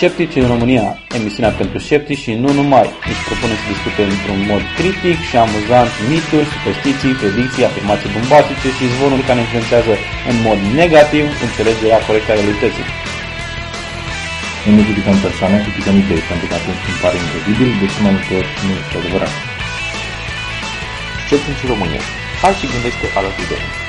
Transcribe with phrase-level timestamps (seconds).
[0.00, 0.86] Sceptici în România,
[1.18, 2.88] emisiunea pentru sceptici și nu numai.
[3.10, 8.92] Își propune să discute într-un mod critic și amuzant mituri, superstiții, predicții, afirmații bombastice și
[8.94, 9.92] zvonuri care influențează
[10.30, 12.86] în mod negativ înțelegerea corectă a realității.
[14.64, 18.12] Nu ne judicăm persoane, criticăm idei, pentru că atunci îmi pare incredibil, de ce mai
[18.16, 19.34] multe ori nu este adevărat.
[21.26, 22.02] Sceptici în România.
[22.42, 23.87] Hai și gândește alături de noi.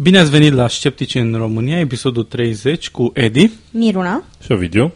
[0.00, 3.50] Bine ați venit la Sceptici în România, episodul 30 cu Edi.
[3.70, 4.22] Miruna.
[4.42, 4.92] Și Ovidiu.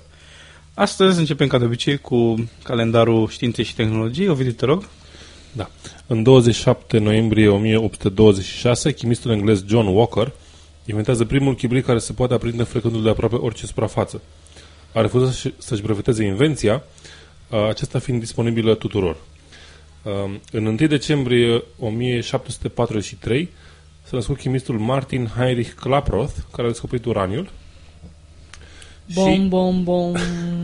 [0.75, 4.29] Astăzi începem ca de obicei cu calendarul științei și tehnologiei.
[4.29, 4.89] Ovidiu, te rog.
[5.53, 5.71] Da.
[6.07, 10.33] În 27 noiembrie 1826, chimistul englez John Walker
[10.87, 14.23] inventează primul chibrit care se poate aprinde frecându-l de aproape orice suprafață.
[14.95, 16.83] A refuzat să- să-și breveteze invenția,
[17.51, 19.17] a, acesta fiind disponibilă tuturor.
[20.03, 23.49] Um, În 1 decembrie 1743
[24.13, 27.51] s-a născut chimistul Martin Heinrich Klaproth, care a descoperit uraniul.
[29.15, 30.13] Bom, bom, bom.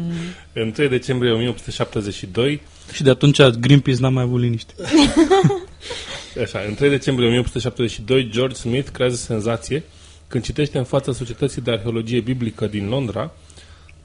[0.53, 2.61] În 3 decembrie 1872
[2.93, 4.75] Și de atunci Greenpeace n-a mai avut liniște.
[6.43, 9.83] Așa, în 3 decembrie 1872, George Smith creează senzație
[10.27, 13.33] când citește în fața Societății de Arheologie Biblică din Londra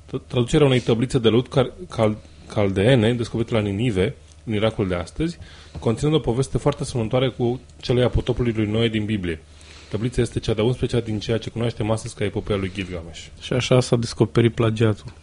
[0.08, 4.96] t- traducerea unei tablițe de lut cal- cal- caldeene descoperite la Ninive, în Irakul de
[4.96, 5.38] astăzi,
[5.80, 9.40] conținând o poveste foarte asemănătoare cu cele a potopului lui Noe din Biblie.
[9.90, 13.26] Tablița este cea de-a 11 din ceea ce cunoaștem astăzi ca epopeea lui Gilgamesh.
[13.42, 15.14] Și așa s-a descoperit plagiatul.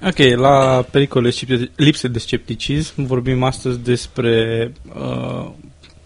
[0.08, 5.50] ok, la pericole și lipse de scepticism vorbim astăzi despre uh,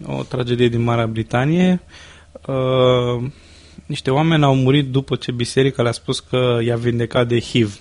[0.07, 1.81] o tragedie din Marea Britanie.
[2.47, 3.31] Uh,
[3.87, 7.79] niște oameni au murit după ce biserica le-a spus că i-a vindecat de HIV.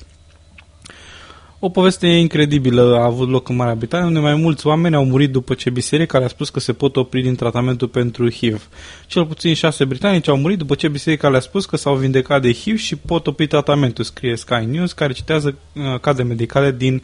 [1.61, 5.31] O poveste incredibilă a avut loc în Marea Britanie, unde mai mulți oameni au murit
[5.31, 8.67] după ce biserica le-a spus că se pot opri din tratamentul pentru HIV.
[9.07, 12.53] Cel puțin șase britanici au murit după ce biserica le-a spus că s-au vindecat de
[12.53, 17.03] HIV și pot opri tratamentul, scrie Sky News, care citează uh, cadre medicale din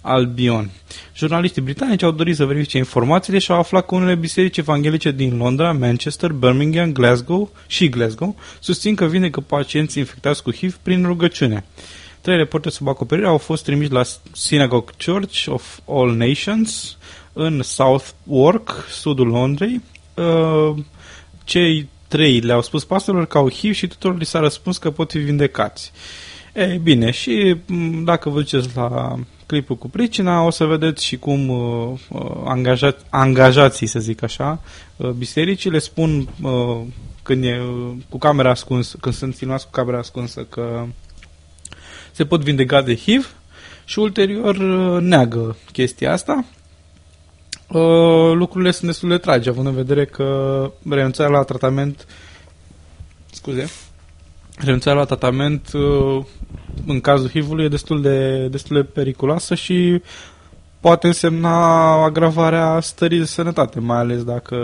[0.00, 0.70] Albion.
[1.14, 5.36] Jurnaliștii britanici au dorit să verifice informațiile și au aflat că unele biserici evanghelice din
[5.36, 11.64] Londra, Manchester, Birmingham, Glasgow și Glasgow susțin că vindecă pacienți infectați cu HIV prin rugăciune.
[12.24, 14.02] Trei reporteri sub acoperire au fost trimiși la
[14.32, 16.96] Synagogue Church of All Nations
[17.32, 19.80] în Southwark, sudul Londrei.
[20.14, 20.74] Uh,
[21.44, 25.10] Cei trei le-au spus pastorilor că au HIV și tuturor li s-a răspuns că pot
[25.10, 25.92] fi vindecați.
[26.54, 31.16] Ei bine, și m, dacă vă duceți la clipul cu pricina, o să vedeți și
[31.16, 34.60] cum uh, uh, angaja, angajații, să zic așa,
[34.96, 36.80] uh, bisericii le spun uh,
[37.22, 40.86] când e uh, cu camera ascunsă, când sunt filmați cu camera ascunsă că
[42.14, 43.34] se pot vindeca de HIV
[43.84, 46.44] și ulterior uh, neagă chestia asta.
[47.68, 52.06] Uh, lucrurile sunt destul de tragi, având în vedere că renunțarea la tratament
[53.32, 53.70] scuze,
[54.58, 56.24] renunțarea la tratament uh,
[56.86, 60.02] în cazul HIV-ului e destul de, destul de periculoasă și
[60.80, 64.56] poate însemna agravarea stării de sănătate, mai ales dacă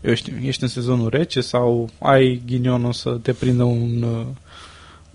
[0.00, 4.26] eu știu, ești în sezonul rece sau ai ghinionul să te prindă un, uh,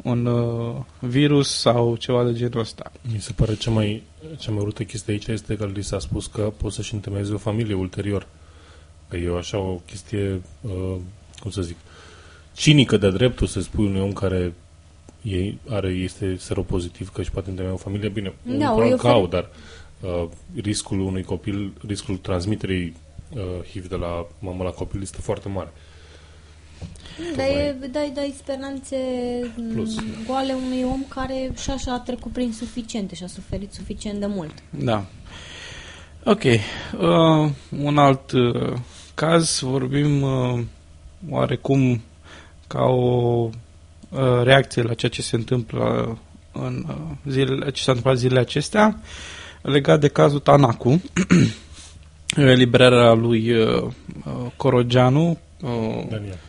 [0.06, 2.92] un uh, virus sau ceva de genul ăsta.
[3.14, 4.04] Mi se pare cea mai,
[4.38, 7.38] cea mai urâtă chestie aici este că li s-a spus că poți să-și întemeieze o
[7.38, 8.28] familie ulterior.
[9.10, 10.96] Că e așa o chestie, uh,
[11.40, 11.76] cum să zic,
[12.56, 14.54] cinică de dreptul să spui unui om care
[15.22, 18.10] e, are, este seropozitiv că își poate întemeia o familie.
[18.10, 19.50] Bine, Da, unul o probabil e că o au, dar
[20.00, 20.30] uh,
[20.62, 22.96] riscul unui copil, riscul transmiterii
[23.34, 25.70] uh, HIV de la mamă la copil este foarte mare.
[25.70, 25.84] Dar
[27.38, 28.98] e, dai, dai speranțe
[29.74, 29.96] Plus.
[29.96, 34.20] m, goale unui om care și așa a trecut prin suficiente și a suferit suficient
[34.20, 34.54] de mult.
[34.70, 35.06] Da.
[36.24, 36.44] Ok.
[36.44, 37.52] Uh,
[37.84, 38.74] un alt uh,
[39.14, 40.60] caz, vorbim uh,
[41.30, 42.02] oarecum
[42.68, 43.50] ca o
[44.10, 46.18] uh, reacție la ceea ce se întâmplă
[46.52, 46.96] în uh,
[47.32, 49.00] zilele, ce s-a întâmplat zilele acestea,
[49.62, 51.02] legat de cazul Tanacu,
[52.36, 56.40] eliberarea lui uh, uh, Corogianu, uh, Daniel.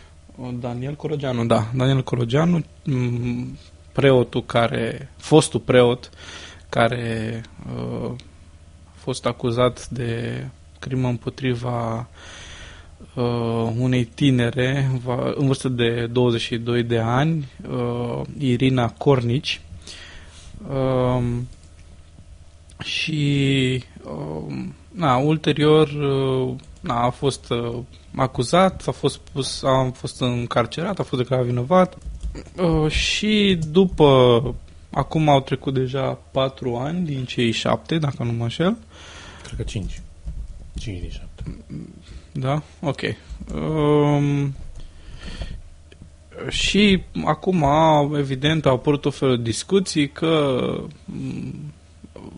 [0.61, 1.67] Daniel Corogianu, da.
[1.75, 3.59] Daniel Corogianu, m,
[3.93, 6.11] preotul care, fostul preot,
[6.69, 7.43] care
[7.77, 8.11] uh,
[8.85, 10.44] a fost acuzat de
[10.79, 12.09] crimă împotriva
[13.15, 19.61] uh, unei tinere va, în vârstă de 22 de ani, uh, Irina Cornici,
[20.69, 21.49] um,
[22.85, 27.79] și um, na, ulterior uh, na, a fost uh,
[28.17, 31.97] acuzat, a fost pus, a fost încarcerat, a fost declarat vinovat.
[32.57, 34.55] Uh, și după,
[34.91, 38.77] acum au trecut deja 4 ani din cei 7, dacă nu mă înșel.
[39.43, 40.01] Cred că 5.
[40.79, 41.57] 5 din 7.
[42.33, 42.63] Da?
[42.81, 43.01] Ok.
[43.55, 44.55] Um,
[46.49, 47.65] și acum,
[48.17, 50.61] evident, au apărut o fel de discuții că
[51.05, 51.73] mm,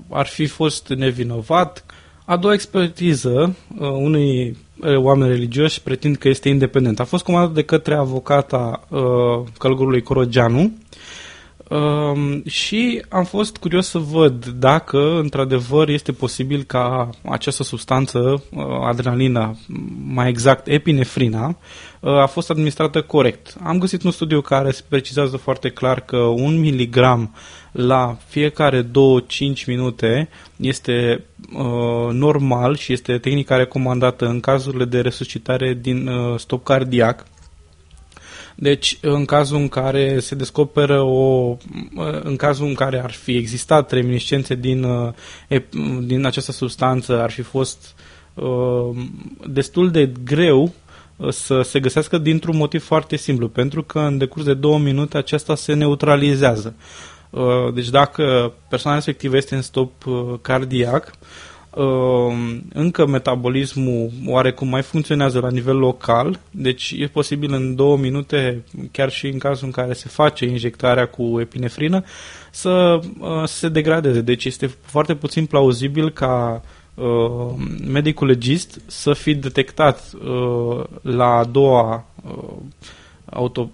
[0.09, 1.85] ar fi fost nevinovat.
[2.29, 7.01] A doua expertiză uh, unui uh, oameni religioși pretind că este independent.
[7.01, 9.01] A fost comandată de către avocata uh,
[9.59, 10.73] călgurului Corogeanu
[11.69, 18.19] uh, și am fost curios să văd dacă într-adevăr este posibil ca această substanță,
[18.51, 19.57] uh, adrenalina,
[20.05, 21.59] mai exact epinefrina,
[22.01, 23.57] uh, a fost administrată corect.
[23.63, 27.35] Am găsit un studiu care se precizează foarte clar că un miligram
[27.81, 28.89] la fiecare 2-5
[29.67, 36.65] minute este uh, normal și este tehnica recomandată în cazurile de resuscitare din uh, stop
[36.65, 37.27] cardiac.
[38.55, 41.57] Deci, în cazul în care se descoperă o.
[41.97, 45.13] Uh, în cazul în care ar fi existat reminiscențe din, uh,
[46.03, 47.95] din această substanță, ar fi fost
[48.35, 48.97] uh,
[49.47, 50.73] destul de greu
[51.17, 55.17] uh, să se găsească dintr-un motiv foarte simplu, pentru că în decurs de două minute
[55.17, 56.75] aceasta se neutralizează.
[57.31, 61.13] Uh, deci dacă persoana respectivă este în stop uh, cardiac,
[61.75, 61.85] uh,
[62.73, 69.11] încă metabolismul oarecum mai funcționează la nivel local, deci e posibil în două minute, chiar
[69.11, 72.05] și în cazul în care se face injectarea cu epinefrină,
[72.51, 73.01] să,
[73.45, 74.21] să se degradeze.
[74.21, 76.63] Deci este foarte puțin plauzibil ca
[77.87, 80.11] medicul legist să fi detectat
[81.03, 82.05] la a doua
[83.25, 83.71] auto,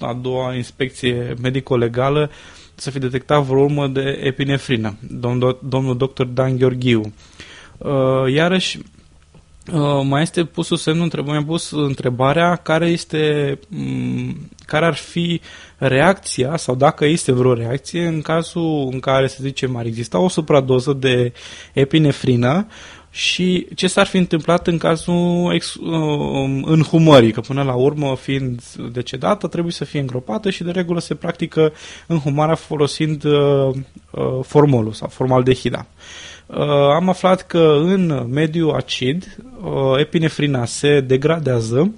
[0.00, 2.30] a, doua inspecție medico-legală
[2.76, 6.22] să fi detectat vreo urmă de epinefrină, domnul, domnul dr.
[6.22, 7.12] Dan Gheorghiu.
[7.78, 8.78] Uh, iarăși,
[9.72, 15.40] uh, mai este pus semnul întrebării, pus întrebarea care este mm, care ar fi
[15.76, 20.28] reacția sau dacă este vreo reacție în cazul în care, să zicem, ar exista o
[20.28, 21.32] supradoză de
[21.72, 22.66] epinefrină
[23.16, 28.62] și ce s-ar fi întâmplat în cazul ex, uh, înhumării, că până la urmă, fiind
[28.92, 31.72] decedată, trebuie să fie îngropată și de regulă se practică
[32.06, 33.68] înhumarea folosind uh,
[34.10, 35.86] uh, formolul sau formaldehida.
[36.46, 36.58] Uh,
[36.94, 41.94] am aflat că în mediul acid uh, epinefrina se degradează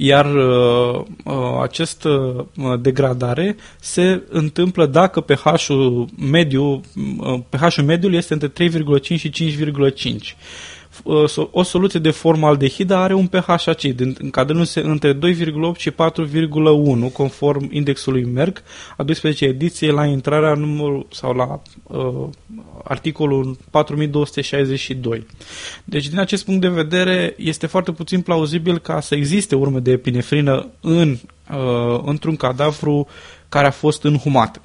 [0.00, 2.08] iar uh, uh, această
[2.56, 6.80] uh, degradare se întâmplă dacă pH-ul mediu,
[7.18, 10.36] uh, pH-ul mediul este între 3,5 și 5,5.
[11.04, 15.18] Uh, o soluție de formaldehidă are un pH acid, încadrându-se între 2,8
[15.76, 18.62] și 4,1, conform indexului Merck,
[18.96, 22.28] a 12 ediție la intrarea numărul sau la uh,
[22.84, 25.26] articolul 4262.
[25.84, 29.90] Deci, din acest punct de vedere, este foarte puțin plauzibil ca să existe urme de
[29.90, 31.18] epinefrină în,
[31.50, 33.06] uh, într-un cadavru
[33.48, 34.60] care a fost înhumat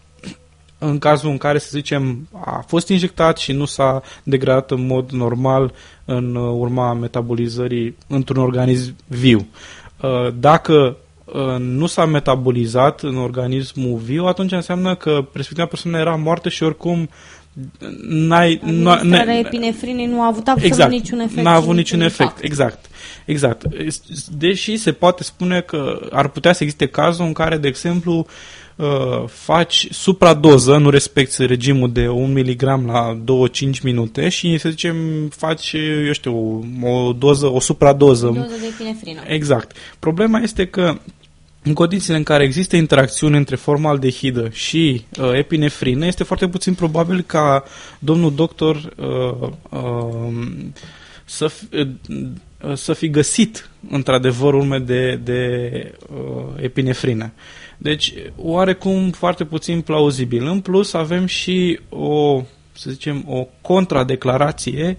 [0.85, 5.11] în cazul în care, să zicem, a fost injectat și nu s-a degradat în mod
[5.11, 5.73] normal
[6.05, 9.47] în urma metabolizării într-un organism viu.
[10.01, 16.15] Uh, dacă uh, nu s-a metabolizat în organismul viu, atunci înseamnă că respectiva persoană era
[16.15, 17.09] moartă și oricum
[18.07, 18.59] n-ai...
[18.63, 21.41] Administrarea epinefrinei nu a avut absolut exact, niciun efect.
[21.41, 22.43] N-a avut niciun efect, impact.
[22.43, 22.85] exact.
[23.25, 23.63] Exact.
[24.37, 28.25] Deși se poate spune că ar putea să existe cazul în care, de exemplu, uh,
[28.75, 33.19] uh, faci supradoză, nu respecti regimul de 1 mg la
[33.77, 35.75] 2-5 minute și să zicem faci,
[36.05, 38.27] eu știu, o doză, o supradoză.
[38.27, 39.21] O doză de epinefrină.
[39.27, 39.75] Exact.
[39.99, 40.97] Problema este că
[41.63, 47.21] în condițiile în care există interacțiune între formaldehidă și uh, epinefrină, este foarte puțin probabil
[47.21, 47.63] ca
[47.99, 50.47] domnul doctor uh, uh,
[51.25, 55.69] să, uh, să fi găsit într-adevăr urme de, de
[56.13, 57.31] uh, epinefrină.
[57.83, 60.47] Deci, oarecum foarte puțin plauzibil.
[60.47, 64.97] În plus, avem și o, să zicem, o contradeclarație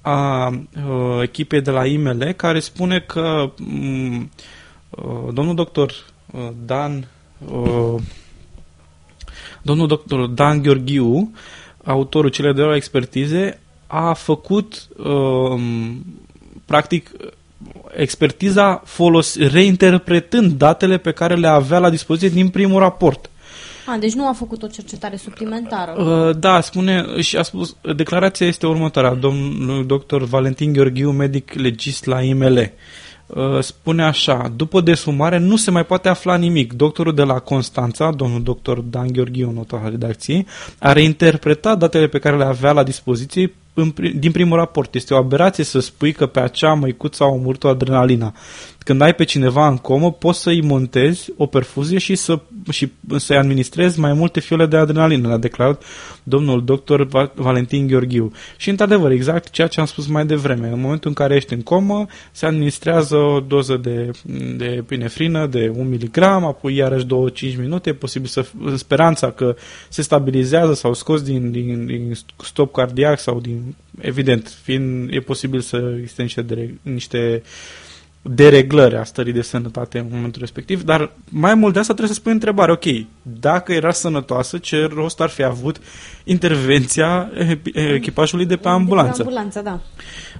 [0.00, 4.30] a uh, echipei de la IML care spune că um,
[4.90, 5.92] uh, domnul doctor
[6.30, 7.08] uh, Dan
[7.52, 8.02] uh,
[9.62, 11.32] domnul doctor Dan Gheorghiu,
[11.84, 15.60] autorul celei de la expertize, a făcut uh,
[16.64, 17.10] practic
[17.96, 23.30] expertiza folos, reinterpretând datele pe care le avea la dispoziție din primul raport.
[23.86, 26.02] A, deci nu a făcut o cercetare suplimentară.
[26.02, 32.04] Uh, da, spune și a spus, declarația este următoarea, domnul doctor Valentin Gheorghiu, medic legist
[32.04, 32.72] la IML.
[33.26, 36.72] Uh, spune așa, după desfumare nu se mai poate afla nimic.
[36.72, 40.46] Doctorul de la Constanța, domnul doctor Dan Gheorghiu, nota redacției,
[40.78, 44.94] a reinterpretat datele pe care le avea la dispoziție în, din primul raport.
[44.94, 48.34] Este o aberație să spui că pe acea măicuță a omorât o adrenalina.
[48.82, 53.36] Când ai pe cineva în comă, poți să-i montezi o perfuzie și, să, și să-i
[53.36, 55.82] administrezi mai multe fiole de adrenalină, a declarat
[56.22, 58.32] domnul doctor Valentin Gheorghiu.
[58.56, 60.68] Și într-adevăr, exact ceea ce am spus mai devreme.
[60.68, 64.10] În momentul în care ești în comă, se administrează o doză de,
[64.56, 67.08] de pinefrină de 1 mg, apoi iarăși 2-5
[67.58, 68.46] minute, e posibil să
[68.76, 69.56] speranța că
[69.88, 72.12] se stabilizează sau scos din, din, din
[72.44, 77.42] stop cardiac sau din, evident, fiind, e posibil să existe niște, de, niște
[78.22, 82.20] dereglări a stării de sănătate în momentul respectiv, dar mai mult de asta trebuie să
[82.20, 82.84] spui întrebare, ok,
[83.22, 85.80] dacă era sănătoasă, ce rost ar fi avut
[86.24, 87.30] intervenția
[87.94, 89.16] echipajului de pe ambulanță?
[89.16, 89.80] De pe ambulanță, da.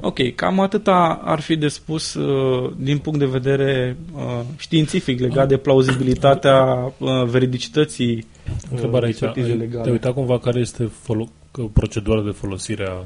[0.01, 5.49] Ok, cam atâta ar fi de spus uh, din punct de vedere uh, științific legat
[5.49, 8.27] de plauzibilitatea uh, veridicității
[8.71, 11.31] Întrebarea aici, ai, te uitat cumva care este folo-
[11.73, 13.05] procedura de folosire a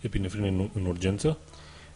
[0.00, 1.38] epinefrinei în, în urgență?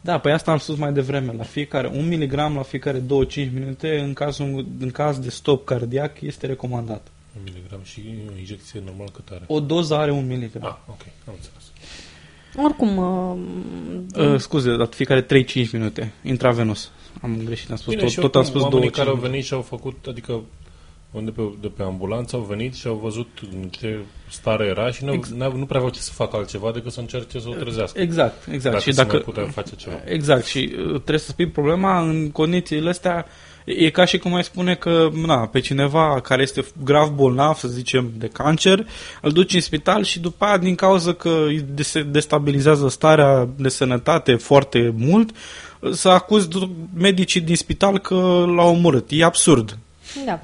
[0.01, 1.33] Da, păi asta am spus mai devreme.
[1.33, 3.05] La fiecare, un miligram la fiecare 2-5
[3.53, 7.07] minute, în, cazul, în caz de stop cardiac, este recomandat.
[7.37, 8.03] Un miligram și
[8.35, 9.45] o injecție normal cât are?
[9.47, 10.65] O doză are un miligram.
[10.65, 11.65] Ah, ok, am înțeles.
[12.57, 12.97] Oricum...
[12.97, 15.27] Uh, uh, scuze, la fiecare 3-5
[15.73, 16.91] minute, intravenos.
[17.23, 19.63] Am greșit, am spus Bine, tot, tot am spus oamenii care au venit și au
[19.63, 20.43] făcut, adică
[21.11, 23.99] unde pe, de pe ambulanță au venit și au văzut în ce
[24.31, 27.39] stare era și nu, Ex- nu prea aveau ce să facă altceva decât să încerce
[27.39, 28.01] să o trezească.
[28.01, 28.75] Exact, exact.
[28.75, 29.97] Dacă și dacă putea face ceva.
[30.05, 33.27] Exact, și uh, trebuie să spui problema în condițiile astea
[33.77, 37.69] E ca și cum ai spune că na, pe cineva care este grav bolnav, să
[37.69, 38.87] zicem, de cancer,
[39.23, 41.47] îl duci în spital și după aia, din cauza că
[41.77, 45.31] se destabilizează starea de sănătate foarte mult,
[45.93, 46.49] să acuzi
[46.95, 48.15] medicii din spital că
[48.55, 49.07] l-au omorât.
[49.11, 49.79] E absurd.
[50.27, 50.41] Da.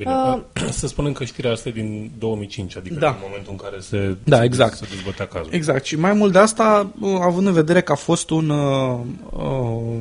[0.00, 0.40] Bine, uh,
[0.80, 3.08] să spunem că știrea asta e din 2005, adică da.
[3.08, 4.76] în momentul în care se, da, se, exact.
[4.76, 5.52] se dezbătea cazul.
[5.52, 5.84] Exact.
[5.84, 8.98] Și mai mult de asta, uh, având în vedere că a fost un, uh,
[9.30, 10.00] uh,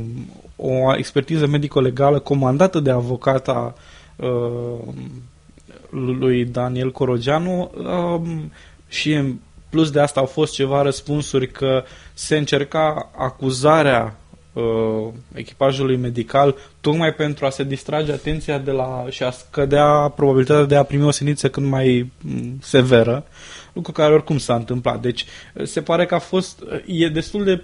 [0.55, 3.73] o expertiză medico-legală comandată de avocata
[4.15, 4.79] uh,
[5.89, 8.21] lui Daniel Corogianu uh,
[8.87, 9.35] și în
[9.69, 14.18] plus de asta au fost ceva răspunsuri că se încerca acuzarea
[14.59, 20.65] uh, echipajului medical tocmai pentru a se distrage atenția de la și a scădea probabilitatea
[20.65, 23.25] de a primi o siniță cât mai mm, severă,
[23.73, 25.01] lucru care oricum s-a întâmplat.
[25.01, 25.25] Deci
[25.63, 27.63] se pare că a fost, e destul de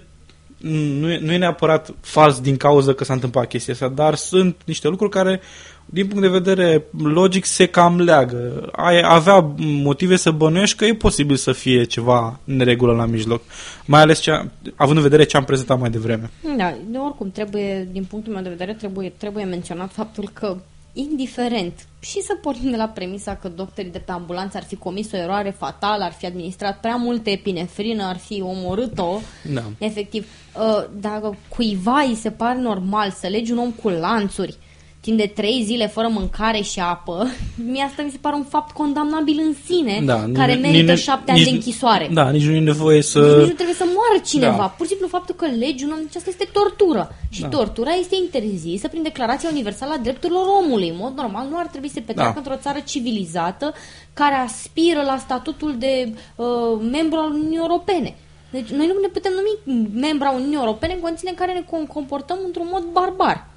[1.00, 4.56] nu e, nu e neapărat fals din cauza că s-a întâmplat chestia asta, dar sunt
[4.64, 5.40] niște lucruri care,
[5.86, 8.68] din punct de vedere logic, se cam leagă.
[8.72, 13.42] Ai avea motive să bănuiești că e posibil să fie ceva neregulă la mijloc,
[13.86, 14.30] mai ales ce,
[14.74, 16.30] având în vedere ce am prezentat mai devreme.
[16.56, 20.56] Da, de oricum, trebuie, din punctul meu de vedere, trebuie, trebuie menționat faptul că
[20.92, 25.12] indiferent și să pornim de la premisa că doctorii de pe ambulanță ar fi comis
[25.12, 29.20] o eroare fatală, ar fi administrat prea multe epinefrină, ar fi omorât-o,
[29.52, 29.62] da.
[29.78, 30.26] efectiv.
[30.54, 34.56] Uh, dacă cuiva îi se pare normal să legi un om cu lanțuri
[35.06, 37.26] timp de trei zile fără mâncare și apă,
[37.72, 41.02] mie asta mi se pare un fapt condamnabil în sine, da, care nici, merită nici,
[41.02, 42.08] șapte ani de închisoare.
[42.12, 43.18] Da, nici nu e nevoie să...
[43.18, 44.56] Nici, nici nu trebuie să moară cineva.
[44.56, 44.74] Da.
[44.76, 47.14] Pur și simplu faptul că legi un om, deci asta este tortură.
[47.28, 47.48] Și da.
[47.48, 50.88] tortura este interzisă prin Declarația Universală a Drepturilor Omului.
[50.88, 52.38] În mod normal nu ar trebui să se petreacă da.
[52.38, 53.74] într-o țară civilizată
[54.12, 56.46] care aspiră la statutul de uh,
[56.90, 58.16] membru al Uniunii Europene.
[58.50, 62.38] Deci noi nu ne putem numi membra Uniunii Europene în condiții în care ne comportăm
[62.46, 63.55] într-un mod barbar.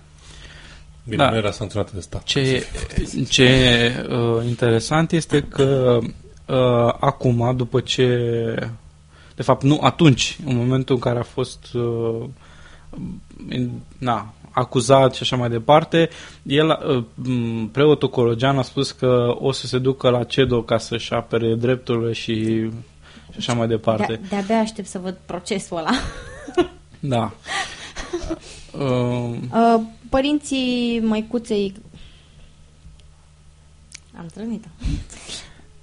[1.10, 1.30] Bine, da.
[1.30, 2.24] nu era sancționată de stat.
[2.24, 2.66] Ce,
[3.30, 6.00] ce uh, interesant este că
[6.46, 8.08] uh, acum, după ce...
[9.36, 12.26] De fapt, nu atunci, în momentul în care a fost uh,
[13.98, 16.10] na, acuzat și așa mai departe,
[16.44, 21.14] el, uh, preotul Cologean a spus că o să se ducă la CEDO ca să-și
[21.14, 22.36] apere drepturile și,
[23.32, 24.06] și așa mai departe.
[24.14, 25.92] De- de-abia aștept să văd procesul ăla.
[27.00, 27.32] da.
[28.74, 31.74] Uh, uh, părinții măicuței...
[34.18, 34.66] Am trănit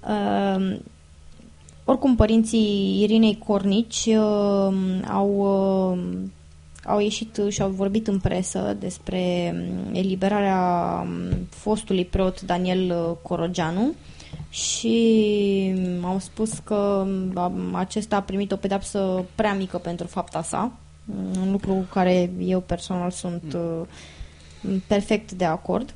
[0.00, 0.76] uh,
[1.88, 4.74] Oricum, părinții Irinei Cornici uh,
[5.08, 5.30] au,
[5.92, 5.98] uh,
[6.84, 13.16] au ieșit și au vorbit în presă despre um, eliberarea um, fostului preot Daniel uh,
[13.22, 13.94] Corogeanu
[14.50, 14.94] și
[15.76, 17.06] um, au spus că
[17.72, 20.72] acesta a primit o pedapsă prea mică pentru fapta sa,
[21.40, 23.86] un lucru care eu personal sunt uh,
[24.86, 25.94] perfect de acord.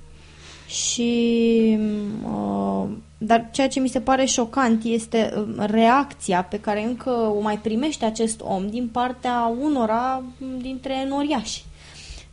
[0.67, 1.79] Și
[2.25, 2.88] uh,
[3.19, 7.59] dar ceea ce mi se pare șocant este uh, reacția pe care încă o mai
[7.59, 10.23] primește acest om din partea unora
[10.61, 11.64] dintre noriași.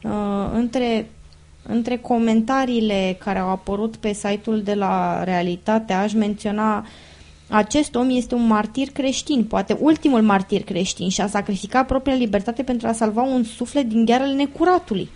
[0.04, 1.10] Uh, între
[1.70, 6.86] între comentariile care au apărut pe site-ul de la Realitate, aș menționa
[7.50, 12.64] acest om este un martir creștin, poate ultimul martir creștin și a sacrificat propria libertate
[12.64, 15.10] pentru a salva un suflet din ghearele necuratului.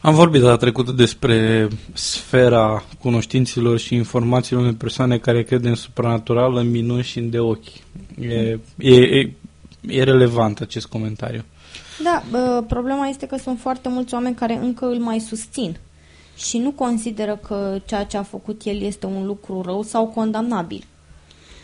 [0.00, 6.56] Am vorbit data trecută despre sfera cunoștinților și informațiilor unei persoane care cred în supranatural,
[6.56, 7.68] în minuni și în de ochi.
[8.20, 9.30] E, e, e,
[9.80, 11.44] e relevant acest comentariu.
[12.02, 15.76] Da, bă, problema este că sunt foarte mulți oameni care încă îl mai susțin
[16.36, 20.84] și nu consideră că ceea ce a făcut el este un lucru rău sau condamnabil,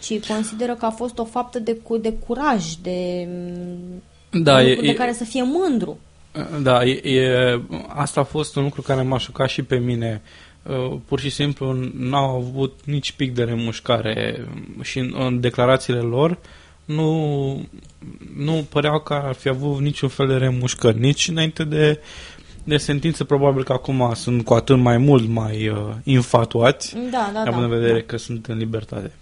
[0.03, 3.29] ci consideră că a fost o faptă de, cu- de curaj, de,
[4.31, 5.99] Da, un e, lucru de e, care să fie mândru.
[6.63, 10.23] Da, e, e, asta a fost un lucru care m-a șocat și pe mine.
[10.63, 14.49] Uh, Pur și simplu n-au avut nici pic de remușcare
[14.83, 16.39] și în, în declarațiile lor
[16.85, 17.69] nu,
[18.37, 22.01] nu păreau că ar fi avut niciun fel de remușcări, nici înainte de,
[22.65, 27.41] de sentință, probabil că acum sunt cu atât mai mult mai uh, infatuați, Da, da,
[27.41, 27.63] având da.
[27.63, 28.07] în vedere da.
[28.07, 29.13] că sunt în libertate.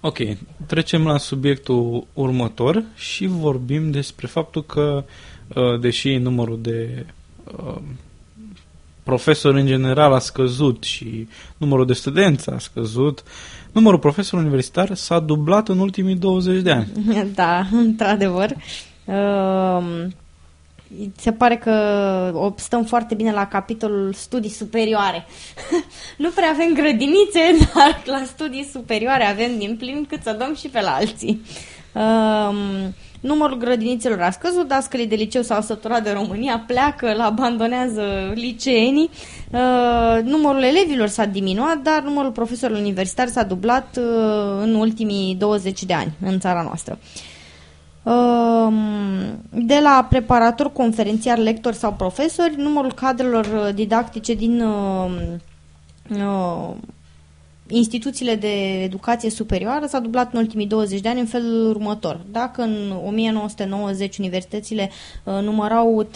[0.00, 0.18] Ok,
[0.66, 5.12] trecem la subiectul următor și vorbim despre faptul că, uh,
[5.80, 7.06] deși numărul de
[7.66, 7.74] uh,
[9.02, 13.22] profesori în general a scăzut și numărul de studenți a scăzut,
[13.72, 16.88] numărul profesorilor universitari s-a dublat în ultimii 20 de ani.
[17.34, 18.50] Da, într-adevăr.
[19.04, 20.14] Um,
[21.16, 21.70] Se pare că
[22.34, 25.26] o- stăm foarte bine la capitolul studii superioare.
[26.18, 27.40] nu prea avem grădinițe,
[27.74, 31.40] dar la studii superioare avem din plin cât să dăm și pe la alții.
[31.94, 38.32] Um, numărul grădinițelor a scăzut, dascălii de liceu s-au săturat de România, pleacă, îl abandonează
[38.34, 39.10] liceenii.
[39.50, 45.84] Uh, numărul elevilor s-a diminuat, dar numărul profesorilor universitari s-a dublat uh, în ultimii 20
[45.84, 46.98] de ani în țara noastră.
[48.02, 48.74] Um,
[49.50, 55.10] De la preparator, conferențiar, lector sau profesori, numărul cadrelor uh, didactice din uh,
[56.10, 56.70] uh,
[57.72, 62.20] instituțiile de educație superioară s-a dublat în ultimii 20 de ani în felul următor.
[62.30, 64.90] Dacă în 1990 universitățile
[65.24, 66.10] uh, numărau 13.927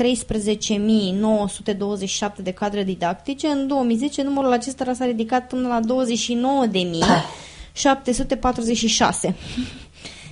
[2.43, 5.85] de cadre didactice, în 2010 numărul acesta s-a ridicat până la 29.746.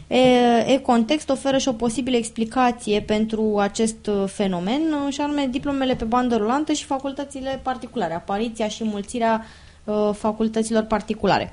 [0.06, 5.94] E, E-Context oferă și o posibilă explicație pentru acest uh, fenomen, uh, și anume diplomele
[5.94, 9.63] pe bandă rulantă și facultățile particulare, apariția și mulțirea uh,
[10.12, 11.52] facultăților particulare.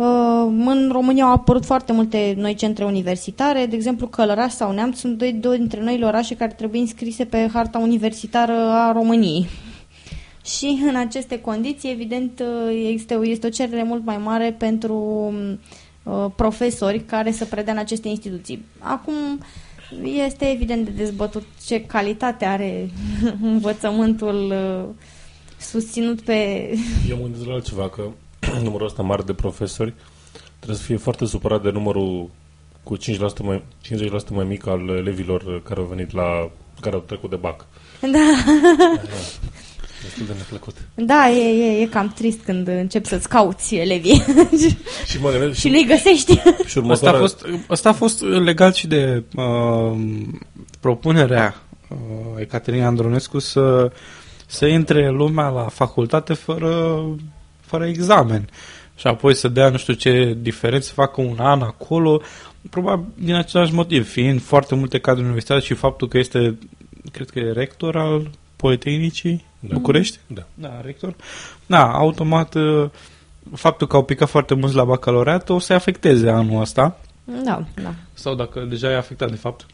[0.00, 0.06] Uh,
[0.66, 5.18] În România au apărut foarte multe noi centre universitare, de exemplu Călăraș sau Neamț sunt
[5.18, 9.46] doi, doi dintre noile orașe care trebuie înscrise pe harta universitară a României.
[10.56, 14.94] Și în aceste condiții, evident, uh, este, este o cerere mult mai mare pentru
[16.02, 18.64] uh, profesori care să predea în aceste instituții.
[18.78, 19.14] Acum
[20.26, 22.90] este evident de dezbătut ce calitate are
[23.42, 24.94] învățământul uh,
[25.70, 26.68] susținut pe...
[27.08, 28.02] Eu mă gândesc la altceva, că
[28.62, 29.94] numărul ăsta mare de profesori
[30.56, 32.30] trebuie să fie foarte supărat de numărul
[32.82, 33.00] cu 5%
[33.42, 37.66] mai, 50% mai mic al elevilor care au venit la care au trecut de bac.
[38.12, 38.18] Da,
[40.02, 40.74] Destul de neplăcut.
[40.94, 44.22] da e, e, e cam trist când începi să-ți cauți elevii
[45.10, 46.32] Și mă gândesc și și, nu-i găsești.
[46.32, 47.20] și Asta a, următoarea...
[47.20, 49.98] fost, asta a fost legat și de uh,
[50.80, 51.54] propunerea
[51.88, 51.96] uh,
[52.36, 53.92] Ecaterina Andronescu să,
[54.50, 57.02] să intre lumea la facultate fără,
[57.60, 58.48] fără examen
[58.96, 62.20] și apoi să dea nu știu ce diferență, să facă un an acolo,
[62.70, 66.58] probabil din același motiv, fiind foarte multe cadre universitare și faptul că este,
[67.12, 69.74] cred că e rector al Politehnicii Da.
[69.74, 70.18] București?
[70.26, 70.46] Da.
[70.54, 71.14] Da, rector.
[71.66, 72.90] Da, automat uh,
[73.54, 76.98] faptul că au picat foarte mulți la bacalaureat o să-i afecteze anul ăsta.
[77.24, 77.94] Da, da.
[78.12, 79.66] Sau dacă deja e afectat, de fapt.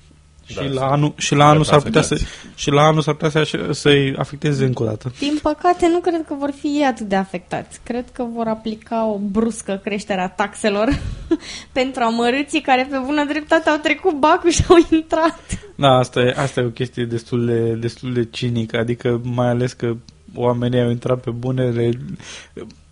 [0.55, 2.53] Da, și, sunt la anul, și la anul gata s-ar putea să, afectați.
[2.55, 5.13] și la anul s-ar putea să, să-i afecteze încă o dată.
[5.19, 7.81] Din păcate, nu cred că vor fi ei atât de afectați.
[7.83, 10.89] Cred că vor aplica o bruscă creștere a taxelor
[11.79, 15.41] pentru amărâții care pe bună dreptate au trecut bacul și au intrat.
[15.75, 19.73] Da, asta e, asta e o chestie destul de, destul de cinică, adică mai ales
[19.73, 19.97] că
[20.35, 21.91] oamenii au intrat pe bunele...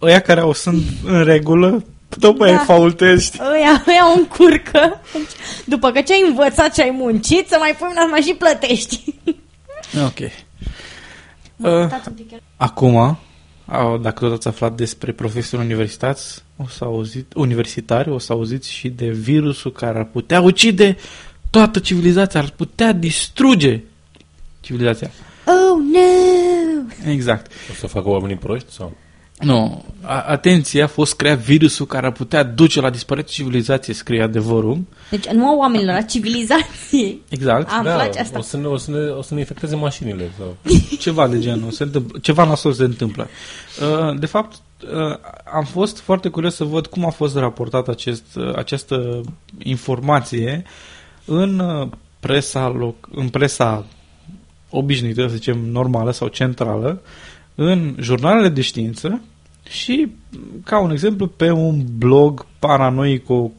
[0.02, 1.84] Ăia care au sunt în regulă,
[2.20, 2.56] tot mai Da.
[2.56, 2.62] da.
[2.62, 5.00] faultezi, Ăia, ăia o încurcă.
[5.12, 5.22] Deci,
[5.64, 9.04] După că ce-ai învățat, ce-ai muncit, să mai pui mâna, să mai și plătești.
[10.06, 10.18] Ok.
[11.56, 11.90] Uh,
[12.56, 13.18] Acum,
[13.66, 18.70] au- dacă tot ați aflat despre profesori universitați, o să auzit, universitari, o să auziți
[18.70, 20.96] și de virusul care ar putea ucide
[21.50, 23.80] toată civilizația, ar putea distruge
[24.60, 25.10] civilizația.
[25.46, 27.10] Oh, no!
[27.10, 27.52] Exact.
[27.70, 28.72] O să facă oamenii proști?
[28.72, 28.92] Sau?
[29.38, 34.22] Nu, a- atenție, a fost creat virusul care ar putea duce la dispariția civilizației, scrie
[34.22, 34.82] adevărul.
[35.10, 37.20] Deci nu a oamenilor, a civilizației.
[37.28, 37.70] Exact.
[37.70, 38.38] Am place asta.
[38.38, 40.30] o să, ne, o, să ne, o să ne infecteze mașinile.
[40.38, 40.56] Sau...
[40.98, 43.28] Ceva de genul, se întâmplă, ceva nasol se întâmplă.
[43.80, 45.18] Uh, De fapt, uh,
[45.54, 49.20] am fost foarte curios să văd cum a fost raportată acest, uh, această
[49.58, 50.64] informație
[51.24, 51.88] în uh,
[52.20, 53.84] presa, loc, în presa
[54.70, 57.00] obișnuită, să zicem normală sau centrală,
[57.54, 59.20] în jurnalele de știință
[59.68, 60.08] și,
[60.64, 63.50] ca un exemplu, pe un blog paranoico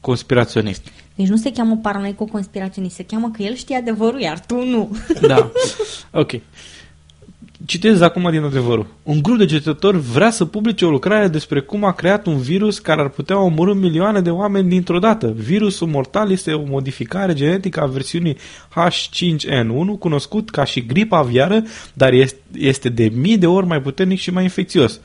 [0.00, 0.88] conspiraționist.
[1.14, 4.96] Deci nu se cheamă paranoico-conspiraționist, se cheamă că el știe adevărul, iar tu nu.
[5.20, 5.50] Da.
[6.12, 6.32] Ok.
[7.64, 8.86] Citez acum din adevărul.
[9.02, 12.78] Un grup de cercetători vrea să publice o lucrare despre cum a creat un virus
[12.78, 15.34] care ar putea omorâ milioane de oameni dintr-o dată.
[15.36, 18.36] Virusul mortal este o modificare genetică a versiunii
[18.70, 24.18] H5N1, cunoscut ca și gripa aviară, dar este- este de mii de ori mai puternic
[24.18, 25.00] și mai infecțios.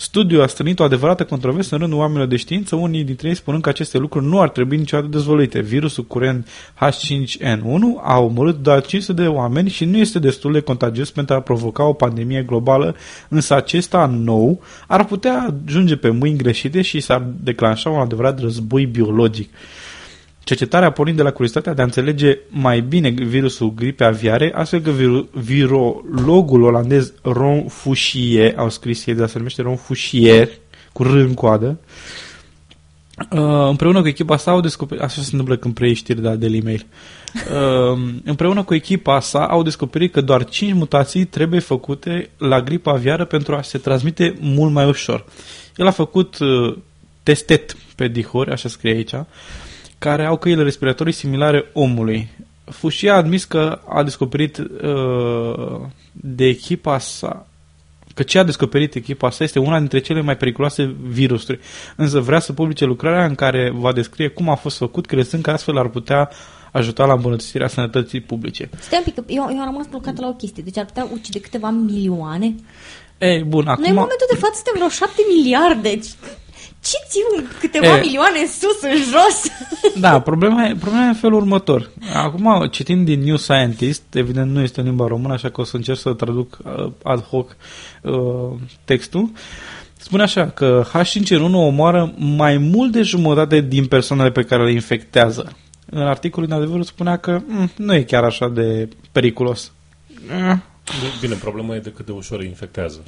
[0.00, 3.62] Studiul a strânit o adevărată controversă în rândul oamenilor de știință, unii dintre ei spunând
[3.62, 5.60] că aceste lucruri nu ar trebui niciodată dezvăluite.
[5.60, 11.10] Virusul curent H5N1 a omorât doar 500 de oameni și nu este destul de contagios
[11.10, 12.96] pentru a provoca o pandemie globală,
[13.28, 18.86] însă acesta nou ar putea ajunge pe mâini greșite și s-ar declanșa un adevărat război
[18.86, 19.50] biologic.
[20.48, 24.90] Cercetarea pornind de la curiozitatea de a înțelege mai bine virusul gripei aviare, astfel că
[24.90, 30.48] viru- virologul olandez Ron Fouchier, au scris ei, dar se numește Ron Fouchier,
[30.92, 31.78] cu R în coadă,
[33.30, 36.34] Uh, împreună cu echipa sa au descoperit, așa se întâmplă când preiei știri de la
[36.34, 36.86] Daily Mail,
[37.34, 42.92] uh, împreună cu echipa sa au descoperit că doar 5 mutații trebuie făcute la gripa
[42.92, 45.24] aviară pentru a se transmite mult mai ușor.
[45.76, 46.76] El a făcut uh,
[47.22, 49.14] testet pe dihori, așa scrie aici,
[49.98, 52.28] care au căile respiratorii similare omului.
[52.64, 55.80] Fușia a admis că a descoperit uh,
[56.12, 57.46] de echipa sa
[58.18, 61.60] că ce a descoperit echipa sa este una dintre cele mai periculoase virusuri,
[61.96, 65.50] însă vrea să publice lucrarea în care va descrie cum a fost făcut, crezând că
[65.50, 66.30] astfel ar putea
[66.72, 68.70] ajuta la îmbunătățirea sănătății publice.
[68.78, 70.62] Stai un pic, că eu, eu am rămas blocată la o chestie.
[70.62, 72.54] Deci ar putea ucide câteva milioane?
[73.18, 73.82] Ei, bun, acum...
[73.82, 75.98] Noi în momentul de față suntem vreo șapte miliarde.
[76.80, 78.00] Ce țiu câteva E.
[78.00, 79.50] milioane în sus, în jos?
[80.00, 81.90] Da, problema e, problema e în felul următor.
[82.14, 85.76] Acum, citind din New Scientist, evident nu este în limba română, așa că o să
[85.76, 87.56] încerc să traduc uh, ad hoc
[88.02, 89.30] uh, textul,
[89.96, 95.52] spune așa că H5N1 omoară mai mult de jumătate din persoanele pe care le infectează.
[95.90, 99.72] În articolul, în adevăr, spunea că mm, nu e chiar așa de periculos.
[100.30, 100.56] Eh,
[101.20, 103.02] Bine, problema e de cât de ușor îi infectează.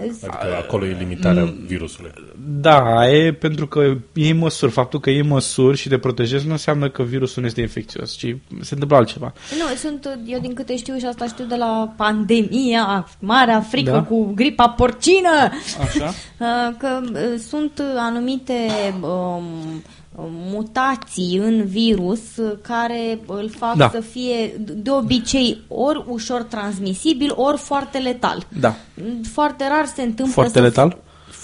[0.00, 2.12] Adică acolo e limitarea virusului.
[2.60, 4.72] Da, e pentru că iei măsuri.
[4.72, 8.36] Faptul că iei măsuri și te protejezi nu înseamnă că virusul nu este infecțios, ci
[8.60, 9.32] se întâmplă altceva.
[9.58, 14.02] Nu, sunt, eu din câte știu și asta știu de la pandemia, marea frică Da.
[14.02, 16.14] cu gripa porcină, Așa?
[16.38, 18.68] Uh, că uh, sunt anumite
[19.00, 19.82] um,
[20.24, 23.90] mutații în virus uh, care îl fac Da.
[23.92, 28.46] să fie de obicei ori ușor transmisibil, ori foarte letal.
[28.60, 28.74] Da.
[29.32, 30.96] Foarte rar se întâmplă Foarte să letal?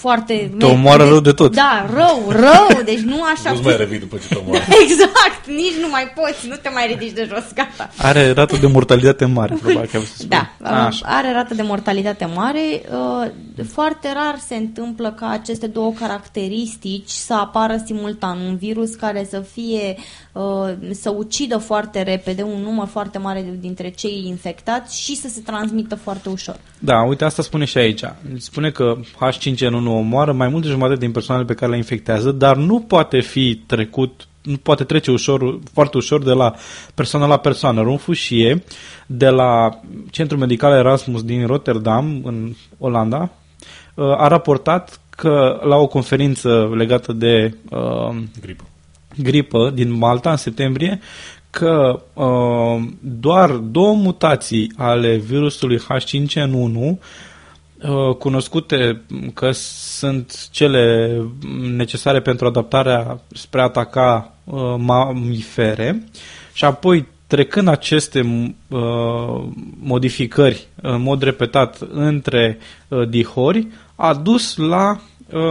[0.05, 0.51] Foarte...
[0.57, 1.55] Te omoară rău de tot.
[1.55, 3.51] Da, rău, rău, deci nu așa...
[3.51, 4.63] Nu-ți mai revii după ce te omoară.
[4.83, 7.89] Exact, nici nu mai poți, nu te mai ridici de jos, gata.
[7.97, 10.27] Are rată de mortalitate mare, probabil că să spun.
[10.29, 11.05] Da, Așa.
[11.07, 12.81] are rată de mortalitate mare.
[12.91, 13.29] uh,
[13.71, 18.39] Foarte rar se întâmplă ca aceste două caracteristici să apară simultan.
[18.39, 20.03] Un virus care să fie uh,
[20.91, 25.95] să ucidă foarte repede un număr foarte mare dintre cei infectați și să se transmită
[25.95, 26.55] foarte ușor.
[26.79, 28.03] Da, uite, asta spune și aici.
[28.37, 32.55] Spune că H5N1 omoară mai mult de jumătate din persoanele pe care le infectează, dar
[32.55, 36.53] nu poate fi trecut nu poate trece ușor, foarte ușor de la
[36.93, 37.81] persoană la persoană.
[37.81, 38.61] Ron Fouchier,
[39.05, 43.29] de la Centrul Medical Erasmus din Rotterdam, în Olanda,
[43.95, 48.63] uh, a raportat că la o conferință legată de uh, Gripă.
[49.17, 50.99] Gripă din Malta în septembrie
[51.49, 59.01] că uh, doar două mutații ale virusului H5N1 uh, cunoscute
[59.33, 61.21] că sunt cele
[61.75, 66.03] necesare pentru adaptarea spre a ataca uh, mamifere.
[66.53, 68.19] Și apoi trecând aceste
[68.67, 69.43] uh,
[69.79, 74.99] modificări în mod repetat între uh, dihori a dus la uh,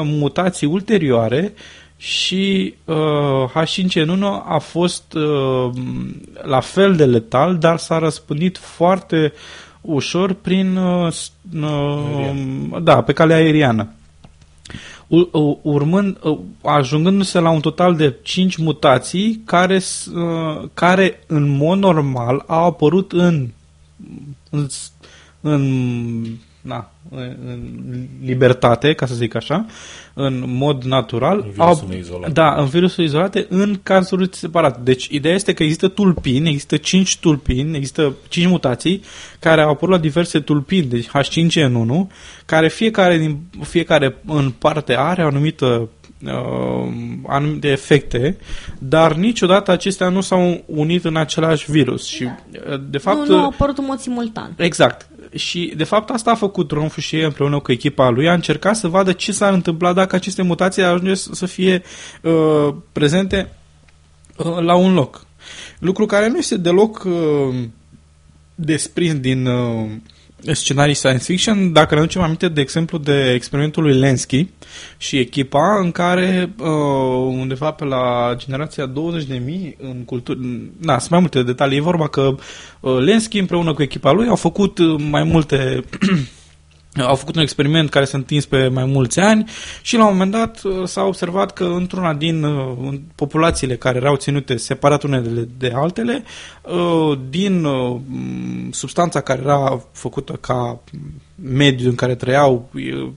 [0.04, 1.52] mutații ulterioare
[2.04, 2.96] și uh,
[3.54, 5.70] H5N1 a fost uh,
[6.42, 9.32] la fel de letal, dar s-a răspândit foarte
[9.80, 12.30] ușor prin uh, s- uh,
[12.82, 13.88] da, pe calea aeriană.
[15.06, 21.22] U- u- urmând, uh, ajungându-se la un total de 5 mutații care, s- uh, care
[21.26, 23.48] în mod normal au apărut în
[24.50, 24.66] în,
[25.40, 26.24] în,
[26.60, 29.66] na, în, în libertate, ca să zic așa,
[30.14, 31.38] în mod natural.
[31.44, 32.32] În virusul neizolat.
[32.32, 34.80] Da, în virusul izolate, în cazuri separate.
[34.82, 39.02] Deci, ideea este că există tulpini, există 5 tulpini, există 5 mutații
[39.38, 42.14] care au apărut la diverse tulpini, deci H5N1,
[42.46, 45.88] care fiecare, din, fiecare în parte are o anumită
[46.26, 46.92] uh,
[47.26, 48.36] anumite efecte,
[48.78, 52.06] dar niciodată acestea nu s-au unit în același virus.
[52.06, 54.54] Și, uh, de fapt, nu, nu au apărut în mod simultan.
[54.56, 55.08] Exact.
[55.34, 58.28] Și, de fapt, asta a făcut Ron Fouchier împreună cu echipa lui.
[58.28, 61.82] A încercat să vadă ce s-ar întâmpla dacă aceste mutații ajunge să fie
[62.22, 63.52] uh, prezente
[64.36, 65.26] uh, la un loc.
[65.78, 67.54] Lucru care nu este deloc uh,
[68.54, 69.90] desprins din uh,
[70.52, 74.48] scenarii science fiction, dacă ne aducem aminte, de exemplu, de experimentul lui Lenski
[74.96, 76.66] și echipa în care, uh,
[77.26, 80.38] undeva pe la generația 20.000, în cultură,
[80.78, 82.34] na, sunt mai multe detalii, e vorba că
[82.80, 85.84] uh, Lenski împreună cu echipa lui au făcut uh, mai multe
[87.00, 89.50] au făcut un experiment care s-a întins pe mai mulți ani
[89.82, 94.16] și la un moment dat uh, s-a observat că într-una din uh, populațiile care erau
[94.16, 96.24] ținute separat unele de altele,
[96.62, 97.66] uh, din
[98.70, 100.80] substanța care era făcută ca
[101.42, 102.70] mediul în care trăiau,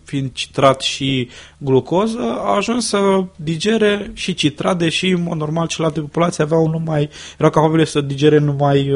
[0.03, 5.99] fiind citrat și glucoză, a ajuns să digere și citrat, deși, în mod normal, celelalte
[5.99, 8.91] populații aveau numai, erau capabile să digere numai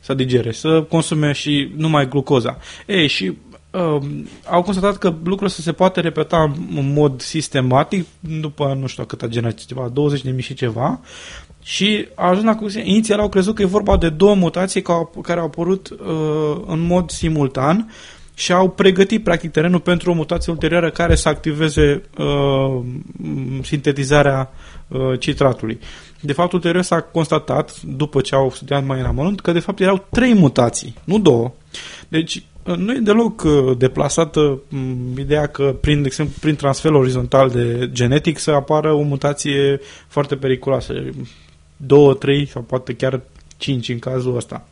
[0.00, 2.58] să digere, să consume și numai glucoza.
[2.86, 3.32] Ei, și
[3.70, 4.02] uh,
[4.50, 9.26] au constatat că lucrul să se poate repeta în mod sistematic după nu știu câta
[9.26, 11.00] generație, ceva, 20 de mii și ceva
[11.62, 14.82] și a ajuns la concluzie, inițial au crezut că e vorba de două mutații
[15.22, 17.92] care au apărut uh, în mod simultan
[18.34, 22.80] și au pregătit practic terenul pentru o mutație ulterioară care să activeze uh,
[23.62, 24.50] sintetizarea
[24.88, 25.78] uh, citratului.
[26.20, 29.80] De fapt, ulterior s-a constatat, după ce au studiat mai în amănunt, că de fapt
[29.80, 31.52] erau trei mutații, nu două.
[32.08, 37.50] Deci, nu e deloc uh, deplasată mm, ideea că, prin, de exemplu, prin transfer orizontal
[37.50, 40.94] de genetic să apară o mutație foarte periculoasă.
[41.76, 43.20] Două, trei sau poate chiar
[43.56, 44.64] cinci în cazul ăsta.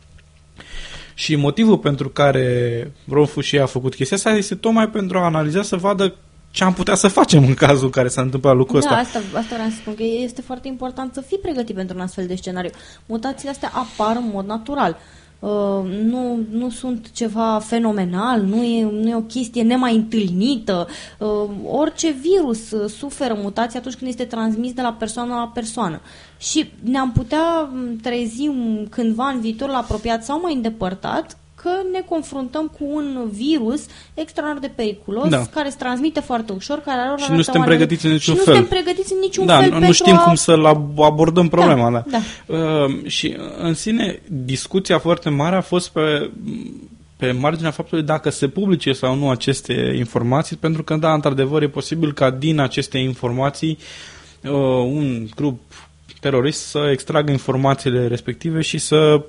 [1.13, 5.61] Și motivul pentru care Ron Fouchier a făcut chestia asta este tocmai pentru a analiza
[5.61, 6.15] să vadă
[6.51, 9.17] ce am putea să facem în cazul în care s-a întâmplat lucrul da, ăsta.
[9.17, 12.27] asta, asta vreau să spun, că este foarte important să fii pregătit pentru un astfel
[12.27, 12.69] de scenariu.
[13.05, 14.97] Mutațiile astea apar în mod natural.
[15.39, 20.87] Uh, Uh, nu, nu sunt ceva fenomenal, nu e, nu e o chestie nemai întâlnită.
[21.17, 26.01] Uh, orice virus uh, suferă mutații atunci când este transmis de la persoană la persoană.
[26.37, 27.69] Și ne-am putea
[28.01, 28.49] trezi
[28.89, 34.73] cândva în viitorul apropiat sau mai îndepărtat că ne confruntăm cu un virus extraordinar de
[34.75, 35.45] periculos, da.
[35.53, 38.53] care se transmite foarte ușor, care are Și nu suntem pregătiți în niciun și fel.
[38.53, 40.23] nu suntem pregătiți în niciun da, fel nu știm a...
[40.23, 40.51] cum să
[40.97, 41.89] abordăm problema.
[41.91, 42.17] Da, da.
[42.45, 42.55] da.
[42.55, 46.31] Uh, și în sine, discuția foarte mare a fost pe
[47.19, 51.67] pe marginea faptului dacă se publice sau nu aceste informații, pentru că, da, într-adevăr, e
[51.67, 53.77] posibil ca din aceste informații
[54.43, 54.51] uh,
[54.85, 55.59] un grup
[56.19, 59.21] terorist să extragă informațiile respective și să,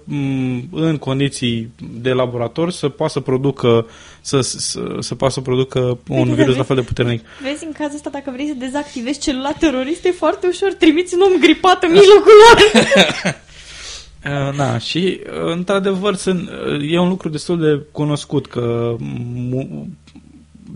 [0.71, 3.87] în condiții de laborator, să poată să producă,
[4.21, 7.25] să, să, să poată să producă un vezi, virus la fel de puternic.
[7.43, 10.73] Vezi, în cazul ăsta, dacă vrei să dezactivezi celula teroristă, e foarte ușor.
[10.73, 12.59] Trimiți un om gripat în mijlocul lor.
[14.57, 16.51] Da, și într-adevăr sunt,
[16.91, 18.97] e un lucru destul de cunoscut că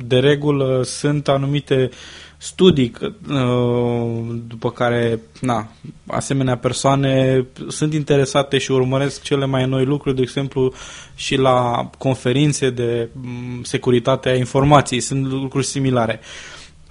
[0.06, 1.96] de regulă sunt anumite uh,
[2.44, 5.68] studii uh, după care na,
[6.06, 10.72] asemenea persoane sunt interesate și urmăresc cele mai noi lucruri, de exemplu
[11.14, 16.20] și la conferințe de mm, securitate a informației, sunt lucruri similare.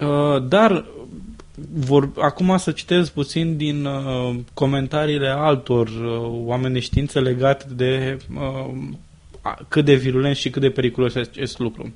[0.00, 0.84] Uh, dar
[1.72, 5.88] vor, acum să citesc puțin din uh, comentariile altor
[6.30, 8.18] oameni de știință legate de
[9.68, 11.92] cât de virulent și cât de periculos este acest lucru.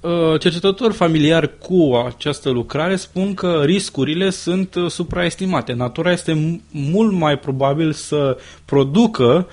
[0.00, 5.72] Uh, cercetători familiari cu această lucrare spun că riscurile sunt uh, supraestimate.
[5.72, 9.48] Natura este mult mai probabil să producă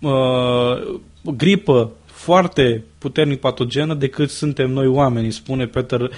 [0.00, 0.98] uh,
[1.36, 6.10] gripă foarte puternic patogenă decât suntem noi oamenii, spune Peter uh,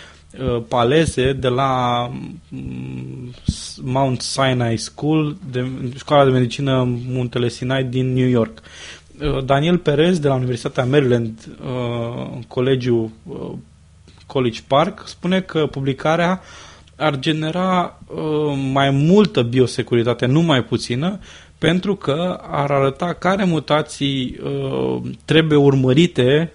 [0.68, 2.07] Palese de la
[2.49, 3.35] mm,
[3.83, 8.59] Mount Sinai School, de, școala de medicină Muntele Sinai din New York.
[9.23, 13.51] Uh, Daniel Perez de la Universitatea Maryland, uh, colegiul uh,
[14.27, 16.41] College Park, spune că publicarea
[16.97, 17.99] ar genera
[18.73, 21.19] mai multă biosecuritate, nu mai puțină,
[21.59, 24.41] pentru că ar arăta care mutații
[25.25, 26.53] trebuie urmărite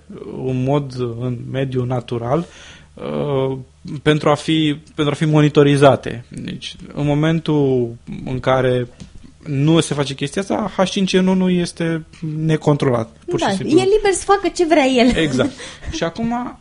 [0.47, 2.45] în mod în mediul natural
[4.01, 6.25] pentru a fi, pentru a fi monitorizate.
[6.29, 7.93] Deci, în momentul
[8.25, 8.87] în care
[9.45, 12.05] nu se face chestia asta, H5N1 este
[12.45, 13.09] necontrolat.
[13.25, 13.79] Pur da, și simplu.
[13.79, 15.15] e liber să facă ce vrea el.
[15.15, 15.51] Exact.
[15.97, 16.51] și acum Uh,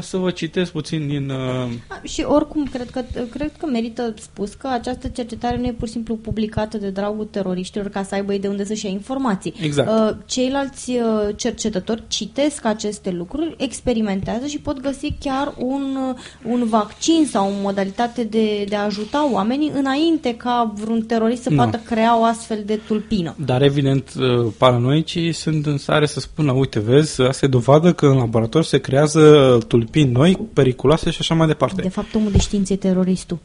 [0.00, 1.30] să vă citesc puțin din...
[1.30, 1.70] Uh...
[2.02, 5.92] Și oricum, cred că, cred că merită spus că această cercetare nu e pur și
[5.92, 9.54] simplu publicată de dragul teroriștilor ca să aibă de unde să-și ia informații.
[9.62, 9.90] Exact.
[9.90, 16.64] Uh, ceilalți uh, cercetători citesc aceste lucruri, experimentează și pot găsi chiar un, uh, un
[16.68, 21.56] vaccin sau o modalitate de, de a ajuta oamenii înainte ca vreun terorist să Nu.
[21.56, 23.34] poată crea o astfel de tulpină.
[23.44, 28.06] Dar evident, uh, paranoicii sunt în stare să spună, uite, vezi, asta e dovadă că
[28.06, 31.82] în laborator se creează tulpini noi, periculoase și așa mai departe.
[31.82, 33.38] De fapt, omul de știință e teroristul.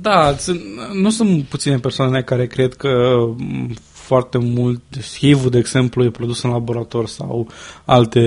[0.00, 0.60] Da, sunt,
[0.92, 4.82] nu sunt puține persoane care cred că m, foarte mult
[5.18, 7.48] HIV-ul, de exemplu, e produs în laborator sau
[7.84, 8.20] alte...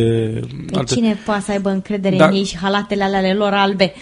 [0.71, 0.93] Pe alte...
[0.93, 2.27] cine poate să aibă încredere Da.
[2.27, 3.93] în ei și halatele alea lor albe?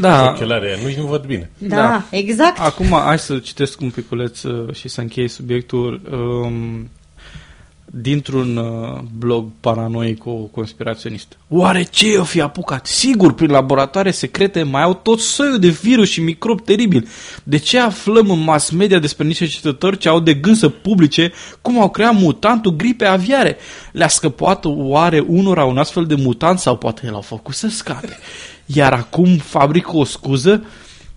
[0.00, 1.50] Da, Ochelare, nu-i nu văd bine.
[1.58, 2.04] Da, Da.
[2.10, 2.58] exact.
[2.58, 6.00] Acum, hai să citesc un piculeț uh, și să închei subiectul.
[6.10, 6.88] Um,
[7.90, 11.38] dintr-un uh, blog paranoic cu conspiraționist.
[11.48, 12.86] Oare ce o fi apucat?
[12.86, 17.08] Sigur, prin laboratoare secrete mai au tot soiul de virus și microbi teribil.
[17.42, 21.32] De ce aflăm în mass media despre niște cercetători ce au de gând să publice
[21.62, 23.56] cum au creat mutantul gripe aviare?
[23.92, 28.18] Le-a scăpat oare unora un astfel de mutant sau poate l-au făcut să scape?
[28.66, 30.64] Iar acum fabrică o scuză?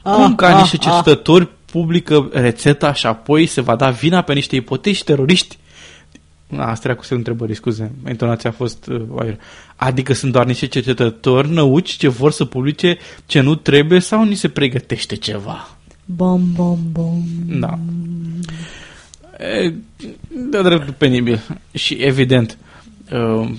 [0.02, 0.82] Cum ca ah, niște ah.
[0.82, 5.58] cercetători publică rețeta și apoi se va da vina pe niște ipotezi teroriști?
[6.58, 7.92] Asta era cu semnul întrebării, scuze.
[8.10, 9.38] Intonația a fost uh, aiurea.
[9.76, 14.36] Adică sunt doar niște cercetători năuci ce vor să publice ce nu trebuie sau ni
[14.36, 15.78] se pregătește ceva?
[16.06, 17.24] Bom, bom, bom.
[17.46, 17.80] Da.
[19.40, 19.74] E,
[20.28, 21.42] de dreptul penibil.
[21.74, 22.58] Și evident,
[23.12, 23.50] uh,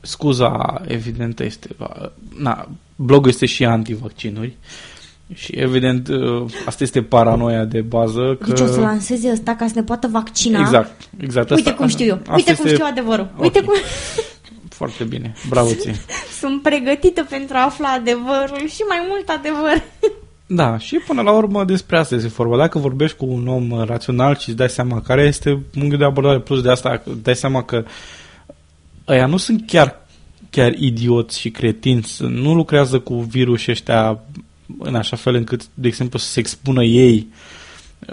[0.00, 4.56] scuza evidentă este, uh, na, blogul este și antivaccinuri
[5.34, 8.48] și evident uh, asta este paranoia de bază că...
[8.48, 10.60] Deci o să lanseze ăsta ca să ne poată vaccina.
[10.60, 11.50] Exact, exact.
[11.50, 12.14] Uite Asta- cum știu eu.
[12.20, 13.30] asta Uite cum este știu adevărul.
[13.38, 13.64] Uite Ok.
[13.64, 13.74] cum
[14.68, 15.34] Foarte bine.
[15.48, 15.94] Bravo ție.
[16.40, 19.82] sunt pregătită pentru a afla adevărul și mai mult adevăr.
[20.50, 22.56] Da, și până la urmă despre asta este vorba.
[22.56, 26.04] Dacă vorbești cu un om uh, rațional și îți dai seama care este unghiul de
[26.04, 27.84] abordare plus de asta, că îți dai seama că
[29.08, 30.06] ăia nu sunt chiar,
[30.50, 34.20] chiar idioți și cretinți, să- nu lucrează cu virus ăștia
[34.78, 37.26] în așa fel încât, de exemplu, să se expună ei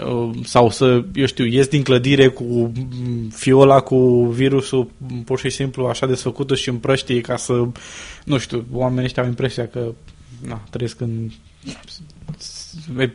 [0.04, 5.38] uh, sau să, eu știu, ies din clădire cu mm, fiola cu virusul mm, pur
[5.38, 7.66] și simplu așa desfăcută și împrăștie ca să,
[8.24, 9.92] nu știu, oamenii ăștia au impresia că
[10.46, 11.30] na, trăiesc în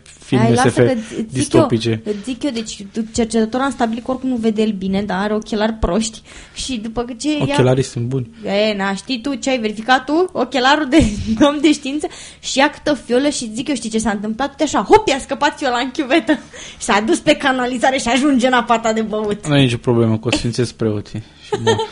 [0.03, 1.89] filme Ai, lasă SF că îți zic distopice.
[1.89, 5.17] Eu, îți zic eu, deci cercetătorul am stabilit că oricum nu vede el bine, dar
[5.17, 6.21] are ochelari proști
[6.53, 7.37] și după ce ia...
[7.41, 8.29] Ochelarii sunt buni.
[8.45, 10.29] E, na, știi tu ce ai verificat tu?
[10.33, 11.03] Ochelarul de
[11.47, 12.07] om de știință
[12.39, 14.49] și ia câtă fiolă și zic eu știi ce s-a întâmplat?
[14.49, 16.31] Uite așa, hop, i-a scăpat fiola în chiuvetă
[16.79, 19.47] și s-a dus pe canalizare și ajunge în apa ta de băut.
[19.47, 21.23] Nu e nicio problemă, că o sfințesc preoții.
[21.45, 21.89] Și mor.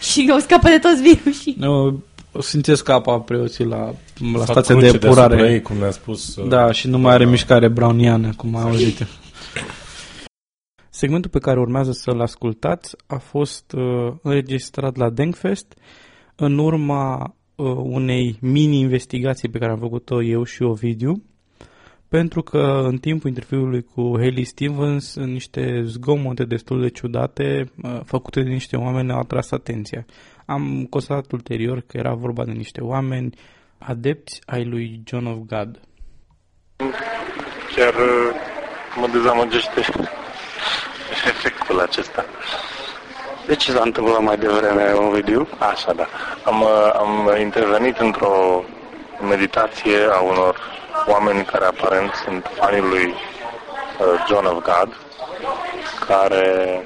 [0.00, 1.56] Și o scapă de toți virusii.
[1.58, 3.94] Nu, o sfințesc apa preoții la,
[4.32, 5.52] la Fac stația de cruce deasupra epurare.
[5.52, 6.36] Ei, cum ne-a spus.
[6.36, 9.06] uh, Da, și nu mai are mișcare browniană, cum am auzit.
[10.90, 15.74] Segmentul pe care urmează să-l ascultați a fost uh, înregistrat la Denkfest
[16.36, 21.22] în urma uh, unei mini-investigații pe care am făcut-o eu și Ovidiu,
[22.08, 28.42] pentru că în timpul interviului cu Haley Stevens niște zgomote destul de ciudate uh, făcute
[28.42, 30.06] de niște oameni au atras atenția.
[30.46, 33.34] Am constatat ulterior că era vorba de niște oameni
[33.86, 35.80] adepți ai lui John of God.
[37.76, 38.34] Chiar uh,
[38.96, 39.80] mă dezamăgește
[41.26, 42.24] efectul acesta.
[43.46, 45.48] De ce s-a întâmplat mai devreme, Ovidiu?
[45.58, 46.06] Așa, da.
[46.44, 48.64] Am, uh, am intervenit într-o
[49.28, 50.56] meditație a unor
[51.06, 54.96] oameni care aparent sunt fanii lui uh, John of God,
[56.06, 56.82] care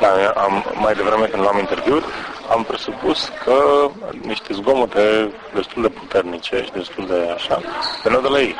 [0.00, 2.04] da, am, mai devreme când l-am interviut,
[2.50, 3.90] am presupus că
[4.22, 7.60] niște zgomote destul de puternice și destul de așa,
[8.02, 8.54] veneau de la ei.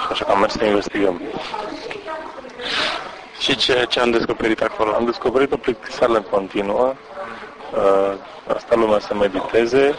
[0.00, 1.22] Și așa că am mers să investigăm.
[3.38, 4.94] Și ce, ce am descoperit acolo?
[4.94, 6.94] Am descoperit o plictiseală continuă,
[7.74, 8.12] uh,
[8.56, 9.94] asta lumea să mediteze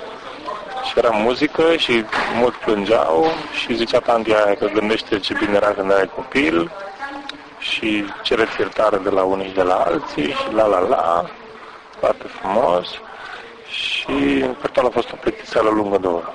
[0.83, 2.03] și era muzică și
[2.39, 6.71] mult plângeau și zicea tantia aia că gândește ce bine era când erai copil
[7.59, 11.25] și cere iertare de la unii și de la alții și la la la,
[12.05, 12.87] foarte frumos
[13.67, 16.33] și pe total a fost o plictiseală lungă de oră.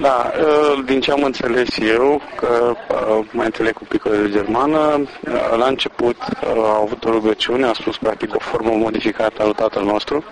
[0.00, 4.78] Da, uh, din ce am înțeles eu, că uh, mai înțeleg cu picul de germană,
[4.78, 9.54] uh, la început au avut o rugăciune, a spus practic o formă modificată a lui
[9.54, 10.24] tatăl nostru.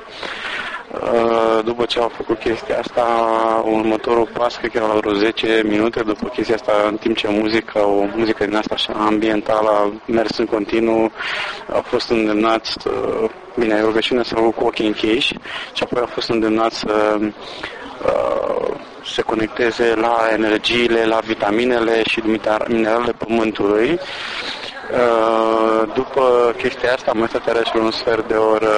[1.64, 3.04] După ce au făcut chestia asta,
[3.64, 7.28] următorul pas, cred că era la vreo 10 minute după chestia asta, în timp ce
[7.28, 11.10] muzica, o muzică din asta așa ambientală a mers în continuu,
[11.72, 12.76] au fost îndemnați,
[13.58, 15.34] bine, rugăciunea s-a făcut cu ochii închiși
[15.72, 18.74] și apoi au fost îndemnați să uh,
[19.04, 22.22] se conecteze la energiile, la vitaminele și
[22.66, 23.98] mineralele pământului.
[24.92, 28.72] Uh, după chestia asta am mai stat iarăși un sfert de oră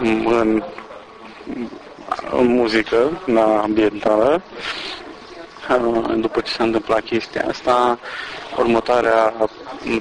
[0.00, 0.62] în,
[2.30, 4.42] în muzică, la ambientală.
[5.70, 7.98] Uh, după ce s-a întâmplat chestia asta,
[8.58, 9.34] următoarea,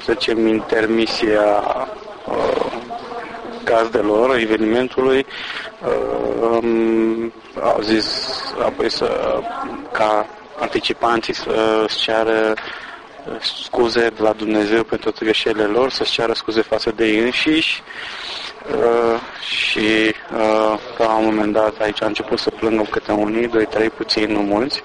[0.04, 1.88] să zicem, intermisie a
[3.64, 5.26] gazdelor evenimentului
[7.62, 8.30] au zis
[8.64, 9.40] apoi să,
[9.92, 10.26] ca
[10.58, 12.54] participanții să-și ceară
[13.40, 17.82] scuze de la Dumnezeu pentru toate greșelile lor, să-și ceară scuze față de ei înșiși
[17.82, 18.53] uh,
[19.40, 23.90] și uh, la un moment dat aici a început să plângă câte unii, doi, trei,
[23.90, 24.84] puțini, nu mulți.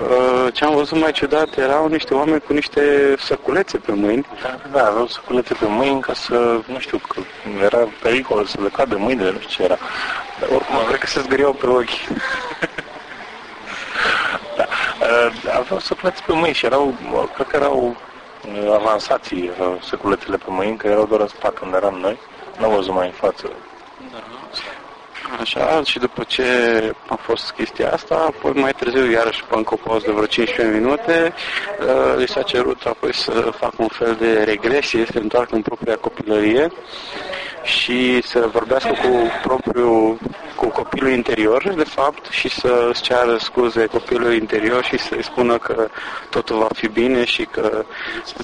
[0.00, 4.26] Uh, ce am văzut mai ciudat erau niște oameni cu niște săculețe pe mâini.
[4.42, 7.20] Da, da, aveau săculețe pe mâini ca să, nu știu, că
[7.62, 9.78] era pericol să le cadă mâinile, nu știu ce era.
[10.40, 11.90] Dar oricum, cred că se zgâriau pe ochi.
[14.56, 14.66] da.
[15.00, 16.94] Uh, aveau săculețe pe mâini și erau,
[17.34, 17.96] cred că erau
[18.46, 22.18] uh, avansații, erau săculețele pe mâini, că erau doar în spate unde eram noi.
[22.41, 23.50] Nu am văzut mai în față.
[24.12, 24.18] Da.
[25.40, 26.44] Așa, și după ce
[27.08, 30.76] a fost chestia asta, apoi mai târziu, iarăși pe încă o pauză de vreo 15
[30.76, 31.32] minute,
[31.80, 35.62] uh, li s-a cerut apoi să facă un fel de regresie, să se întoarcă în
[35.62, 36.72] propria copilărie
[37.62, 40.18] și să vorbească cu propriul,
[40.56, 45.88] cu copilul interior, de fapt, și să-și ceară scuze copilului interior și să-i spună că
[46.30, 47.84] totul va fi bine și că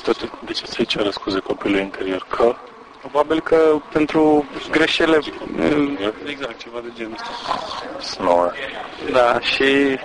[0.02, 0.38] totul...
[0.44, 2.26] De ce să-i ceară scuze copilului interior?
[2.28, 2.56] Că
[3.00, 5.18] Probabil că pentru greșelile...
[6.26, 7.16] Exact, ceva de genul
[7.98, 8.20] ăsta.
[9.12, 9.98] Da, și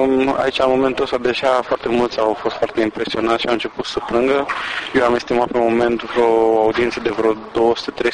[0.00, 3.84] um, aici, în momentul ăsta, deja foarte mulți au fost foarte impresionați și au început
[3.84, 4.46] să plângă.
[4.94, 7.36] Eu am estimat pe moment vreo audiență de vreo 200-300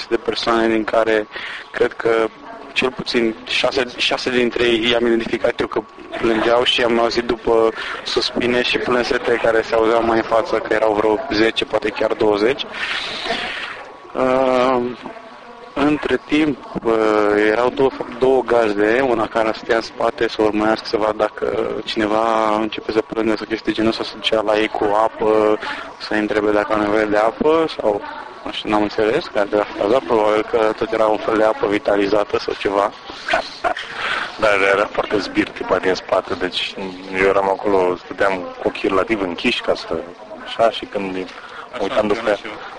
[0.08, 1.26] de persoane, din care
[1.70, 2.28] cred că
[2.72, 5.82] cel puțin șase, șase dintre ei i-am identificat eu că
[6.18, 7.72] plângeau și am auzit după
[8.04, 12.12] suspine și plânsete care se auzeau mai în față, că erau vreo 10, poate chiar
[12.12, 12.62] 20.
[14.16, 14.82] Uh,
[15.74, 16.92] între timp uh,
[17.50, 22.54] erau două, două gazde, una care stătea în spate să urmărească să vadă dacă cineva
[22.60, 25.58] începe să plângă sau chestii genul să se ducea la ei cu apă,
[25.98, 28.00] să-i întrebe dacă au nevoie de apă sau
[28.44, 29.56] nu știu, n-am înțeles care de
[29.88, 32.92] la probabil că tot era un fel de apă vitalizată sau ceva.
[34.40, 36.74] Dar era foarte zbir tipa din spate, deci
[37.20, 39.98] eu eram acolo, stăteam cu ochii relativ închiși ca să...
[40.44, 41.16] Așa, și când
[41.78, 42.36] mă uitam după ea,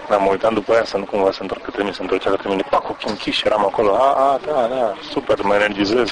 [0.09, 2.49] da, mă uitam după ea să nu cumva să întorc către mine, să întorcea către
[2.49, 6.09] mine, pac, ochii închiși, eram acolo, a, a, da, da, super, mă energizez.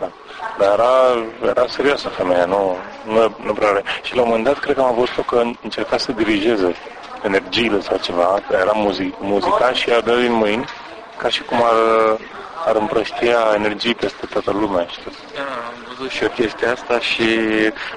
[0.00, 0.10] Da.
[0.58, 0.90] Dar era,
[1.50, 3.82] era serioasă femeia, nu, nu, nu prea are.
[4.02, 6.74] Și la un moment dat, cred că am văzut că încerca să dirigeze
[7.22, 10.64] energiile sau ceva, era muzic, muzica și ea dă din mâini,
[11.16, 11.74] ca și cum ar,
[12.66, 14.86] ar împrăștia energii peste toată lumea.
[14.86, 15.10] Știu.
[15.34, 17.24] Da, am văzut și eu chestia asta și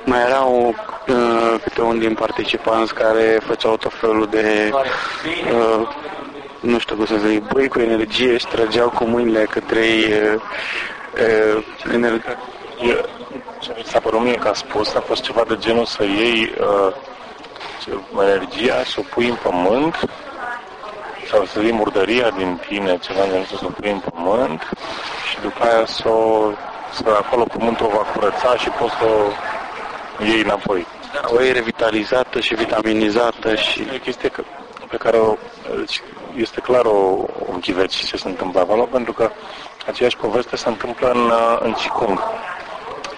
[0.06, 0.76] mai erau
[1.08, 5.88] uh, câte unul din participanți care făceau tot felul de uh,
[6.60, 10.42] nu știu cum să zic, băi cu energie și trăgeau cu mâinile către ei uh,
[11.58, 12.38] uh, energie.
[13.60, 16.54] Ce mi s-a părut mie că a spus a fost ceva de genul să iei
[16.60, 16.94] uh,
[18.22, 19.96] energia, să o pui în pământ
[21.34, 24.62] sau să iei murdăria din tine, ceva de să o pui în pământ
[25.30, 26.52] și după aia să, o,
[26.92, 30.86] să acolo pământul o va curăța și poți să o iei înapoi.
[31.14, 33.82] Da, o e revitalizată și vitaminizată și...
[33.94, 34.44] E chestie că,
[34.90, 35.36] pe care o,
[35.76, 36.02] deci
[36.36, 39.30] este clar o, un ghiveci ce se întâmplă acolo, pentru că
[39.88, 42.20] aceeași poveste se întâmplă în, în Qigong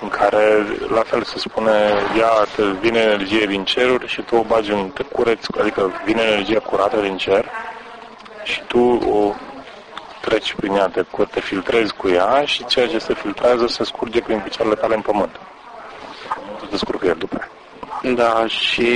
[0.01, 1.71] în care la fel se spune,
[2.17, 6.21] ia, te vine energie din ceruri și tu o bagi în, te cureți, adică vine
[6.21, 7.51] energia curată din cer
[8.45, 8.79] și tu
[9.09, 9.33] o
[10.21, 14.21] treci prin ea, te, te filtrezi cu ea și ceea ce se filtrează se scurge
[14.21, 15.39] prin picioarele tale în pământ.
[16.59, 17.49] Tu te scurgă el după aia.
[18.13, 18.89] Da, și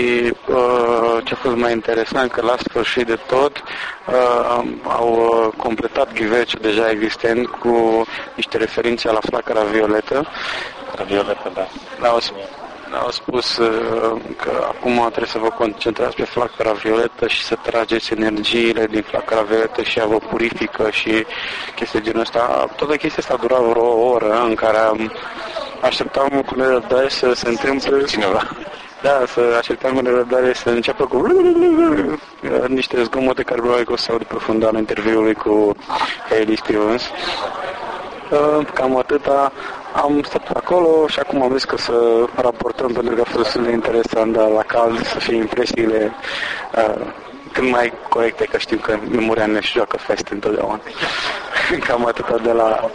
[0.47, 3.63] uh, ce a fost mai interesant, că la sfârșit de tot
[4.07, 10.27] uh, au uh, completat ghiveciul deja existent cu niște referințe la flacăra violetă.
[11.05, 11.67] Violetă, da.
[12.01, 12.19] Da, au,
[12.93, 18.13] au spus uh, că acum trebuie să vă concentrați pe flacăra violetă și să trageți
[18.13, 21.25] energiile din flacăra violetă și ea vă purifică și
[21.75, 22.69] chestia genul ăsta.
[22.75, 25.11] Toată chestia asta a durat vreo o oră în care am
[25.81, 28.49] așteptam cu nerăbdare să se întâmple cineva.
[29.01, 31.27] Da, să așteptam cu nerăbdare să înceapă cu
[32.67, 35.75] niște zgomote care probabil că o să aud pe fundal interviului cu
[36.29, 37.03] Hailey Stevens.
[38.31, 39.51] Uh, cam atâta.
[39.93, 43.63] Am stat acolo și acum am zis că să raportăm pentru că a fost destul
[43.63, 46.13] de interesant, dar la cald să fie impresiile
[46.75, 46.95] uh,
[47.53, 50.79] cât mai corecte, că știu că memoria ne joacă feste întotdeauna.
[51.87, 52.89] cam atâta de la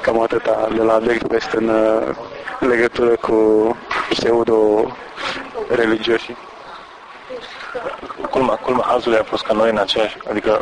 [0.00, 1.70] cam atâta de la Blackfest în
[2.60, 3.76] legătură cu
[4.08, 6.36] pseudo-religioșii.
[8.30, 10.60] Culmea, culmea hazului a fost că noi în aceeași, adică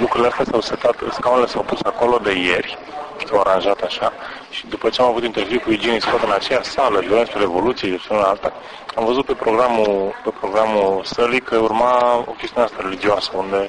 [0.00, 2.78] lucrurile astea s-au setat, scaunele s-au pus acolo de ieri,
[3.26, 4.12] s-au aranjat așa,
[4.50, 8.14] și după ce am avut interviu cu Eugenie Scott în aceeași sală, violență Revoluției, de
[8.14, 8.52] la alta,
[8.94, 13.68] am văzut pe programul, pe programul sălii că urma o chestiune asta religioasă, unde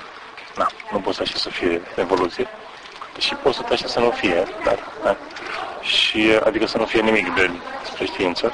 [0.56, 2.48] na, nu poți așa să fie evoluție,
[3.20, 5.16] și poți să te așa să nu fie, dar, da.
[5.82, 8.54] și, adică să nu fie nimic de despre știință.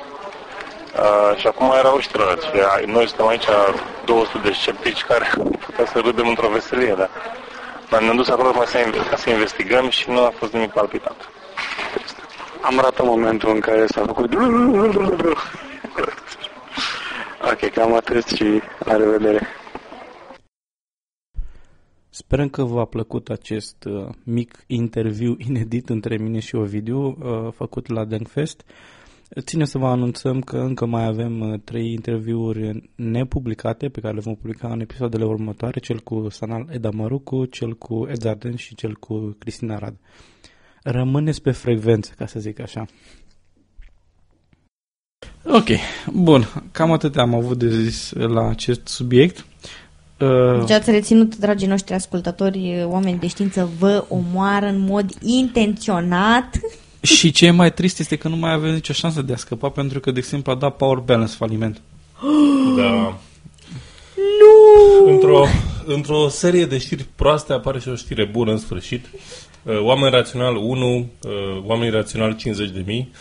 [0.96, 2.54] Uh, și acum erau și celălalt.
[2.86, 3.46] Noi suntem aici
[4.06, 5.32] 200 de sceptici care
[5.66, 7.10] putea să râdem într-o veselie, dar dar
[8.00, 8.78] ne-am dus acolo ca să,
[9.10, 11.16] ca să investigăm și nu a fost nimic palpitat.
[12.62, 14.34] Am ratat momentul în care s-a făcut...
[17.52, 19.48] ok, cam atât și la revedere.
[22.10, 27.88] Sperăm că v-a plăcut acest uh, mic interviu inedit între mine și Ovidiu, uh, făcut
[27.88, 28.64] la Denkfest.
[29.40, 34.20] Ține să vă anunțăm că încă mai avem uh, trei interviuri nepublicate pe care le
[34.20, 38.96] vom publica în episoadele următoare, cel cu Sanal Edamarucu, cel cu Ed Arden și cel
[38.96, 39.96] cu Cristina Rad.
[40.84, 42.86] Rămâneți pe frecvență, ca să zic așa.
[45.46, 45.68] Ok,
[46.14, 49.46] bun, cam atât am avut de zis la acest subiect.
[50.20, 50.66] Uh...
[50.68, 56.60] Ce ați reținut, dragii noștri ascultători, oameni de știință, vă omoară în mod intenționat.
[57.02, 59.70] Și ce e mai trist este că nu mai avem nicio șansă de a scăpa
[59.70, 61.82] pentru că, de exemplu, a dat Power Balance faliment.
[62.78, 63.18] Da.
[64.16, 65.12] Nu!
[65.12, 65.46] Într-o,
[65.86, 69.06] într-o serie de știri proaste apare și o știre bună în sfârșit.
[69.64, 71.08] Uh, oameni rațional 1, uh,
[71.64, 73.12] oameni rațional 50 de mii.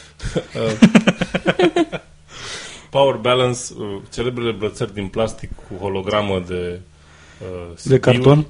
[2.91, 6.81] Power Balance, uh, celebrele brățări din plastic cu hologramă de
[7.41, 8.47] uh, de carton.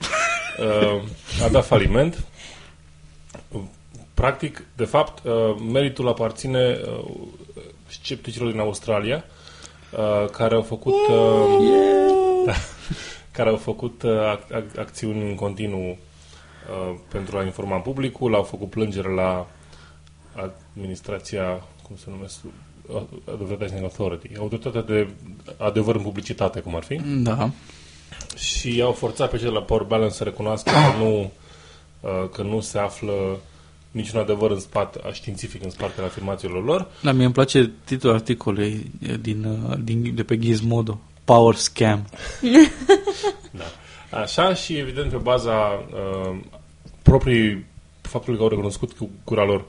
[0.59, 1.03] Uh,
[1.45, 2.25] a dat faliment.
[4.21, 5.33] Practic, de fapt, uh,
[5.73, 7.11] meritul aparține uh,
[7.87, 9.25] scepticilor din Australia,
[9.93, 11.59] uh, care au făcut uh,
[12.47, 12.57] yeah!
[13.37, 18.71] care au făcut uh, ac- acțiuni în continuu uh, pentru a informa publicul, au făcut
[18.71, 19.47] plângere la
[20.75, 22.39] administrația, cum se numește,
[23.33, 25.09] Advertising Authority, autoritatea de
[25.57, 27.01] adevăr în publicitate, cum ar fi.
[27.05, 27.51] Da.
[28.37, 31.31] Și au forțat pe cei de la Power Balance să recunoască că nu,
[32.01, 33.39] uh, că nu se află
[33.91, 36.87] niciun adevăr în spate, științific în spatele afirmațiilor lor.
[37.03, 41.01] Da, mie îmi place titlul articolului din, uh, din, de pe Gizmodo.
[41.25, 42.07] Power Scam.
[43.51, 43.65] da.
[44.19, 46.39] Așa și evident pe baza uh,
[47.03, 47.65] proprii
[48.01, 49.65] faptului că au recunoscut cu gura lor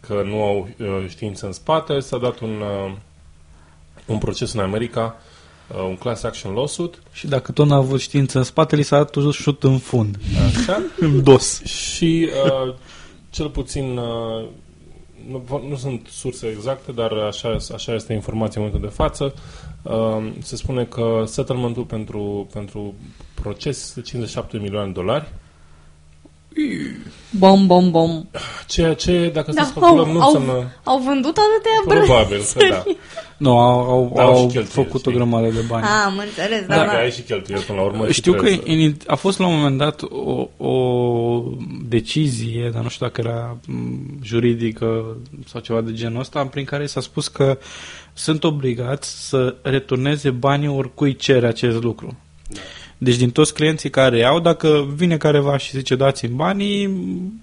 [0.00, 2.92] că nu au uh, știință în spate, s-a dat un, uh,
[4.06, 5.16] un proces în America,
[5.68, 6.94] uh, un class action lawsuit.
[7.12, 10.18] Și dacă tot n-a avut știință în spate, li s-a dat un șut în fund.
[10.46, 10.82] Așa?
[11.06, 11.62] în dos.
[11.64, 12.28] Și
[12.66, 12.74] uh,
[13.36, 14.48] cel puțin, uh,
[15.28, 19.34] nu, nu sunt surse exacte, dar așa, așa este informația în momentul de față,
[19.82, 22.94] uh, se spune că settlementul pentru, pentru
[23.34, 25.28] proces este 57 milioane de dolari.
[27.30, 28.24] Bom, bom, bom.
[28.66, 30.72] Ceea ce, dacă da, să speculăm, nu au, înseamnă...
[30.84, 32.84] Au vândut atâtea Probabil că da.
[33.36, 35.12] Nu, au, au, da, au făcut știi?
[35.12, 35.84] o grămadă de bani.
[35.84, 36.76] Ah, am înțeles, da.
[36.76, 36.98] Dacă da.
[36.98, 38.10] ai și cheltuieli până la urmă.
[38.10, 38.60] Știu că să...
[39.06, 41.42] a fost la un moment dat o, o
[41.88, 43.56] decizie, dar nu știu dacă era
[44.22, 47.58] juridică sau ceva de genul ăsta, prin care s-a spus că
[48.12, 52.16] sunt obligați să returneze banii oricui cere acest lucru.
[52.48, 52.60] Da.
[52.98, 56.90] Deci din toți clienții care au, dacă vine careva și zice dați-mi banii,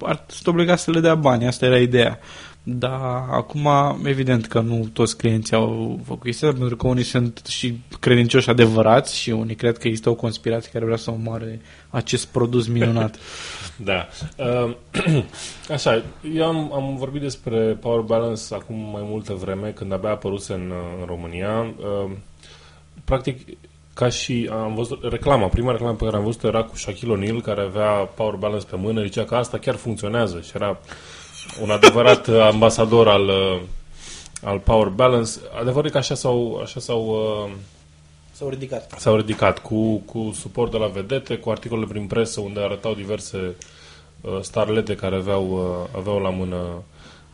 [0.01, 1.47] ar sunt obligat să le dea bani.
[1.47, 2.20] Asta era ideea.
[2.66, 3.70] Dar acum,
[4.06, 9.18] evident că nu toți clienții au făcut chestia, pentru că unii sunt și credincioși adevărați
[9.18, 13.18] și unii cred că există o conspirație care vrea să omoare acest produs minunat.
[13.89, 14.08] da.
[14.38, 14.76] Uh,
[15.76, 20.54] așa, eu am, am vorbit despre Power Balance acum mai multă vreme, când abia apăruse
[20.54, 21.60] în, în România.
[21.62, 22.12] Uh,
[23.04, 23.58] practic,
[23.94, 27.44] ca și am văzut reclama, prima reclamă pe care am văzut era cu Shaquille O'Neal
[27.44, 30.78] care avea Power Balance pe mână, zicea că asta chiar funcționează și era
[31.62, 33.30] un adevărat ambasador al,
[34.44, 35.32] al Power Balance.
[35.60, 37.52] Adevărul e că așa s-au, așa s-au, uh,
[38.32, 38.96] s-au ridicat.
[38.98, 43.56] S-au ridicat cu, cu suport de la vedete, cu articole prin presă unde arătau diverse
[44.22, 46.84] uh, starlete care aveau, uh, aveau la mână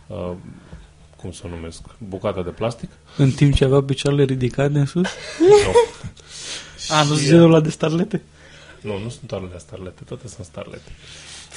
[0.07, 0.31] uh,
[1.21, 2.89] cum să o numesc, bucata de plastic.
[3.17, 5.07] În timp ce aveau picioarele ridicate în sus?
[5.39, 5.71] Nu.
[6.89, 8.21] A, nu zice la de starlete?
[8.81, 10.91] Nu, nu sunt alea starlete, toate sunt starlete.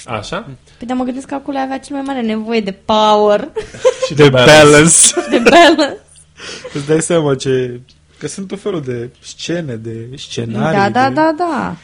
[0.07, 0.41] Așa?
[0.79, 3.49] Păi dar mă gândesc că acolo avea cel mai mare nevoie de power.
[4.07, 5.15] și de, de balance.
[5.31, 5.99] de balance.
[6.75, 7.81] Îți dai seama ce...
[8.19, 10.79] Că sunt o felul de scene, de scenarii.
[10.79, 11.15] Da, da, de...
[11.15, 11.77] da, da.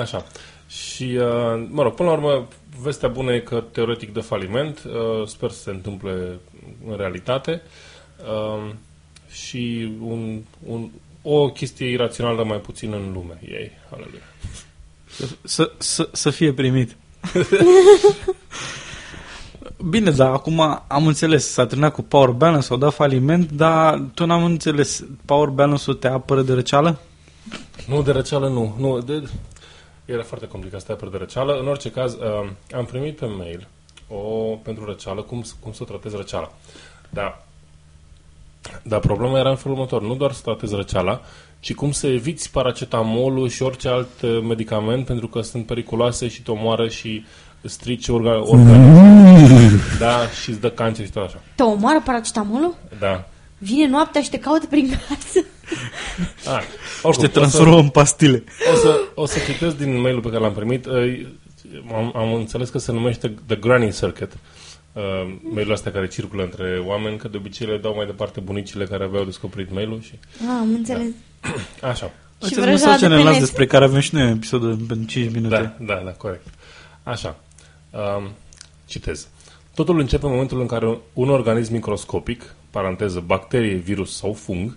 [0.00, 0.26] Așa.
[0.66, 2.48] Și, uh, mă rog, până la urmă,
[2.82, 6.38] vestea bună e că teoretic de faliment, uh, sper să se întâmple
[6.88, 7.62] în realitate,
[8.18, 8.72] uh,
[9.30, 10.90] și un, un,
[11.22, 13.70] o chestie irațională mai puțin în lume ei.
[13.90, 14.22] Aleluia.
[15.42, 16.96] Să, să, să fie primit.
[19.90, 24.26] Bine, dar acum am înțeles, s-a terminat cu power balance, s-au dat faliment, dar tu
[24.26, 27.00] n-am înțeles, power balance-ul te apără de răceală?
[27.86, 28.74] Nu, de răceală nu.
[28.78, 29.28] nu de,
[30.04, 31.58] era foarte complicat să te apără de răceală.
[31.60, 33.68] În orice caz, uh, am primit pe mail
[34.08, 36.52] o, pentru răceală, cum, cum să tratezi răceala.
[37.10, 37.46] Dar,
[38.82, 40.02] dar problema era în felul următor.
[40.02, 41.20] Nu doar să tratezi răceala,
[41.60, 46.42] ci cum să eviți paracetamolul și orice alt uh, medicament pentru că sunt periculoase și
[46.42, 47.24] te omoară și
[47.62, 49.80] strici orga, organismul.
[49.98, 51.42] da, și îți dă cancer și tot așa.
[51.54, 52.74] Te omoară paracetamolul?
[52.98, 53.28] Da.
[53.58, 55.46] Vine noaptea și te caută prin casă.
[56.56, 56.62] Ah,
[57.02, 58.44] oricum, și te transformă în pastile.
[58.72, 60.86] O să, o să citesc din mailul pe care l-am primit.
[61.94, 64.32] Am, am înțeles că se numește The Granny Circuit.
[64.32, 64.38] Uh,
[65.54, 69.04] mail astea care circulă între oameni, că de obicei le dau mai departe bunicile care
[69.04, 70.12] aveau descoperit mailul și...
[70.40, 71.08] Ah, am înțeles.
[71.80, 71.88] Da.
[71.88, 72.12] Așa.
[72.46, 75.54] Și vreo de ne despre care avem și noi episodul în 5 minute.
[75.54, 76.46] Da, da, da, corect.
[77.02, 77.36] Așa.
[77.90, 78.30] Um,
[78.86, 79.28] citez.
[79.74, 84.76] Totul începe în momentul în care un organism microscopic, paranteză, bacterie, virus sau fung,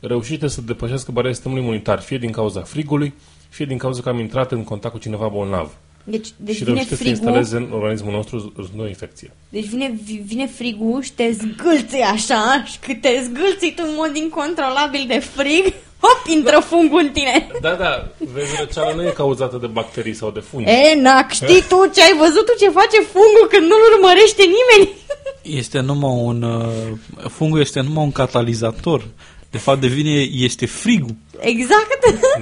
[0.00, 3.14] reușește să depășească bariera sistemului imunitar, fie din cauza frigului,
[3.48, 5.76] fie din cauza că am intrat în contact cu cineva bolnav.
[6.10, 9.30] Deci, deci și vine reușește frigul, să instaleze în organismul nostru o infecție.
[9.48, 14.16] Deci vine, vine frigul și te zgâlți așa și cât te zgâlți tu în mod
[14.16, 15.64] incontrolabil de frig,
[16.04, 16.60] hop, intră da.
[16.60, 17.46] fungul în tine.
[17.60, 20.70] Da, da, vezi, răceala nu e cauzată de bacterii sau de fungi.
[20.70, 24.96] E, nac, știi tu ce ai văzut tu ce face fungul când nu-l urmărește nimeni?
[25.42, 26.42] Este numai un...
[26.42, 29.06] Uh, fungul este numai un catalizator.
[29.50, 31.14] De fapt, devine, este frigul.
[31.38, 31.88] Exact.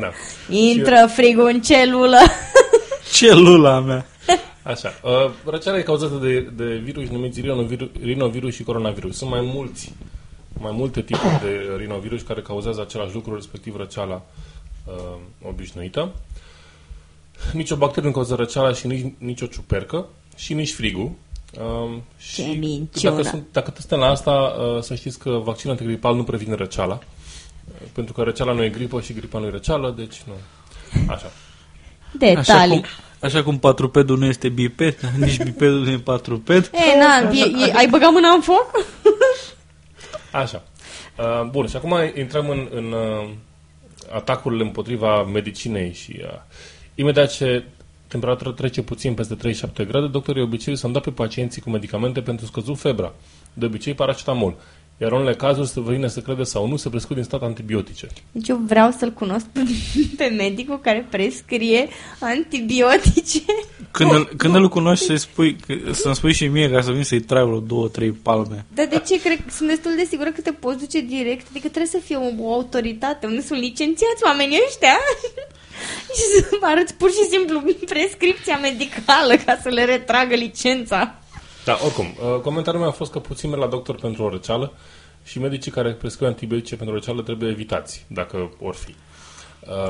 [0.00, 0.10] Da.
[0.48, 2.18] Intră frigul în celulă.
[3.16, 4.06] Celula mea.
[4.62, 4.92] Așa.
[5.02, 9.16] Uh, răceala e cauzată de, de virus numiți rinovirus, rinovirus și coronavirus.
[9.16, 9.92] Sunt mai mulți,
[10.60, 14.22] mai multe tipuri de rinovirus care cauzează același lucru, respectiv răceala
[14.84, 14.94] uh,
[15.48, 16.12] obișnuită.
[17.52, 20.06] Nici o bacterie nu cauză răceala și nici, nici o ciupercă
[20.36, 21.10] și nici frigul.
[21.60, 23.14] Um, Ce și minciună.
[23.16, 26.98] Dacă, sunt, dacă suntem la asta, uh, să știți că vaccinul antigripal nu previne răceala.
[27.68, 30.32] Uh, pentru că răceala nu e gripă și gripa nu e răceală, deci nu.
[31.08, 31.30] Așa.
[32.18, 32.36] Detalii.
[32.36, 32.84] Așa cum,
[33.20, 36.70] așa cum patrupedul nu este biped, nici bipedul nu e patruped.
[36.72, 38.70] E, na, e, e, ai băgat mâna în foc?
[40.42, 40.62] Așa.
[41.18, 43.28] Uh, bun, și acum intrăm în, în uh,
[44.12, 46.40] atacurile împotriva medicinei și uh,
[46.94, 47.64] imediat ce
[48.08, 52.46] temperatura trece puțin peste 37 grade, doctorii obicei să-mi dau pe pacienții cu medicamente pentru
[52.46, 53.12] scăzut febra,
[53.52, 54.56] de obicei paracetamol.
[54.98, 58.06] Iar în unele cazuri se vine să crede sau nu, se prescriu din stat antibiotice.
[58.32, 59.46] Deci eu vreau să-l cunosc
[60.16, 61.88] pe medicul care prescrie
[62.20, 63.42] antibiotice.
[63.90, 65.56] Când îl, când îl cunoști să spui,
[65.92, 68.64] să-mi spui și mie ca să vin să-i trai vreo două, trei palme.
[68.74, 69.20] Dar de ce?
[69.20, 72.44] Cred, sunt destul de sigură că te poți duce direct, adică trebuie să fie o,
[72.44, 74.96] o autoritate, unde sunt licențiați oamenii ăștia.
[76.16, 81.20] și să arăți pur și simplu prescripția medicală ca să le retragă licența.
[81.66, 84.72] Da, oricum, uh, comentariul meu a fost că puțin merg la doctor pentru o răceală
[85.24, 88.94] și medicii care prescriu antibiotice pentru răceală trebuie evitați, dacă or fi.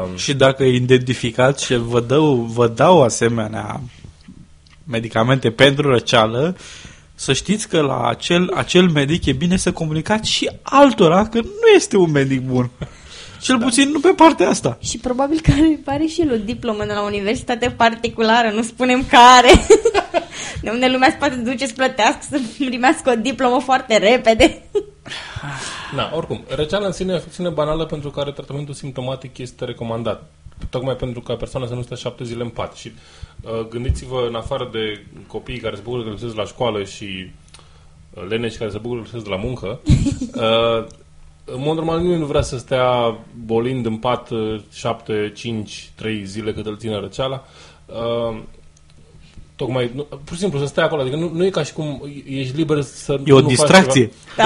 [0.04, 3.80] Um, și dacă identificați și vă, dau, vă dau asemenea
[4.84, 6.56] medicamente pentru răceală,
[7.14, 11.68] să știți că la acel, acel medic e bine să comunicați și altora că nu
[11.74, 12.70] este un medic bun.
[13.40, 13.64] Cel da.
[13.64, 14.78] puțin nu pe partea asta.
[14.80, 15.52] Și probabil că
[15.84, 19.50] are și el o diplomă de la universitate particulară, nu spunem care.
[20.62, 24.62] de unde lumea se poate duce să plătească, să primească o diplomă foarte repede.
[25.96, 30.30] Da, oricum, răceala în sine e o afecțiune banală pentru care tratamentul simptomatic este recomandat.
[30.70, 32.74] Tocmai pentru ca persoana să nu stea șapte zile în pat.
[32.74, 32.92] Și
[33.42, 37.30] uh, gândiți-vă, în afară de copiii care se bucură că lipsesc la școală și
[38.14, 39.80] uh, leneși care se bucură că lipsesc la muncă,
[40.34, 40.86] uh,
[41.48, 44.28] în mod normal nimeni nu vrea să stea bolind în pat
[44.72, 47.44] 7, 5, 3 zile cât îl ține răceala.
[47.86, 48.38] Uh,
[49.56, 52.02] tocmai, nu, pur și simplu să stai acolo, adică nu, nu e ca și cum
[52.28, 54.12] ești liber să E o nu distracție.
[54.36, 54.44] Da.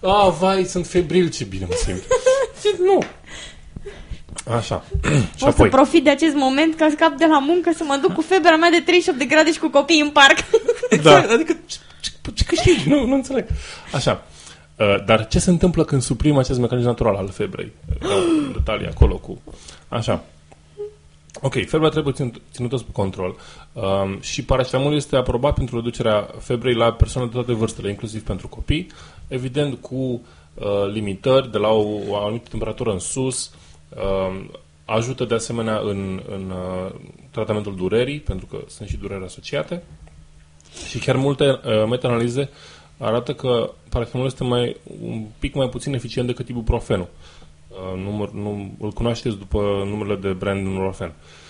[0.00, 0.08] da.
[0.08, 2.02] Ah, vai, sunt febril, ce bine mă simt.
[2.88, 3.02] nu.
[4.56, 4.84] Așa.
[5.36, 5.68] și o apoi.
[5.70, 8.56] să profit de acest moment ca scap de la muncă să mă duc cu febra
[8.56, 10.36] mea de 38 de grade și cu copii în parc.
[11.02, 11.16] Da.
[11.34, 12.88] adică ce, ce, ce câștigi?
[12.88, 13.46] Nu, nu înțeleg.
[13.92, 14.24] Așa.
[14.82, 17.72] Uh, dar ce se întâmplă când suprim acest mecanism natural al febrei?
[18.02, 19.42] Uh, detalii acolo cu...
[19.88, 20.24] Așa.
[21.40, 22.14] Ok, febra trebuie
[22.52, 23.36] ținută sub control
[23.72, 28.48] um, și paracetamol este aprobat pentru reducerea febrei la persoane de toate vârstele, inclusiv pentru
[28.48, 28.86] copii,
[29.28, 33.54] evident cu uh, limitări de la o, o anumită temperatură în sus,
[33.88, 34.44] uh,
[34.84, 36.92] ajută de asemenea în, în uh,
[37.30, 39.82] tratamentul durerii, pentru că sunt și dureri asociate.
[40.88, 42.50] Și chiar multe uh, meta-analize
[43.06, 47.08] arată că paracetamolul este mai, un pic mai puțin eficient decât ibuprofenul.
[47.68, 51.08] Uh, număr, nu, îl cunoașteți după numele de brand Nurofen.
[51.08, 51.41] Uh,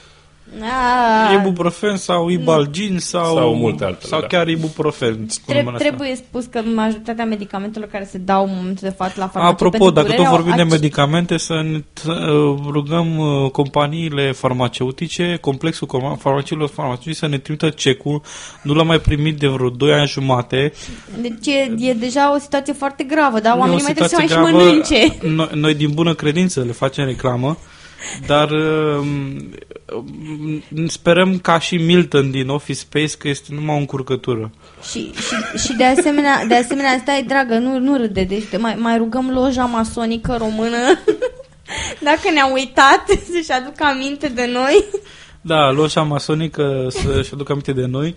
[0.60, 1.34] Ah.
[1.38, 4.26] Ibuprofen sau Ibalgin sau, sau multe altele, sau da.
[4.26, 5.26] chiar ibuprofen.
[5.46, 9.52] Treb- trebuie spus că majoritatea medicamentelor care se dau în momentul de față la farmacie
[9.66, 14.32] Apropo, dacă durere, tot vorbim de ac- medicamente, să ne t- uh, rugăm uh, companiile
[14.32, 18.22] farmaceutice, complexul com- farmaciilor farmaceutice să ne trimită cecul.
[18.62, 20.72] Nu l-am mai primit de vreo 2 ani jumate.
[21.20, 24.16] Deci e, e deja o situație foarte gravă, dar E o oamenii mai trebuie să
[24.18, 25.16] mai și situație mănânce.
[25.34, 27.56] Noi, noi din bună credință le facem reclamă,
[28.26, 28.96] dar uh,
[29.94, 34.50] um, sperăm ca și Milton din Office Space că este numai o încurcătură.
[34.90, 38.74] Și, și, și de asemenea, de asemenea, stai dragă, nu, nu râde, deci te mai,
[38.78, 40.76] mai rugăm loja masonică română,
[42.08, 44.84] dacă ne-a uitat, să-și aducă aminte de noi.
[45.44, 48.14] Da, loșa masonică să-și aducă aminte de noi.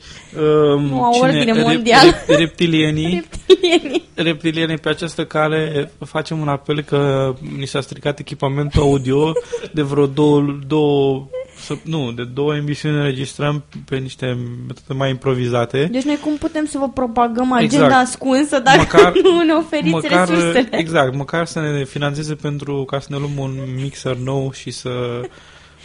[0.76, 2.10] Um, O ordine mondială.
[2.28, 3.14] Rep, reptilienii,
[3.48, 4.04] Reptilienii.
[4.16, 9.32] reptilienii pe această cale facem un apel că ni s-a stricat echipamentul audio
[9.74, 14.26] de vreo două, două să, nu, de două emisiuni înregistrăm pe niște
[14.68, 15.88] metode mai improvizate.
[15.92, 18.08] Deci noi cum putem să vă propagăm agenda Exact.
[18.08, 20.68] ascunsă dacă Măcar- nu ne oferiți măcar, resursele?
[20.72, 24.90] exact, măcar să ne finanțeze pentru ca să ne luăm un mixer nou și să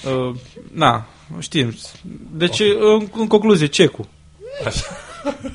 [0.04, 0.34] uh,
[0.72, 1.06] na,
[1.38, 1.74] știm.
[2.32, 4.06] Deci, în, în concluzie, cecul.
[4.66, 4.84] Așa.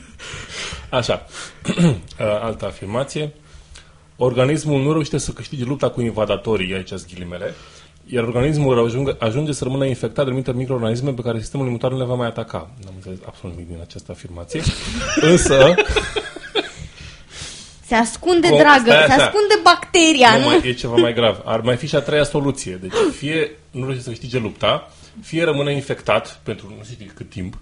[1.00, 1.26] Așa.
[2.20, 3.34] Uh, Altă afirmație.
[4.18, 7.54] Organismul nu reușește să câștige lupta cu invadatorii, aici sunt ghilimele,
[8.06, 11.98] iar organismul ajunge, ajunge să rămână infectat de anumite microorganisme pe care sistemul imunitar nu
[11.98, 12.70] le va mai ataca.
[12.82, 14.62] Nu am înțeles absolut nimic din această afirmație.
[15.32, 15.74] Însă,
[17.86, 18.58] Se ascunde, Cum?
[18.58, 19.24] dragă, Stai se așa.
[19.26, 20.46] ascunde bacteria, nu nu?
[20.46, 21.42] mai, e ceva mai grav.
[21.46, 22.76] Ar mai fi și a treia soluție.
[22.82, 27.58] Deci, fie nu reușește să câștige lupta, fie rămâne infectat pentru nu știu cât timp,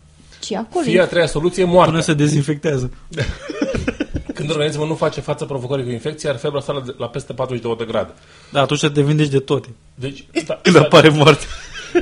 [0.46, 1.92] Și acolo fie a treia soluție moartea.
[1.92, 2.92] Până se dezinfectează.
[4.34, 7.76] Când organismul nu face față provocării cu infecție, are febra sa la, la peste 42
[7.76, 8.14] de grade.
[8.52, 9.68] Da, atunci te vindeci de toate.
[9.96, 11.46] Deci, sta, Când apare moarte.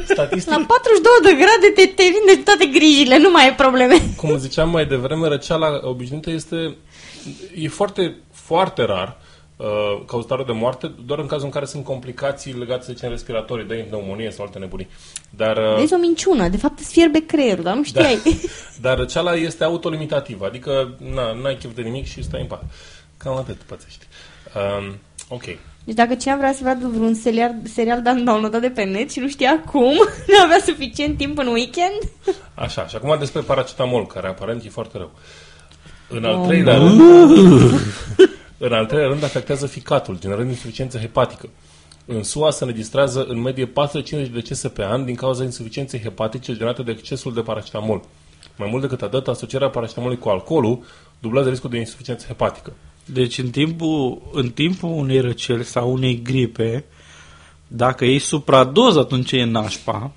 [0.03, 3.95] statistic, La 42 de grade te, te vinde toate grijile, nu mai ai probleme.
[4.15, 6.75] cum ziceam mai devreme, răceala obișnuită este
[7.55, 9.17] e foarte, foarte rar
[9.62, 13.66] uh, cauzatorul de moarte, doar în cazul în care sunt complicații legate, să zicem, respiratorii,
[13.66, 14.88] de pneumonie sau alte nebunii.
[15.30, 18.39] Dar, uh, Vezi o minciună, de fapt îți fierbe creierul, dar nu da, știai.
[18.82, 22.64] dar răceala este autolimitativă, adică na, n-ai chef de nimic și stai în pat.
[23.18, 24.05] Cam atât pățești.
[24.55, 24.95] Um,
[25.28, 25.43] ok.
[25.84, 29.20] Deci dacă cineva vrea să vadă vreun serial, serial dan downloadat de pe net și
[29.20, 29.93] nu știa cum,
[30.28, 31.99] nu avea suficient timp în weekend,
[32.53, 35.12] Așa, și acum despre paracetamol, care aparent e foarte rău.
[36.07, 37.01] În al Oh, treilea rând,
[38.64, 41.49] în al treilea rând afectează ficatul, generând insuficiență hepatică.
[42.05, 46.53] În SUA se înregistrează în medie 450 de decese pe an din cauza insuficienței hepatice
[46.53, 48.03] generate de excesul de paracetamol.
[48.57, 50.84] Mai mult decât atât, asocierea paracetamolului cu alcoolul
[51.20, 52.74] dublează riscul de insuficiență hepatică.
[53.05, 56.86] Deci în timpul, în timpul unei răceli sau unei gripe,
[57.68, 60.12] dacă iei supradoză, atunci e nașpa,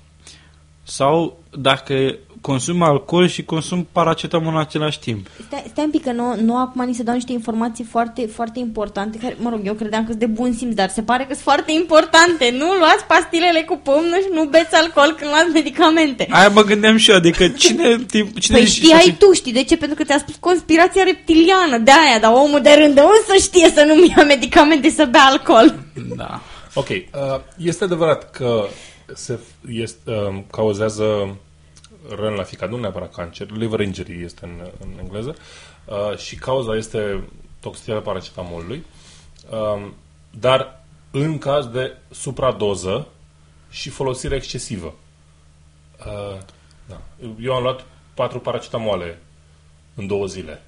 [0.83, 2.17] sau dacă
[2.49, 5.27] consumi alcool și consumi paracetamol în același timp.
[5.47, 8.59] Stai, stai un pic că nu, nu acum ni se dau niște informații foarte, foarte
[8.59, 11.33] importante, care, mă rog, eu credeam că sunt de bun simț, dar se pare că
[11.33, 12.55] sunt foarte importante.
[12.57, 16.27] Nu luați pastilele cu pumnul și nu beți alcool când luați medicamente.
[16.29, 17.97] Aia mă gândeam și eu, adică cine...
[18.13, 19.77] Timp, cine Păi știai tu, știi de ce?
[19.77, 23.35] Pentru că ți-a spus conspirația reptiliană de aia, dar omul de rând de unde să
[23.39, 25.75] știe să nu-mi ia medicamente și să bea alcool?
[26.15, 26.41] Da.
[26.73, 26.99] Ok, uh,
[27.57, 28.65] este adevărat că
[29.13, 31.37] se este, uh, cauzează
[32.09, 35.35] răni la ficat, nu neapărat cancer, liver injury este în, în engleză,
[35.85, 37.23] uh, și cauza este
[37.59, 38.85] toxicitatea paracetamolului,
[39.49, 39.87] uh,
[40.39, 43.07] dar în caz de supradoză
[43.69, 44.93] și folosire excesivă.
[45.99, 46.37] Uh,
[46.87, 47.01] da.
[47.41, 49.19] Eu am luat patru paracetamoale
[49.95, 50.63] în două zile.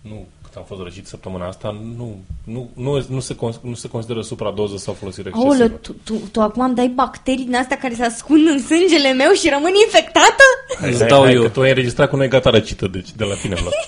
[0.00, 3.88] Nu cât am fost răcit săptămâna asta, nu, nu, nu, nu, se, cons- nu se
[3.88, 5.54] consideră supradoză sau folosire excesivă.
[5.54, 9.12] Aolă, tu, tu, tu acum îmi dai bacterii din astea care se ascund în sângele
[9.12, 10.44] meu și rămân infectată?
[10.90, 11.42] Îți Hai, dau hai, eu.
[11.42, 13.74] Că tu ai înregistrat cu noi gata răcită, deci de la tine am luat.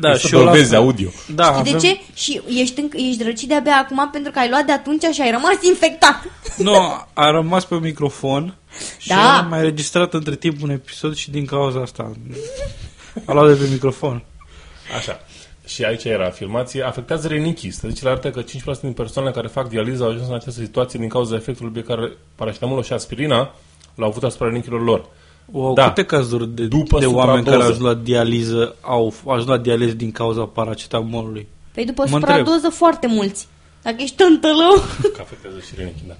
[0.00, 0.78] Da, să și eu la dovezi fel.
[0.78, 1.08] audio.
[1.34, 1.72] Da, Știi avem...
[1.72, 2.00] de ce?
[2.14, 5.30] Și ești, înc- ești răcit de-abia acum pentru că ai luat de atunci și ai
[5.30, 6.22] rămas infectat.
[6.56, 6.74] Nu,
[7.12, 8.54] a rămas pe microfon
[8.98, 9.38] și Da.
[9.38, 12.12] am mai registrat între timp un episod și din cauza asta
[13.24, 14.24] a luat de pe microfon.
[14.96, 15.20] Așa.
[15.66, 16.82] Și aici era afirmație.
[16.82, 17.70] Afectează rinichii.
[17.70, 21.08] Statisticile arată că 5% din persoanele care fac dializă au ajuns în această situație din
[21.08, 23.54] cauza efectului pe care paracetamolul și aspirina
[23.94, 25.06] l-au avut asupra rinichilor lor.
[25.50, 25.88] Wow, Da.
[25.88, 27.50] Câte cazuri de, După de oameni supradoză.
[27.50, 31.48] care au ajuns la dializă au au ajuns la dializă din cauza paracetamolului?
[31.74, 33.48] Păi după Mă supradoză foarte mulți.
[33.82, 34.74] Dacă ești tântălău.
[35.14, 36.14] Că afectează și rinichii, da.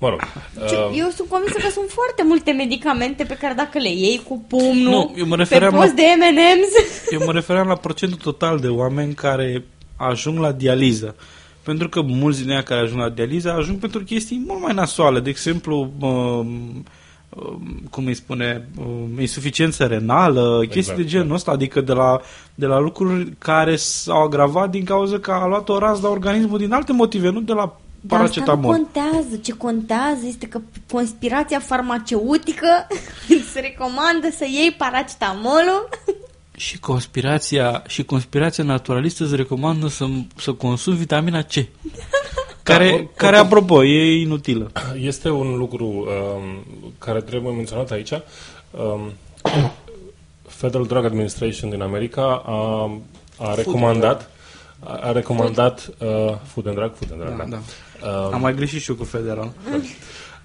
[0.00, 0.20] Mă rog.
[0.62, 4.44] Uh, eu sunt convinsă că sunt foarte multe medicamente pe care dacă le iei cu
[4.48, 7.10] pumnul, nu, eu mă refeream pe post la, de M&M's...
[7.14, 9.64] Eu mă refeream la procentul total de oameni care
[9.96, 11.16] ajung la dializă.
[11.62, 15.20] Pentru că mulți din ea care ajung la dializă ajung pentru chestii mult mai nasoale.
[15.20, 16.46] De exemplu, uh,
[17.90, 18.68] cum îi spune,
[19.18, 21.34] insuficiență renală, exact, chestii de genul da.
[21.34, 22.20] ăsta, adică de la,
[22.54, 26.58] de la lucruri care s-au agravat din cauza că a luat o rază la organismul
[26.58, 28.62] din alte motive, nu de la paracetamol.
[28.62, 29.36] Dar asta nu contează.
[29.36, 32.86] Ce contează este că conspirația farmaceutică
[33.52, 35.88] se recomandă să iei paracetamolul
[36.56, 41.52] și conspirația, și conspirația naturalistă îți recomandă să, să consumi vitamina C.
[42.62, 44.70] Care, da, or, care apropo, e inutilă.
[44.98, 46.64] Este un lucru um,
[46.98, 48.10] care trebuie menționat aici.
[48.70, 49.12] Um,
[50.46, 52.90] Federal Drug Administration din America a,
[53.38, 54.30] a recomandat
[54.80, 57.44] a, a recomandat uh, Food and Drug, Food and Drug, da.
[57.44, 57.50] da.
[57.50, 57.58] da.
[58.02, 59.52] Um, Am mai greșit și eu cu Federal.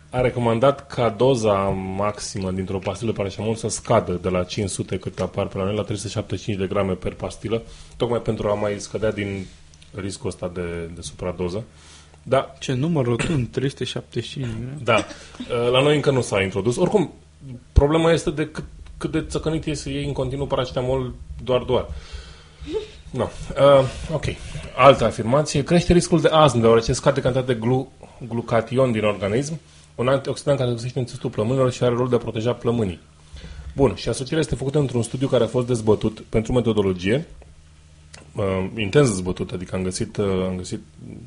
[0.09, 1.53] A recomandat ca doza
[1.97, 5.81] maximă dintr-o pastilă paracetamol să scadă de la 500 cât apar pe la noi la
[5.81, 7.61] 375 de grame per pastilă,
[7.97, 9.45] tocmai pentru a mai scădea din
[9.95, 11.63] riscul ăsta de, de supradoză.
[12.23, 12.53] Da.
[12.59, 14.47] Ce număr rotund, 375.
[14.83, 14.95] Da.
[14.95, 16.77] Uh, la noi încă nu s-a introdus.
[16.77, 17.13] Oricum,
[17.73, 18.63] problema este de cât,
[18.97, 21.85] cât de țăcănit e să iei în continuu paracetamol doar doar.
[23.15, 23.23] No.
[23.23, 24.25] Uh, ok.
[24.75, 25.63] Altă afirmație.
[25.63, 27.91] Crește riscul de astm, deoarece scade cantitatea de glu-
[28.27, 29.59] glucation din organism,
[29.95, 32.99] un antioxidant care găsește în țestul plămânilor și are rol de a proteja plămânii.
[33.75, 37.27] Bun, și asocierea este făcută într-un studiu care a fost dezbătut pentru metodologie
[38.35, 40.79] uh, intens dezbătut, adică am găsit, uh, am găsit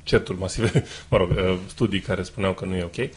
[0.02, 2.94] certuri masive, mă rog, uh, studii care spuneau că nu e ok.
[2.94, 3.12] Deci,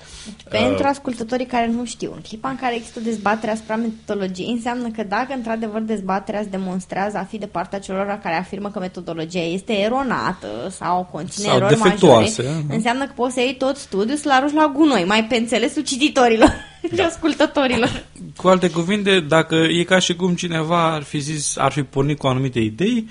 [0.50, 4.90] pentru uh, ascultătorii care nu știu, în clipa în care există dezbatere asupra metodologiei, înseamnă
[4.96, 9.44] că dacă într-adevăr dezbaterea se demonstrează a fi de partea celor care afirmă că metodologia
[9.44, 14.18] este eronată sau conține sau erori defectuoase, majore, înseamnă că poți să iei tot studiul
[14.18, 16.50] să-l arunci la gunoi, mai pe înțelesul cititorilor
[16.82, 16.96] da.
[16.96, 18.04] și ascultătorilor.
[18.36, 22.18] Cu alte cuvinte, dacă e ca și cum cineva ar fi zis, ar fi pornit
[22.18, 23.08] cu anumite idei,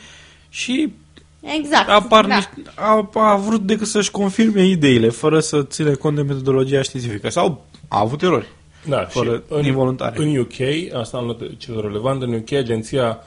[0.50, 0.92] și
[1.40, 1.88] Exact.
[1.88, 2.34] Apar da.
[2.34, 7.28] niște, a, a vrut decât să-și confirme ideile, fără să ține cont de metodologia științifică.
[7.28, 8.46] Sau a avut erori.
[8.86, 10.22] Da, fără și în, involuntare.
[10.22, 13.18] În UK, asta am ce relevant, în UK, Agenția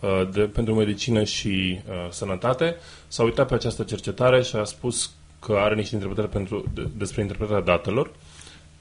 [0.00, 2.76] uh, de, pentru Medicină și uh, Sănătate
[3.08, 5.10] s-a uitat pe această cercetare și a spus
[5.40, 8.10] că are niște interpretări pentru, de, despre interpretarea datelor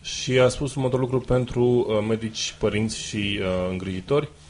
[0.02, 4.30] și a spus următorul lucru pentru uh, medici, părinți și uh, îngrijitori.
[4.32, 4.45] Uh,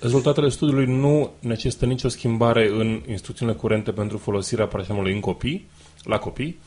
[0.00, 5.66] Rezultatele studiului nu necesită nicio schimbare în instrucțiunile curente pentru folosirea paracetamolului în copii,
[6.04, 6.58] la copii.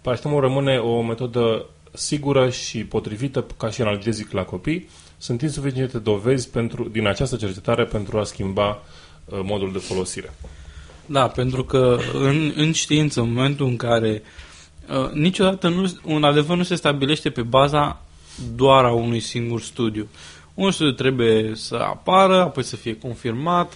[0.00, 4.88] Paracetamolul rămâne o metodă sigură și potrivită ca și analgezic la copii.
[5.16, 8.68] Sunt insuficiente dovezi pentru, din această cercetare pentru a schimba
[9.24, 10.34] uh, modul de folosire.
[11.06, 14.22] Da, pentru că în, în știință, în momentul în care
[14.88, 18.02] uh, niciodată nu, un adevăr nu se stabilește pe baza
[18.54, 20.08] doar a unui singur studiu.
[20.58, 23.72] Un studiu trebuie să apară, apoi să fie confirmat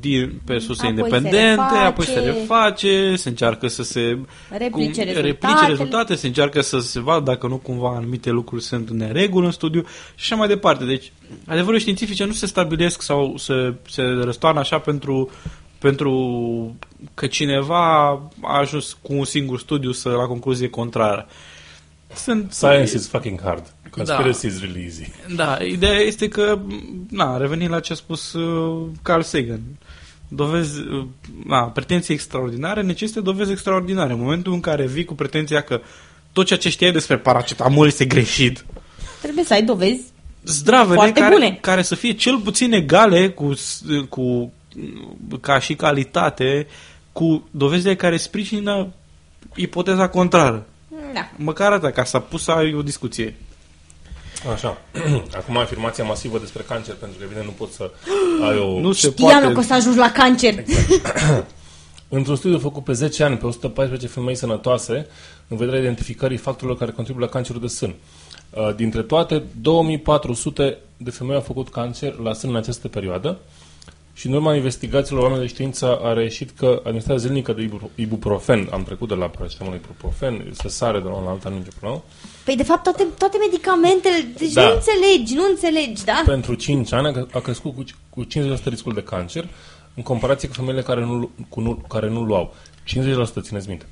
[0.00, 4.18] din, pe surse apoi independente, se apoi se reface, se încearcă să se
[4.50, 8.88] replice, cum, replice rezultate, se încearcă să se vadă dacă nu cumva anumite lucruri sunt
[8.88, 9.80] în neregulă în studiu
[10.14, 10.84] și așa mai departe.
[10.84, 11.12] Deci,
[11.46, 15.30] adevărul științifice nu se stabilesc sau se, se răstoarnă așa pentru,
[15.78, 16.76] pentru
[17.14, 18.08] că cineva
[18.42, 21.28] a ajuns cu un singur studiu să la concluzie contrară.
[22.14, 23.75] Sunt, Science is fucking hard.
[23.96, 24.48] Conspiracy da.
[24.48, 25.10] is really easy.
[25.34, 26.58] Da, ideea este că,
[27.10, 29.60] na, revenim la ce a spus uh, Carl Sagan.
[30.28, 31.06] Dovezi, uh,
[31.46, 34.12] na, pretenții extraordinare necesită dovezi extraordinare.
[34.12, 35.80] În momentul în care vii cu pretenția că
[36.32, 38.64] tot ceea ce știai despre paracetamol este greșit,
[39.22, 40.02] trebuie să ai dovezi
[40.44, 41.58] zdravele care, bune.
[41.60, 43.52] care să fie cel puțin egale cu,
[44.08, 44.52] cu
[45.40, 46.66] ca și calitate
[47.12, 48.92] cu dovezile care sprijină
[49.54, 50.66] ipoteza contrară.
[51.14, 51.30] Da.
[51.36, 53.34] Măcar atât, ca să pus să ai o discuție.
[54.52, 54.78] Așa.
[55.38, 57.90] Acum afirmația masivă despre cancer, pentru că evident nu pot să
[58.42, 58.80] ai o...
[58.80, 59.52] Nu se Știam poate...
[59.52, 60.58] că o să ajungi la cancer.
[60.58, 61.46] Exact.
[62.08, 65.06] Într-un studiu făcut pe 10 ani pe 114 femei sănătoase,
[65.48, 67.94] în vederea identificării factorilor care contribuie la cancerul de sân.
[68.50, 73.38] Uh, dintre toate, 2400 de femei au făcut cancer la sân în această perioadă
[74.16, 78.82] și în urma investigațiilor oameni de știință a reieșit că administrarea zilnică de ibuprofen, am
[78.82, 82.02] trecut de la paracetamol ibuprofen, se sare de la un alt an nicio problemă.
[82.44, 84.62] Păi de fapt toate, toate medicamentele, deci da.
[84.62, 86.22] nu înțelegi, nu înțelegi, da?
[86.26, 88.28] Pentru 5 ani a crescut cu, cu 50%
[88.64, 89.48] riscul de cancer
[89.94, 92.54] în comparație cu femeile care nu, cu nu, care nu luau.
[92.84, 93.86] 50% țineți minte.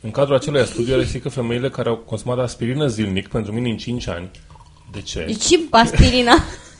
[0.00, 4.08] În cadrul acelui studiu a că femeile care au consumat aspirină zilnic pentru minim 5
[4.08, 4.30] ani,
[4.92, 5.24] de ce?
[5.24, 6.34] Deci și aspirina.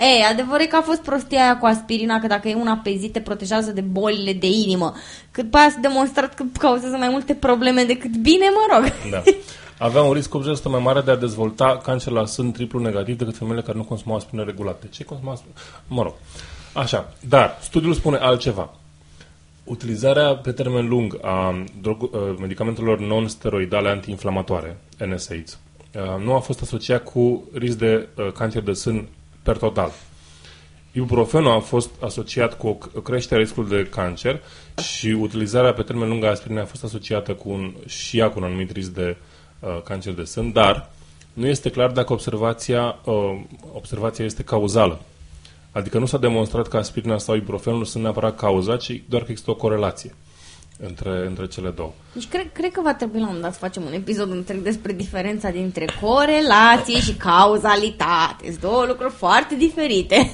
[0.00, 2.96] Ei, adevărul e că a fost prostia aia cu aspirina, că dacă e una pe
[2.96, 4.92] zi te protejează de bolile de inimă.
[5.30, 8.92] Cât pe aia s-a demonstrat că cauzează mai multe probleme decât bine, mă rog.
[9.10, 9.22] Da.
[9.86, 10.30] Avea un risc
[10.60, 13.84] 80% mai mare de a dezvolta cancer la sân triplu negativ decât femeile care nu
[13.84, 14.80] consumau aspirină regulat.
[14.80, 15.58] De ce consumau aspirină?
[15.86, 16.14] Mă rog.
[16.72, 17.12] Așa.
[17.28, 18.74] Dar studiul spune altceva.
[19.64, 25.58] Utilizarea pe termen lung a drog, uh, medicamentelor non-steroidale antiinflamatoare, NSAIDs,
[25.94, 29.08] uh, nu a fost asociat cu risc de uh, cancer de sân
[29.42, 29.92] per total.
[30.92, 34.40] Ibuprofenul a fost asociat cu o creștere a riscului de cancer
[34.82, 38.38] și utilizarea pe termen lung a aspirinei a fost asociată cu un, și ea cu
[38.38, 39.16] un anumit risc de
[39.60, 40.90] uh, cancer de sân, dar
[41.32, 43.40] nu este clar dacă observația, uh,
[43.72, 45.00] observația este cauzală.
[45.72, 49.50] Adică nu s-a demonstrat că aspirina sau ibuprofenul sunt neapărat cauza, ci doar că există
[49.50, 50.14] o corelație
[50.86, 51.92] între, între cele două.
[52.12, 54.58] Deci cred, cred că va trebui la un moment dat să facem un episod întreg
[54.58, 58.44] despre diferența dintre corelație și cauzalitate.
[58.44, 60.30] Sunt două lucruri foarte diferite.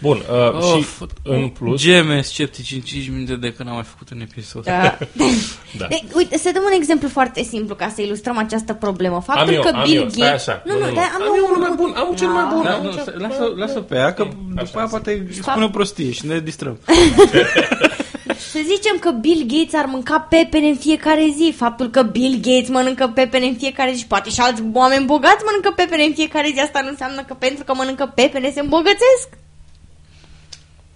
[0.00, 0.86] Bun, uh, of, și
[1.22, 1.80] în plus...
[1.80, 4.64] Geme sceptici în 5 minute de când am mai făcut un episod.
[4.64, 4.98] Da.
[5.78, 5.86] da.
[5.88, 9.20] De, uite, să dăm un exemplu foarte simplu ca să ilustrăm această problemă.
[9.20, 10.46] Faptul am eu, că am Bill Gates...
[10.46, 10.98] Nu, nu, nu, nu.
[10.98, 12.62] Am, am eu unul mai bun, am cel mai bun.
[12.62, 16.40] Da, nu, lasă, lasă pe ea, că după aia poate spune o prostie și ne
[16.40, 16.78] distrăm.
[18.38, 21.52] Să zicem că Bill Gates ar mânca pepene în fiecare zi.
[21.56, 25.44] Faptul că Bill Gates mănâncă pepene în fiecare zi și poate și alți oameni bogați
[25.44, 29.28] mănâncă pepene în fiecare zi, asta nu înseamnă că pentru că mănâncă pepene se îmbogățesc.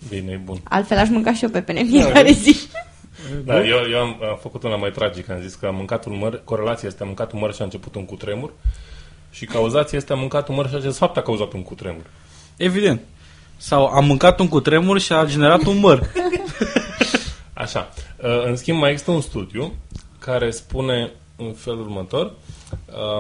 [0.08, 0.60] Bine, e bun.
[0.64, 2.56] Altfel aș mânca și eu pepene în fiecare zi.
[3.44, 5.32] Da, eu, eu am, am făcut una mai tragică.
[5.32, 7.64] Am zis că am mâncat un măr, corelația este am mâncat un măr și a
[7.64, 8.52] început un cutremur
[9.30, 12.04] și cauzația este am mâncat un măr și acest fapt a cauzat un cutremur.
[12.56, 13.00] Evident.
[13.56, 16.00] Sau am mâncat un cutremur și a generat un măr.
[17.60, 17.88] Așa.
[18.22, 19.74] Uh, în schimb, mai există un studiu
[20.18, 22.32] care spune în felul următor,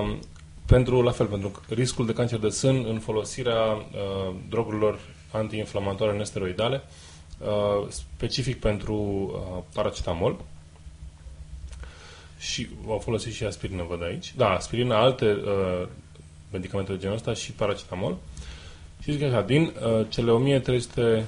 [0.00, 0.18] um,
[0.66, 4.98] pentru, la fel, pentru riscul de cancer de sân în folosirea uh, drogurilor
[5.32, 6.82] antiinflamatoare nesteroidale,
[7.38, 10.36] uh, specific pentru uh, paracetamol.
[12.38, 14.34] Și au folosit și aspirină, văd aici.
[14.36, 15.88] Da, aspirină, alte uh,
[16.52, 18.16] medicamente de genul ăsta și paracetamol.
[19.02, 21.26] Și zic așa, din uh, cele 1300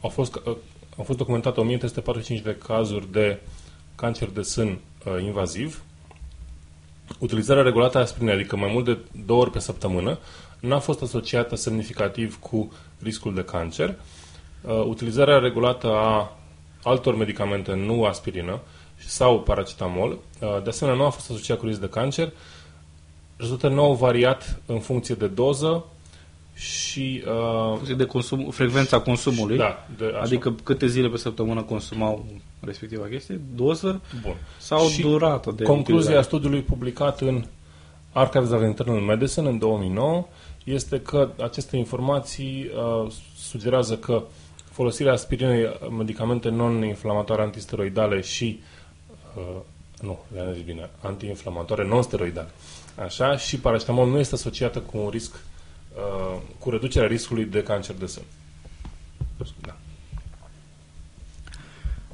[0.00, 0.56] au fost, uh,
[0.96, 3.40] au fost documentate 1345 de cazuri de
[3.94, 5.82] cancer de sân uh, invaziv.
[7.18, 10.18] Utilizarea regulată a aspirinei, adică mai mult de două ori pe săptămână,
[10.60, 12.72] n-a fost asociată semnificativ cu
[13.02, 13.94] riscul de cancer.
[14.60, 16.36] Uh, utilizarea regulată a
[16.82, 18.60] altor medicamente, nu aspirină,
[19.06, 22.32] sau paracetamol, uh, de asemenea nu a fost asociat cu risc de cancer.
[23.36, 25.84] Rezultatele nu au variat în funcție de doză
[26.54, 27.24] și...
[27.82, 30.20] Uh, de consum, frecvența consumului, da, de, așa.
[30.20, 32.26] adică câte zile pe săptămână consumau
[32.60, 34.36] respectiva chestie, doză Bun.
[34.58, 36.22] sau și durată de Concluzia utilizare.
[36.22, 37.44] studiului publicat în
[38.12, 40.26] Archives of Internal Medicine în 2009
[40.64, 42.70] este că aceste informații
[43.04, 44.22] uh, sugerează că
[44.70, 45.66] folosirea aspirinei,
[45.98, 48.60] medicamente non-inflamatoare antisteroidale și
[49.36, 49.60] uh,
[50.00, 52.48] nu, le-am zis bine, antiinflamatoare non-steroidale,
[53.04, 55.44] așa, și paracetamol nu este asociată cu un risc,
[55.94, 58.22] uh, cu reducerea riscului de cancer de sân.
[59.60, 59.76] Da.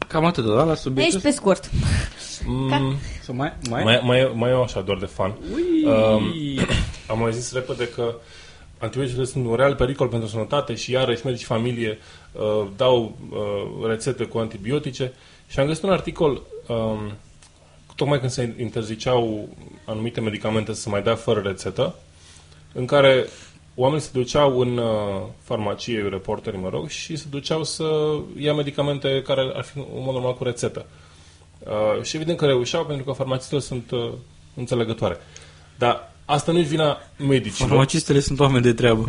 [0.06, 1.16] Cam atât, da, la subiectul?
[1.16, 1.70] Ești pe scurt.
[2.46, 2.96] Mm,
[3.32, 3.82] mai, mai?
[3.84, 5.34] Mai, mai, mai eu așa, doar de fan.
[5.84, 6.22] Um,
[7.06, 8.14] am mai zis repede că
[8.78, 11.98] antibioticele sunt un real pericol pentru sănătate și iarăși medici familie
[12.32, 15.12] uh, dau uh, rețete cu antibiotice
[15.46, 17.12] și am găsit un articol um,
[17.96, 19.48] tocmai când se interziceau
[19.84, 21.94] anumite medicamente să se mai dea fără rețetă,
[22.72, 23.26] în care
[23.74, 27.84] oamenii se duceau în uh, farmacie, reporteri, mă rog, și se duceau să
[28.38, 30.86] ia medicamente care ar fi în mod normal cu rețetă.
[31.58, 34.10] Uh, și evident că reușeau pentru că farmacistele sunt uh,
[34.54, 35.16] înțelegătoare.
[35.78, 37.68] Dar asta nu e vina medicilor.
[37.68, 39.04] Farmacistele sunt oameni de treabă.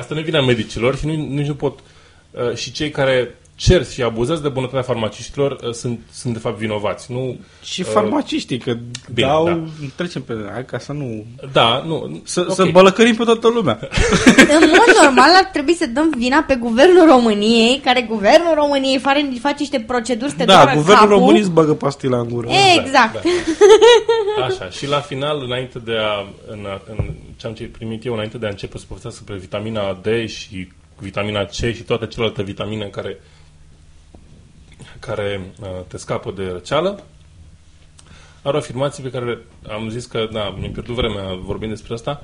[0.00, 1.78] asta nu e vina medicilor și nu, nici nu pot...
[2.30, 6.58] Uh, și cei care cer și abuzează de bunătatea farmaciștilor uh, sunt, sunt de fapt
[6.58, 7.12] vinovați.
[7.12, 8.76] Nu, și uh, farmaciștii, că
[9.12, 9.62] bine, dau, da.
[9.94, 11.24] trecem pe hai ca să nu...
[11.52, 12.20] Da, nu...
[12.24, 12.54] Să, okay.
[12.54, 13.78] să bălăcărim pe toată lumea.
[14.60, 19.28] În mod normal ar trebui să dăm vina pe Guvernul României, care Guvernul României face,
[19.40, 21.08] face niște proceduri să te Da, Guvernul capul.
[21.08, 22.48] României îți bagă pastila în gură.
[22.76, 23.12] Exact.
[23.12, 23.20] Da,
[24.38, 24.44] da.
[24.44, 26.26] Așa, și la final, înainte de a...
[26.50, 30.28] În, în ce am primit eu, înainte de a începe să povestesc despre vitamina D
[30.28, 33.18] și vitamina C și toate celelalte vitamine care
[35.06, 37.02] care uh, te scapă de răceală.
[38.42, 39.38] Are o afirmație pe care
[39.68, 42.22] am zis că, da, mi-am pierdut vremea vorbind despre asta.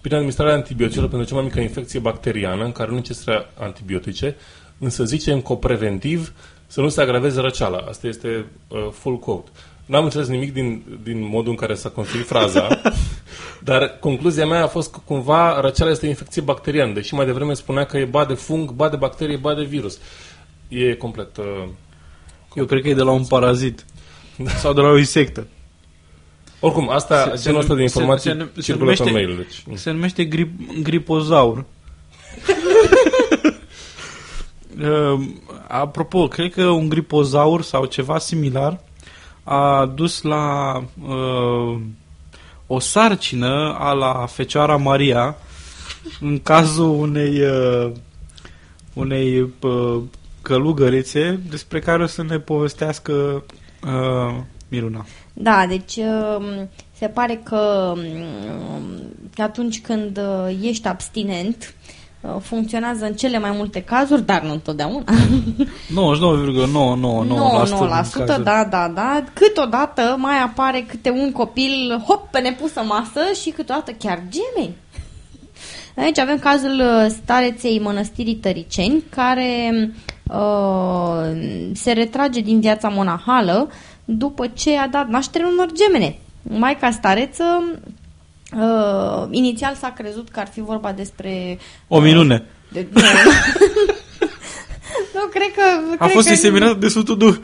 [0.00, 4.36] Prin administrarea antibioticelor pentru cea mai mică infecție bacteriană, în care nu necesită antibiotice,
[4.78, 6.32] însă zicem că preventiv
[6.66, 7.78] să nu se agraveze răceala.
[7.88, 9.50] Asta este uh, full quote.
[9.86, 12.68] N-am înțeles nimic din, din modul în care s-a construit fraza,
[13.62, 17.54] Dar concluzia mea a fost că cumva răceala este o infecție bacteriană, deși mai devreme
[17.54, 19.98] spunea că e ba de fung, ba de bacterie, ba de virus.
[20.68, 21.36] E complet...
[21.36, 21.68] Uh,
[22.54, 23.84] Eu cred că e de la un parazit.
[24.58, 25.46] Sau de la o insectă.
[26.60, 29.46] oricum, asta, Se- genul ăsta de se- informații se- se- se circulă pe numește- mail.
[29.66, 30.50] Deci, Se numește grip,
[30.82, 31.64] gripozaur.
[34.80, 35.20] Uh,
[35.68, 38.80] apropo, cred că un gripozaur sau ceva similar
[39.44, 40.76] a dus la
[41.08, 41.80] uh,
[42.66, 45.36] o sarcină a la Fecioara Maria
[46.20, 47.90] în cazul unei uh,
[48.92, 50.02] unei uh,
[50.42, 53.44] călugărițe despre care o să ne povestească
[53.84, 54.34] uh,
[54.68, 55.06] Miruna.
[55.32, 56.68] Da, deci um,
[56.98, 58.02] se pare că um,
[59.36, 61.74] atunci când uh, ești abstinent,
[62.20, 65.04] uh, funcționează în cele mai multe cazuri, dar nu întotdeauna.
[65.12, 65.12] 99,999%
[68.26, 69.24] 9%, da, da, da.
[69.32, 74.76] Câteodată mai apare câte un copil, hop, pe nepusă masă și câteodată chiar gemeni.
[75.96, 79.90] Aici avem cazul uh, stareței mănăstirii Tăriceni, care
[80.32, 83.68] uh, se retrage din viața monahală
[84.04, 86.18] după ce a dat naștere unor gemene.
[86.42, 87.44] Maica stareță,
[88.56, 91.58] uh, inițial s-a crezut că ar fi vorba despre...
[91.88, 92.44] O minune.
[92.72, 93.00] De, nu,
[95.20, 95.62] nu, cred că...
[95.92, 97.34] A cred fost că, inseminat de Sfântul Duh.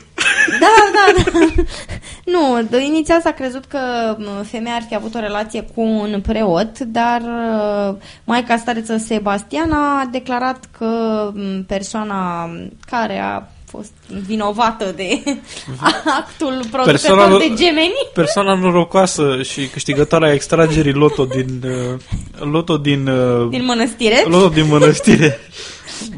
[0.61, 1.47] Da, da, da.
[2.33, 3.79] Nu, de, inițial s-a crezut că
[4.19, 9.73] m, femeia ar fi avut o relație cu un preot, dar uh, Maica Stareță Sebastian
[9.73, 10.87] a declarat că
[11.35, 12.51] m, persoana
[12.91, 13.93] care a fost
[14.27, 15.23] vinovată de
[16.21, 23.07] actul producător Persoana- de gemeni Persoana norocoasă și câștigătoarea extragerii loto din uh, loto din,
[23.07, 24.25] uh, din mănăstire.
[24.27, 25.39] loto din mănăstire.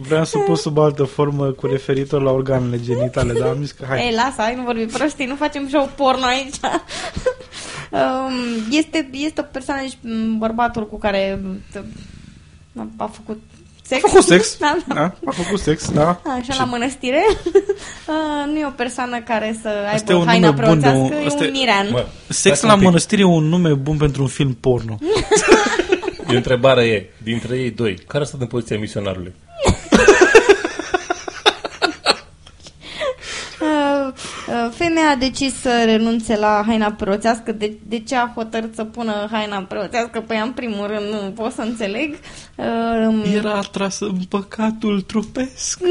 [0.08, 3.84] Vreau să pun sub altă formă cu referitor la organele genitale, dar am zis că
[3.88, 4.04] hai.
[4.06, 6.54] Ei, lasă, hai, nu vorbi prostii, nu facem show porno aici.
[7.90, 8.32] um,
[8.70, 11.40] este, este o persoană, deci m, bărbatul cu care
[12.72, 13.40] m, a făcut
[13.82, 14.04] sex.
[14.04, 14.56] A făcut sex.
[14.58, 14.94] Da, da.
[14.94, 16.20] Da, a făcut sex, da.
[16.40, 17.22] Așa, la mănăstire.
[18.08, 20.88] Uh, nu e o persoană care să Asta e aibă un haina nume bun de
[20.88, 21.88] un- preoțească, asta e e- un mirean.
[21.90, 22.86] mă, Sex stați la un pic.
[22.86, 24.98] mănăstire e un nume bun pentru un film porno.
[26.30, 29.34] E întrebarea e, dintre ei doi, care sunt în poziția misionarului?
[29.66, 29.76] Uh,
[33.60, 34.14] uh,
[34.70, 37.52] femeia a decis să renunțe la haina preoțească.
[37.52, 40.20] De, de ce a hotărât să pună haina preoțească?
[40.20, 42.14] Păi, în primul rând, nu pot să înțeleg.
[42.54, 45.78] Uh, Era atrasă în păcatul trupesc.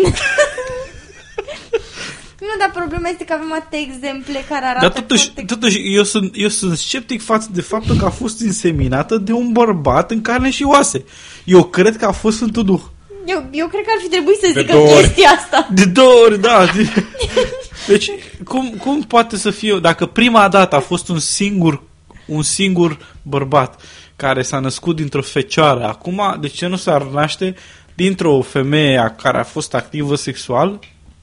[2.39, 5.53] Nu, dar problema este că avem atâtea exemple care arată Dar totuși, foarte...
[5.53, 9.51] totuși eu, sunt, eu sunt sceptic față de faptul că a fost inseminată de un
[9.51, 11.03] bărbat în carne și oase.
[11.43, 12.81] Eu cred că a fost Sfântul Duh.
[13.27, 15.01] Eu, eu cred că ar fi trebuit să De zică două ori.
[15.03, 15.67] chestia asta.
[15.73, 16.65] De două ori, da.
[16.75, 16.89] De...
[17.87, 18.09] Deci,
[18.43, 21.83] cum, cum poate să fie, dacă prima dată a fost un singur,
[22.25, 23.81] un singur bărbat
[24.15, 27.55] care s-a născut dintr-o fecioară, acum, de ce nu s-ar naște
[27.93, 30.79] dintr-o femeie care a fost activă sexual?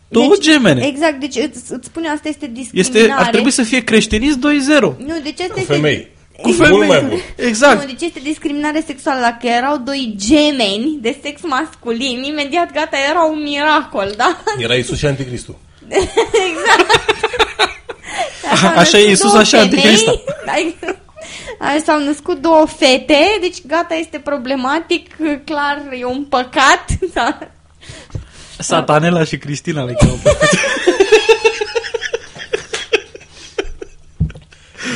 [0.09, 0.87] Două Deci, gemene.
[0.87, 3.23] Exact, deci îți, îți spune asta este Este, discriminare.
[3.25, 4.81] ar trebui să fie creștinism 2-0.
[4.81, 6.09] Nu, deci asta Cu este...
[6.37, 6.43] femei.
[6.43, 6.71] Cu Exact.
[6.71, 7.23] Mult mai femei.
[7.37, 7.47] bun.
[7.47, 7.81] Exact.
[7.81, 9.21] Nu, deci este discriminare sexuală.
[9.21, 14.43] Dacă erau doi gemeni de sex masculin, imediat gata, era un miracol, da?
[14.65, 15.57] Era Isus și Anticristul.
[18.61, 20.13] S-au Așa născut e Iisus, două așa femei, Anticrista.
[21.59, 26.85] da, S-au născut două fete, deci gata, este problematic, clar, e un păcat.
[27.13, 27.39] Da.
[28.59, 30.19] Satanela și Cristina le cheamă.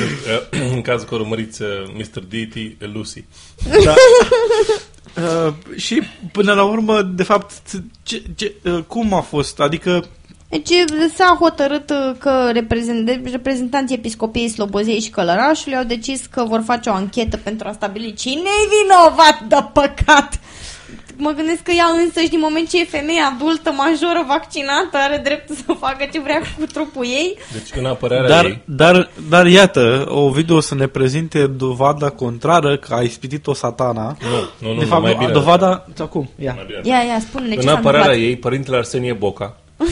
[0.08, 0.17] pe
[0.74, 2.22] În cazul că urmăriți uh, Mr.
[2.28, 3.24] Deity, Lucy.
[3.84, 3.94] Da.
[5.46, 6.02] Uh, și
[6.32, 7.52] până la urmă, de fapt,
[8.02, 9.60] ce, ce, uh, cum a fost?
[9.60, 10.04] Adică
[10.48, 10.70] Deci
[11.14, 16.88] s-a hotărât uh, că reprezent- reprezentanții Episcopiei Slobozei și Călărașului au decis că vor face
[16.88, 20.40] o anchetă pentru a stabili cine e vinovat de păcat.
[21.20, 25.54] Mă gândesc că ea însăși, din moment ce e femeie adultă, majoră, vaccinată, are dreptul
[25.54, 27.36] să facă ce vrea cu trupul ei.
[27.52, 32.76] Deci în apărarea Dar, ei, dar, dar iată, o video să ne prezinte dovada contrară
[32.76, 34.16] că a ispitit-o satana.
[34.20, 34.28] nu,
[34.58, 35.30] nu, nu, de nu, fapt, mai bine.
[35.30, 35.86] dovada...
[35.98, 36.52] Acum, ia.
[36.54, 36.80] Mai bine.
[36.82, 38.28] Ia, ia, spune-ne ce În s-a apărarea întâmplat.
[38.28, 39.56] ei, părintele Arsenie Boca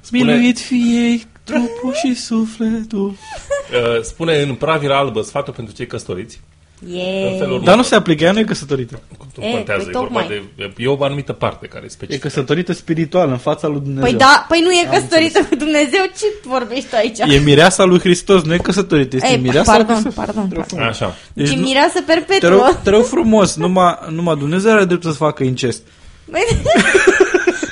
[0.00, 3.08] spune, Miluit fie trupul și sufletul.
[3.14, 6.40] uh, spune în pravila albă sfatul pentru cei căsătoriți.
[6.86, 7.36] În E...
[7.38, 9.00] felul Dar nu se aplică, ea nu e căsătorită.
[9.36, 10.42] Nu E, contează, păi e vorba tocmai.
[10.56, 10.72] de...
[10.76, 12.26] E o anumită parte care e E specifică.
[12.28, 14.02] căsătorită spirituală în fața lui Dumnezeu.
[14.02, 17.18] Păi da, păi nu e căsătorită cu Dumnezeu, ce vorbești tu aici?
[17.18, 20.78] E mireasa lui Hristos, nu e căsătorită, este Ei, mireasa pardon, lui pardon, pardon.
[20.80, 21.16] Așa.
[21.32, 22.48] Deci Deci nu- mireasă Te perpetuă.
[22.48, 25.82] rog, te rog frumos, numai, numai Dumnezeu are dreptul să facă incest.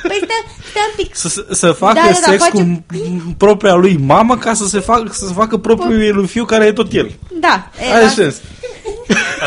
[0.03, 1.15] Păi păi stai, stai un pic.
[1.15, 4.55] Să, să- să facă Da, da, da, sex face- cu m- propria lui mamă ca
[4.55, 7.13] să se facă, să se facă propriul lui fiu care e tot el.
[7.41, 7.71] Da.
[7.89, 8.09] e, Are da.
[8.11, 8.41] sens.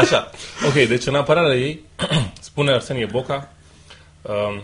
[0.01, 0.31] Așa,
[0.67, 1.85] ok, deci în apărarea ei
[2.41, 3.49] spune Arsenie Boca
[4.21, 4.63] um,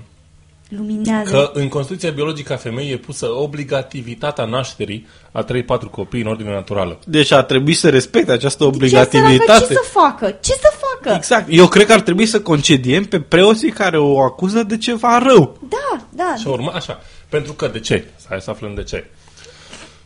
[0.70, 1.32] Luminează.
[1.32, 5.48] că în Constituția biologică a femeii e pusă obligativitatea nașterii a 3-4
[5.91, 7.00] copii în ordine naturală.
[7.06, 8.76] Deci ar trebui să respecte această Ce, săracă,
[9.18, 9.66] obligativitate.
[9.68, 10.32] ce să facă?
[10.41, 11.16] Ce să facă?
[11.16, 11.46] Exact.
[11.50, 15.58] Eu cred că ar trebui să concediem pe preoții care o acuză de ceva rău.
[15.70, 16.36] Da, da.
[16.40, 17.02] Și urma așa.
[17.30, 18.06] Pentru că, de ce?
[18.30, 19.06] Hai să aflăm de ce.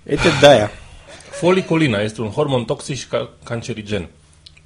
[0.10, 0.72] Uite de-aia.
[1.32, 4.10] Folicolina este un hormon toxic și ca- cancerigen.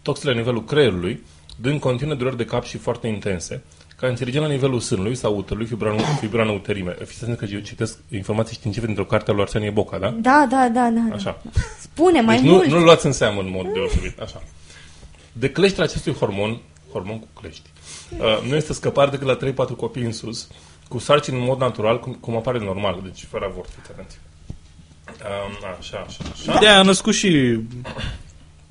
[0.01, 1.23] Toxic la nivelul creierului,
[1.55, 3.63] dând continue dureri de cap și foarte intense,
[3.99, 6.95] cancerigen la nivelul sânului sau uterului, fibroană, fibroană uterime.
[7.05, 10.09] Fiți atenți că eu citesc informații științifice dintr-o carte a lui Arsenie Boca, da?
[10.09, 11.15] Da, da, da, da.
[11.15, 11.41] Așa.
[11.79, 12.65] Spune mai Deci mult.
[12.65, 14.19] nu, nu luați în seamă în mod deosebit.
[14.19, 14.43] Așa.
[15.31, 16.59] De creșterea acestui hormon,
[16.91, 17.69] hormon cu crești,
[18.17, 20.47] uh, nu este scăpare decât la 3-4 copii în sus,
[20.87, 24.19] cu sarcini în mod natural, cum, cum apare normal, deci fără avort, fiți atenți.
[25.07, 26.59] Um, așa, așa, așa.
[26.59, 27.59] De-aia a născut și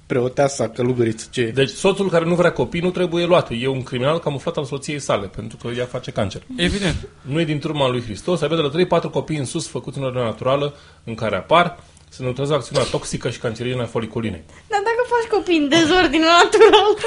[0.07, 1.27] preoteasa călugăriță.
[1.31, 1.43] Ce?
[1.55, 3.49] Deci soțul care nu vrea copii nu trebuie luat.
[3.61, 6.43] E un criminal camuflat al soției sale, pentru că ea face cancer.
[6.57, 6.97] Evident.
[7.21, 10.05] Nu e din turma lui Hristos, avea de la 3-4 copii în sus făcuți în
[10.05, 10.75] ordine naturală,
[11.05, 11.79] în care apar,
[12.09, 14.45] se neutralizează acțiunea toxică și cancerigenă a folicolinei.
[14.73, 16.91] Dar dacă faci copii în dezordine natural,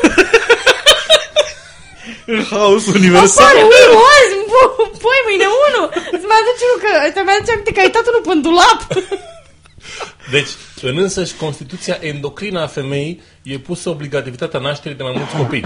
[2.36, 3.44] În haos universal.
[3.46, 5.86] apare unul azi, po- poi mâine unul.
[6.16, 8.80] Îți mai aduce unul că, îți mai aduce aminte că ai uitat unul pe dulap.
[10.32, 10.50] Deci,
[10.82, 15.64] în însăși Constituția endocrină a femeii e pusă obligativitatea nașterii de mai mulți copii.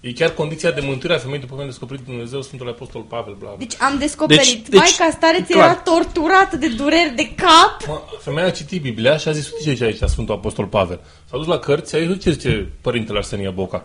[0.00, 3.34] E chiar condiția de mântuire a femeii după cum a descoperit Dumnezeu Sfântul Apostol Pavel.
[3.38, 3.58] Bla, bla.
[3.58, 4.42] Deci am descoperit.
[4.42, 5.64] Deci- Deci, deci- Maica stareț clar.
[5.64, 7.76] era torturată de dureri de cap.
[7.86, 11.00] Mă, femeia a citit Biblia și a zis, uite ce zice aici Sfântul Apostol Pavel.
[11.30, 13.84] S-a dus la cărți, a zis, ce zice Părintele Arsenia Boca.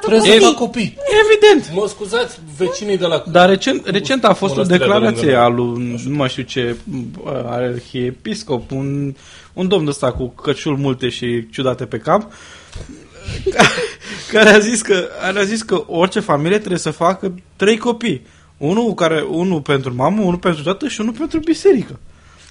[0.00, 0.46] Trebuie să copii.
[0.46, 0.96] fac copii.
[1.24, 1.74] Evident.
[1.80, 3.24] Mă scuzați, vecinii de la...
[3.30, 6.42] Dar recent, recent a fost o Mănăstirea de declarație lângă a lui, nu mai știu
[6.42, 6.76] ce,
[7.46, 9.14] arhiepiscop, un,
[9.52, 12.32] un domn ăsta cu căciul multe și ciudate pe cap,
[14.32, 18.26] care a zis că, care a zis că orice familie trebuie să facă trei copii.
[18.56, 21.98] Unul, care, unul pentru mamă, unul pentru tată și unul pentru biserică.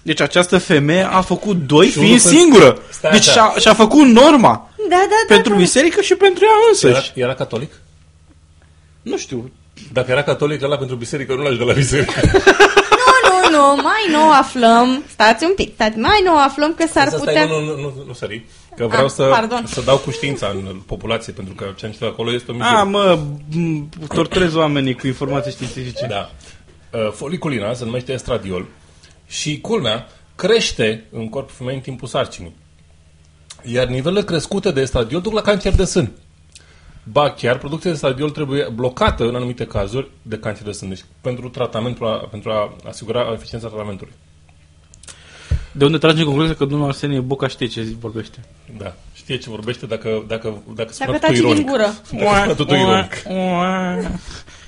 [0.02, 2.78] Deci această femeie a făcut doi Și unul fiind pentru- singură.
[2.92, 3.32] Stai Deci așa.
[3.32, 4.98] și-a, și-a făcut norma Da, da,
[5.28, 5.34] da.
[5.36, 5.60] pentru da.
[5.60, 7.12] biserică și pentru ea Era, însăși.
[7.16, 7.72] era catolic?
[9.02, 9.52] Nu știu.
[9.94, 12.14] Dacă era catolic, ăla pentru biserică nu l-aș de la biserică.
[13.56, 15.04] Nu, nu, nu, mai nou aflăm.
[15.08, 17.34] Stați un pic, stați, mai nou aflăm că s-ar Să putea...
[17.46, 18.46] Stai, nu, nu, nu, nu sări.
[18.76, 19.66] Că vreau Ah, să, pardon.
[19.68, 22.78] să dau cu știința în populație, pentru că ce am citit acolo este o mizerie.
[22.78, 23.20] A, mă,
[23.52, 26.06] m, torturez oamenii cu informații științifice.
[26.06, 26.32] Da.
[26.92, 28.66] Uh, Foliculina se numește estradiol
[29.28, 32.56] și, culmea, crește în corpul femeii în timpul sarcinii.
[33.64, 36.12] Iar nivelele crescute de estradiol duc la cancer de sân.
[37.12, 40.90] Ba chiar, producția de estradiol trebuie blocată în anumite cazuri de cancer de sân.
[40.90, 44.14] Deci pentru tratament, pentru a, pentru a asigura eficiența tratamentului.
[45.72, 48.38] De unde trage concluzia că domnul Arsenie Boca știe ce vorbește?
[48.78, 48.94] Da.
[49.14, 51.66] Știe ce vorbește dacă, dacă, dacă spune Dacă totul taci din ironic.
[51.70, 51.84] gură.
[52.20, 53.14] Dacă spune totul ironic.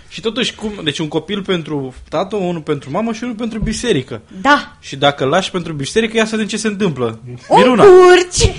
[0.10, 4.22] Și totuși, cum, deci un copil pentru tată, unul pentru mamă și unul pentru biserică.
[4.42, 4.78] Da.
[4.80, 7.20] Și dacă îl lași pentru biserică, ia să vedem ce se întâmplă.
[7.48, 7.84] O Miruna.
[7.84, 8.52] curci.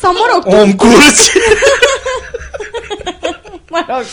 [0.00, 1.30] Sau mă rog, tu, Om curți!
[3.74, 4.04] mă rog,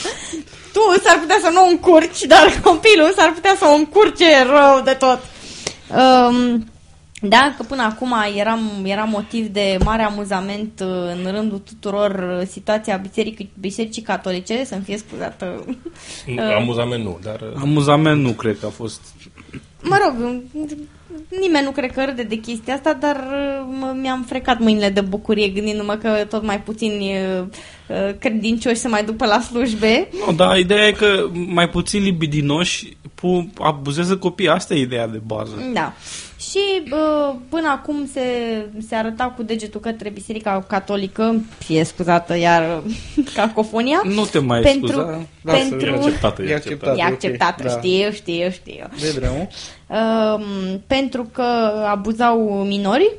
[0.73, 4.93] tu s-ar putea să nu încurci, dar copilul s-ar putea să o încurce rău de
[4.93, 5.19] tot.
[5.95, 6.70] Um,
[7.21, 10.87] da, că până acum era, era motiv de mare amuzament uh,
[11.25, 15.65] în rândul tuturor uh, situația bisericii, bisericii catolice, să-mi fie scuzată.
[16.55, 17.41] Amuzament nu, dar...
[17.41, 19.01] uh, Amuzament nu cred că a fost.
[19.83, 20.41] Mă rog,
[21.39, 25.01] nimeni nu cred că râde de chestia asta, dar uh, mă, mi-am frecat mâinile de
[25.01, 27.43] bucurie gândindu-mă că tot mai puțini uh,
[27.87, 30.07] uh, credincioși se mai duc pe la slujbe.
[30.25, 34.49] Nu, dar ideea e că mai puțin libidinoși pu- abuzează copiii.
[34.49, 35.69] Asta e ideea de bază.
[35.73, 35.93] Da.
[36.49, 36.59] Și
[36.91, 38.21] uh, până acum se,
[38.87, 44.61] se arăta cu degetul către Biserica Catolică, fie scuzată iar uh, cacofonia, Nu te mai
[44.61, 45.25] Pentru- scuza.
[45.43, 46.95] pentru- E acceptată, e E acceptată.
[46.99, 47.69] e ok, acceptată, da.
[47.69, 48.85] știu, știu, știu.
[48.99, 49.49] De drămu.
[49.87, 50.43] Um,
[50.87, 51.43] pentru că
[51.89, 53.11] abuzau minori.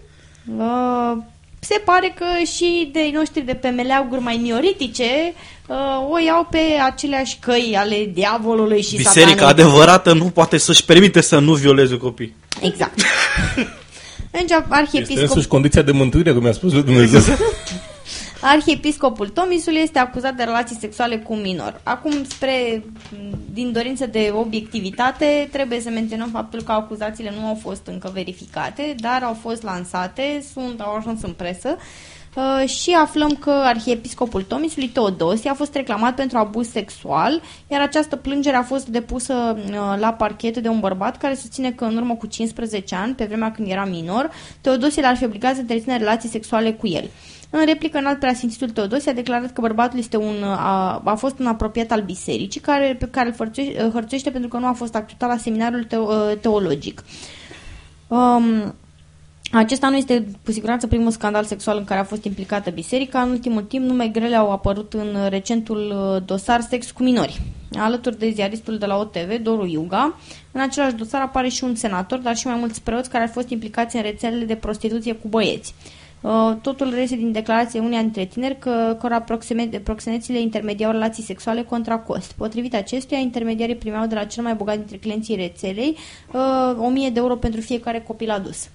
[0.58, 1.12] Uh,
[1.58, 2.24] se pare că
[2.56, 5.04] și de noștri de pe meleaguri mai mioritice
[5.66, 5.76] uh,
[6.10, 9.50] o iau pe aceleași căi ale diavolului și Biserica satanei.
[9.50, 12.34] adevărată nu poate să-și permite să nu violeze copii.
[12.60, 13.00] Exact.
[14.30, 17.20] Deci Este arhiepiscop, însuși condiția de mântuire, cum mi-a spus lui Dumnezeu.
[18.40, 21.80] arhiepiscopul Tomisul este acuzat de relații sexuale cu un minor.
[21.82, 22.84] Acum, spre
[23.52, 28.94] din dorință de obiectivitate, trebuie să menționăm faptul că acuzațiile nu au fost încă verificate,
[28.98, 31.76] dar au fost lansate, sunt, au ajuns în presă
[32.36, 38.16] Uh, și aflăm că arhiepiscopul Tomisului Teodosie a fost reclamat pentru abuz sexual, iar această
[38.16, 42.14] plângere a fost depusă uh, la parchet de un bărbat care susține că în urmă
[42.14, 44.30] cu 15 ani, pe vremea când era minor,
[44.60, 47.10] Teodosie l-ar fi obligat să întrețină relații sexuale cu el.
[47.50, 51.38] În replică în alt preasfințitul Teodosie a declarat că bărbatul este un, a, a fost
[51.38, 53.34] un apropiat al bisericii care, pe care
[53.78, 56.06] îl hărțește pentru că nu a fost acceptat la seminarul teo,
[56.40, 57.04] teologic.
[58.08, 58.74] Um,
[59.52, 63.22] acesta nu este cu siguranță primul scandal sexual în care a fost implicată biserica.
[63.22, 67.40] În ultimul timp, nume grele au apărut în recentul uh, dosar sex cu minori.
[67.78, 70.18] Alături de ziaristul de la OTV, Doru Iuga,
[70.52, 73.48] în același dosar apare și un senator, dar și mai mulți preoți care au fost
[73.48, 75.74] implicați în rețelele de prostituție cu băieți.
[76.20, 79.24] Uh, totul reiese din declarație unei dintre tineri că, că
[79.82, 82.32] proxenețile intermediau relații sexuale contra cost.
[82.32, 85.96] Potrivit acestuia, intermediarii primeau de la cel mai bogat dintre clienții rețelei
[86.76, 88.68] 1000 uh, de euro pentru fiecare copil adus.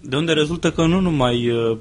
[0.00, 1.78] De unde rezultă că nu numai uh,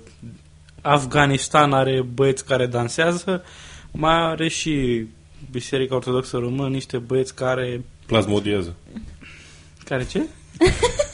[0.81, 3.43] Afganistan are băieți care dansează,
[3.91, 5.05] mai are și
[5.51, 7.83] Biserica Ortodoxă Română niște băieți care...
[8.05, 8.75] Plasmodiază.
[9.83, 10.21] Care ce?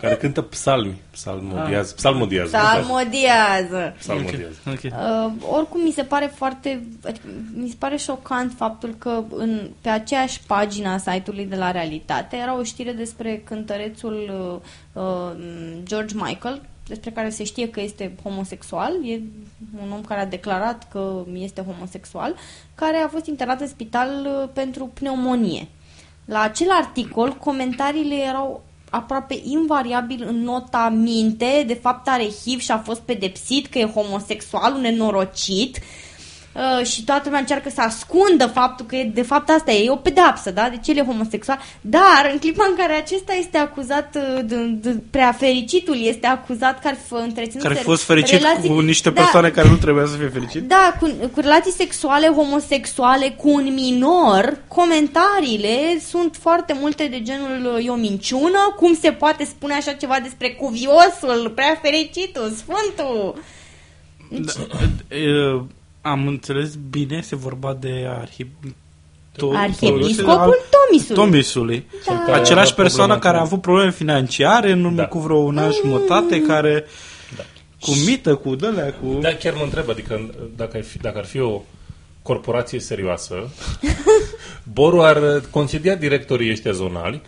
[0.00, 1.00] care cântă psalmi.
[1.10, 1.88] Psalmodiază.
[1.88, 1.96] Ah.
[1.96, 2.56] Psalmodiază.
[2.56, 3.94] Psalmodiază.
[3.98, 4.56] Psalmodiază.
[4.66, 4.92] Okay.
[4.92, 6.86] Uh, oricum mi se pare foarte...
[7.04, 11.70] Adică, mi se pare șocant faptul că în, pe aceeași pagina a site-ului de la
[11.70, 14.30] Realitate era o știre despre cântărețul
[14.92, 15.30] uh, uh,
[15.82, 19.20] George Michael, despre care se știe că este homosexual, e
[19.82, 22.34] un om care a declarat că este homosexual,
[22.74, 25.68] care a fost internat în spital uh, pentru pneumonie.
[26.24, 32.70] La acel articol, comentariile erau aproape invariabil în nota minte, de fapt are HIV și
[32.70, 35.78] a fost pedepsit, că e homosexual, un nenorocit,
[36.56, 39.90] Uh, și toată lumea încearcă să ascundă faptul că e, de fapt asta e, e
[39.90, 40.68] o pedapsă, da?
[40.68, 41.58] De ce el e homosexual?
[41.80, 46.80] Dar în clipa în care acesta este acuzat, uh, de, de, prea fericitul este acuzat
[46.80, 49.76] că ar fi întreținut Care a fost fericit relații, cu niște da, persoane care nu
[49.76, 50.62] trebuia să fie fericit?
[50.62, 57.80] Da, cu, cu relații sexuale homosexuale cu un minor, comentariile sunt foarte multe de genul
[57.84, 63.42] e o minciună, cum se poate spune așa ceva despre cuviosul, prea fericitul, sfântul?
[64.30, 64.52] Deci...
[65.08, 65.66] Da,
[66.06, 68.48] am înțeles bine, se vorba de arhip...
[69.52, 71.22] Arhiepiscopul Tomisului.
[71.22, 71.86] Tomisului.
[72.26, 72.34] Da.
[72.34, 75.06] Același persoană care a avut probleme financiare în urmă da.
[75.06, 76.84] cu vreo un an jumătate, care
[77.36, 77.42] da.
[77.80, 79.18] cu mită, cu dălea, cu...
[79.20, 81.62] Da, chiar mă întreb, adică dacă ar fi, dacă ar fi o
[82.22, 83.48] corporație serioasă,
[84.72, 87.22] Boru ar concedia directorii ăștia zonali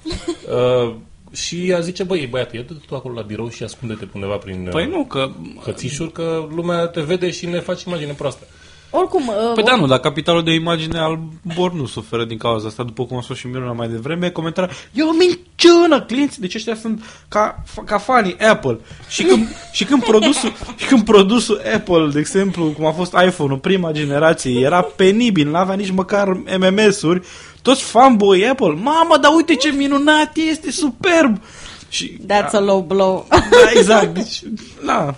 [0.48, 0.94] uh,
[1.32, 4.86] și a zice, băi, băiat, ia tu acolo la birou și ascunde-te undeva prin păi
[4.86, 5.30] nu, că...
[5.64, 8.46] hățișuri, că lumea te vede și ne faci imagine proastă.
[8.90, 9.28] Oricum...
[9.28, 11.18] Uh, păi da, nu, dar capitalul de imagine al
[11.54, 14.74] Bor nu suferă din cauza asta, după cum a spus și Miruna mai devreme, comentarea,
[14.92, 18.78] e o minciună, clienții, deci ăștia sunt ca, ca fanii Apple.
[19.08, 19.46] Și când,
[19.76, 24.60] și, când produsul, și când produsul Apple, de exemplu, cum a fost iPhone-ul, prima generație,
[24.60, 26.28] era penibil, n-avea nici măcar
[26.58, 27.22] MMS-uri,
[27.62, 31.40] toți fanboy Apple, mamă, dar uite ce minunat este, superb!
[31.88, 33.26] Și, That's a low blow.
[33.28, 34.14] Da, exact.
[34.18, 34.42] Deci,
[34.82, 35.14] na.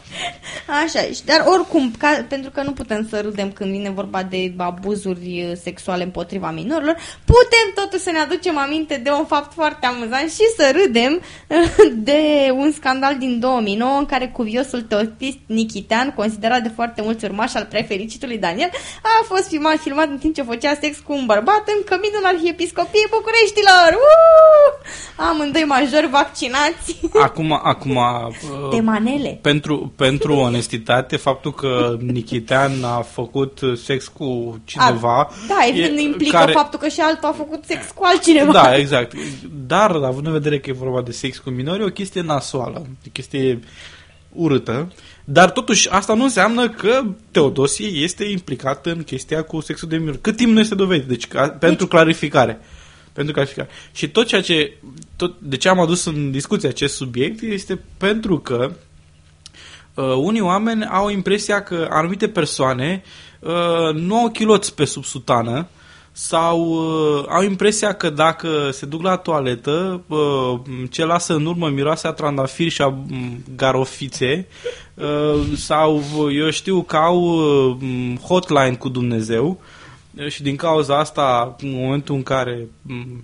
[0.85, 5.47] Așa, dar oricum, ca, pentru că nu putem să râdem când vine vorba de abuzuri
[5.51, 10.31] uh, sexuale împotriva minorilor, putem totuși să ne aducem aminte de un fapt foarte amuzant
[10.31, 16.63] și să râdem uh, de un scandal din 2009 în care cuviosul teopist Nichitean, considerat
[16.63, 18.71] de foarte mulți urmași al prefericitului Daniel,
[19.03, 23.07] a fost filmat, filmat în timp ce făcea sex cu un bărbat în căminul Arhiepiscopiei
[23.11, 23.91] Bucureștilor.
[23.93, 25.27] Uh!
[25.29, 27.23] Amândoi majori vaccinați vaccinați.
[27.23, 27.99] Acum, acum
[28.71, 29.39] de manele.
[29.43, 35.19] Pentru, pentru onestitate, faptul că Nichitean a făcut sex cu cineva...
[35.19, 36.53] A, da, evident e, implică care...
[36.53, 38.53] faptul că și altul a făcut sex cu altcineva.
[38.53, 39.13] Da, exact.
[39.67, 42.87] Dar, având în vedere că e vorba de sex cu minori, e o chestie nasoală,
[43.07, 43.61] o chestie
[44.33, 44.93] urâtă.
[45.25, 50.21] Dar totuși asta nu înseamnă că Teodosie este implicat în chestia cu sexul de minori.
[50.21, 51.09] Cât timp nu este dovedit.
[51.09, 52.61] Deci, ca, deci pentru clarificare.
[53.13, 53.69] Pentru clarificare.
[53.93, 54.73] Și tot ceea ce
[55.21, 58.71] tot, de ce am adus în discuție acest subiect este pentru că
[59.95, 63.03] uh, unii oameni au impresia că anumite persoane
[63.41, 65.69] uh, nu au chiloți pe sub sutană
[66.13, 70.61] sau uh, au impresia că dacă se duc la toaletă, uh,
[70.91, 74.47] ce lasă în urmă miroase a trandafiri și a mm, garofițe
[74.95, 76.03] uh, sau
[76.33, 79.80] eu știu că au uh, hotline cu Dumnezeu uh,
[80.29, 82.69] și din cauza asta, în momentul în care,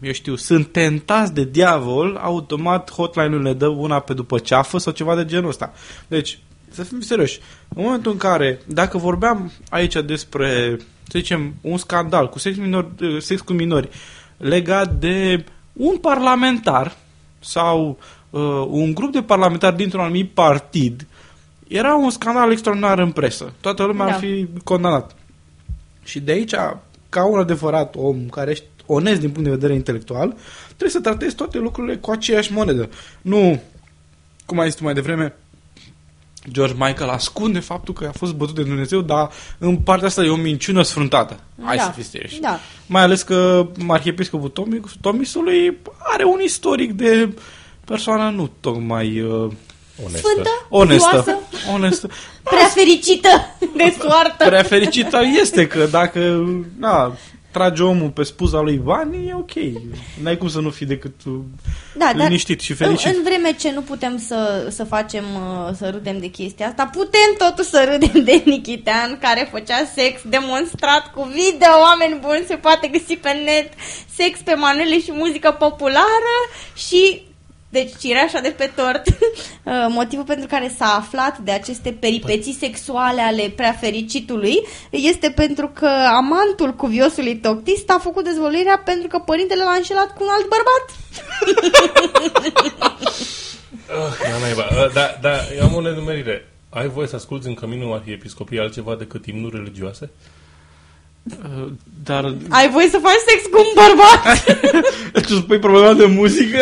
[0.03, 4.93] eu știu, sunt tentați de diavol, automat hotline-ul le dă una pe după ceafă sau
[4.93, 5.73] ceva de genul ăsta.
[6.09, 6.39] Deci,
[6.71, 12.29] să fim serioși, în momentul în care, dacă vorbeam aici despre, să zicem, un scandal
[12.29, 13.89] cu sex, minor, sex cu minori
[14.37, 16.97] legat de un parlamentar
[17.39, 17.99] sau
[18.31, 21.07] uh, un grup de parlamentari dintr-un anumit partid,
[21.69, 23.53] era un scandal extraordinar în presă.
[23.61, 24.13] Toată lumea da.
[24.13, 25.15] ar fi condamnat.
[26.07, 26.55] Și de aici,
[27.09, 31.35] ca un adevărat om care ești onest din punct de vedere intelectual, trebuie să tratezi
[31.35, 32.89] toate lucrurile cu aceeași monedă.
[33.23, 33.63] Nu,
[34.47, 35.35] cum ai zis tu mai devreme,
[36.51, 40.29] George Michael ascunde faptul că a fost bătut de Dumnezeu, dar în partea asta e
[40.29, 41.41] o minciună sfruntată.
[41.63, 41.83] Hai Da.
[41.83, 42.41] să fiți serioși.
[42.41, 42.59] Da.
[42.87, 47.35] Mai ales că arhiepiscopul Tomi- Tomisului are un istoric de
[47.85, 49.53] persoană nu tocmai uh,
[50.05, 50.29] Onestă.
[50.29, 51.07] Sfântă, onestă.
[51.07, 51.39] Curioasă,
[51.75, 52.11] Onestă.
[52.43, 53.29] prea fericită
[53.77, 54.45] de soartă.
[54.45, 56.45] Prea fericită este că dacă
[56.79, 57.17] na,
[57.51, 59.53] trage omul pe spuza lui bani, e ok.
[60.23, 61.33] N-ai cum să nu fii decât uh,
[61.97, 63.07] Da, dar liniștit și fericit.
[63.07, 66.91] În, în vreme ce nu putem să, să facem, uh, să râdem de chestia asta,
[66.93, 72.55] putem totuși să râdem de Nichitean care făcea sex demonstrat cu video, oameni buni, se
[72.55, 73.73] poate găsi pe net
[74.15, 76.37] sex pe manele și muzică populară
[76.75, 77.23] și
[77.69, 83.21] deci cireașa de pe tort, uh, motivul pentru care s-a aflat de aceste peripeții sexuale
[83.21, 84.55] ale prea fericitului
[84.91, 90.25] este pentru că amantul cuviosului toctist a făcut dezvăluirea pentru că părintele l-a înșelat cu
[90.25, 90.85] un alt bărbat.
[93.89, 94.63] Ah, da, naiba.
[94.63, 96.49] Ah, Da, da, eu am o nenumerire.
[96.71, 100.11] Ai voie să asculti în căminul arhiepiscopiei altceva decât imnuri religioase?
[101.31, 101.67] Uh,
[102.05, 104.45] Dar Ai voie să faci sex cu un bărbat?
[105.29, 106.59] tu spui problema de muzică?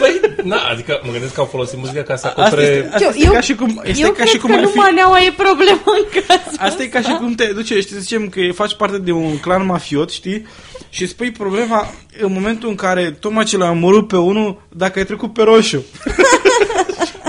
[0.00, 2.66] Păi, na, adică mă gândesc că au folosit muzica ca să Asta acopere...
[2.66, 4.62] este, asta este Eu- ca și cum, este Eu ca cred și cum că ar
[4.62, 4.76] nu fi...
[4.76, 8.28] maneaua e problema în cazul Asta e ca și cum te duce, știi, să zicem
[8.28, 10.46] că faci parte de un clan mafiot, știi?
[10.90, 11.86] Și spui problema
[12.20, 15.84] în momentul în care tocmai ce l-a omorât pe unul, dacă ai trecut pe roșu.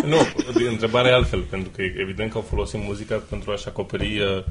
[0.05, 0.17] Nu,
[0.69, 4.43] întrebarea e altfel, pentru că e evident că au folosit muzica pentru a-și acoperi uh,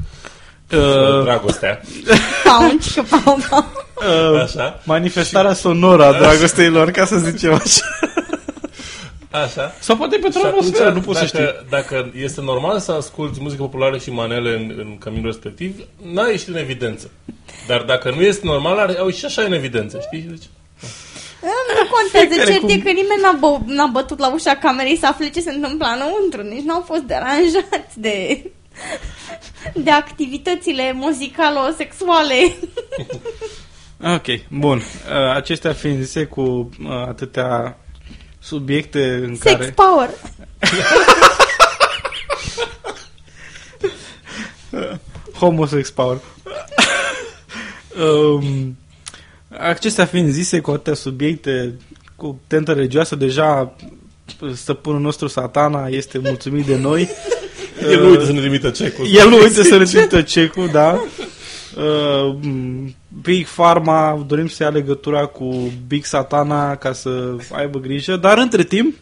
[0.72, 1.80] Uh, dragostea.
[2.44, 3.66] Paunci, că pau, pau.
[4.34, 4.80] uh, Așa.
[4.84, 7.82] manifestarea sonoră a dragostei lor, ca să zicem așa.
[9.30, 9.74] Așa.
[9.80, 11.66] Sau poate pe Și atunci, atmosferă, nu poți dacă, să știi.
[11.70, 15.80] dacă este normal să asculti muzică populară și manele în, în căminul respectiv,
[16.12, 17.10] n-a ieșit în evidență.
[17.66, 20.20] Dar dacă nu este normal, ar- au ieșit așa în evidență, știi?
[20.28, 20.44] Deci,
[21.42, 24.96] Nu contează, Fiecare cert cum- e că nimeni n-a, bă, n-a bătut la ușa camerei
[24.96, 28.42] să afle ce se întâmplă înăuntru, nici n-au fost deranjați de,
[29.74, 32.34] de activitățile muzicalo-sexuale.
[34.04, 34.76] Ok, bun.
[34.76, 34.82] Uh,
[35.34, 37.78] acestea fiind zise cu uh, atâtea
[38.38, 39.74] subiecte în Sex care...
[39.74, 40.10] power.
[45.38, 46.18] Homosex power.
[48.04, 48.76] um,
[49.48, 51.74] acestea fiind zise cu atâtea subiecte
[52.16, 53.76] cu tentă religioasă, deja
[54.54, 57.08] stăpânul nostru satana este mulțumit de noi.
[57.82, 59.06] El nu uite să ne trimită cecul.
[59.12, 61.04] El nu uite să ne trimită cecul, da.
[61.76, 68.16] Uh, m, Big Pharma dorim să ia legătura cu Big Satana ca să aibă grijă,
[68.16, 68.94] dar între timp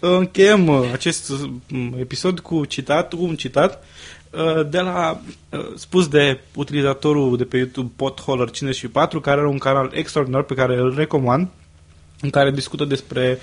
[0.00, 3.84] uh, încheiem uh, acest uh, episod cu citat, cu un citat
[4.30, 5.20] uh, de la
[5.50, 10.54] uh, spus de utilizatorul de pe YouTube Potholer 54 care are un canal extraordinar pe
[10.54, 11.48] care îl recomand
[12.20, 13.38] în care discută despre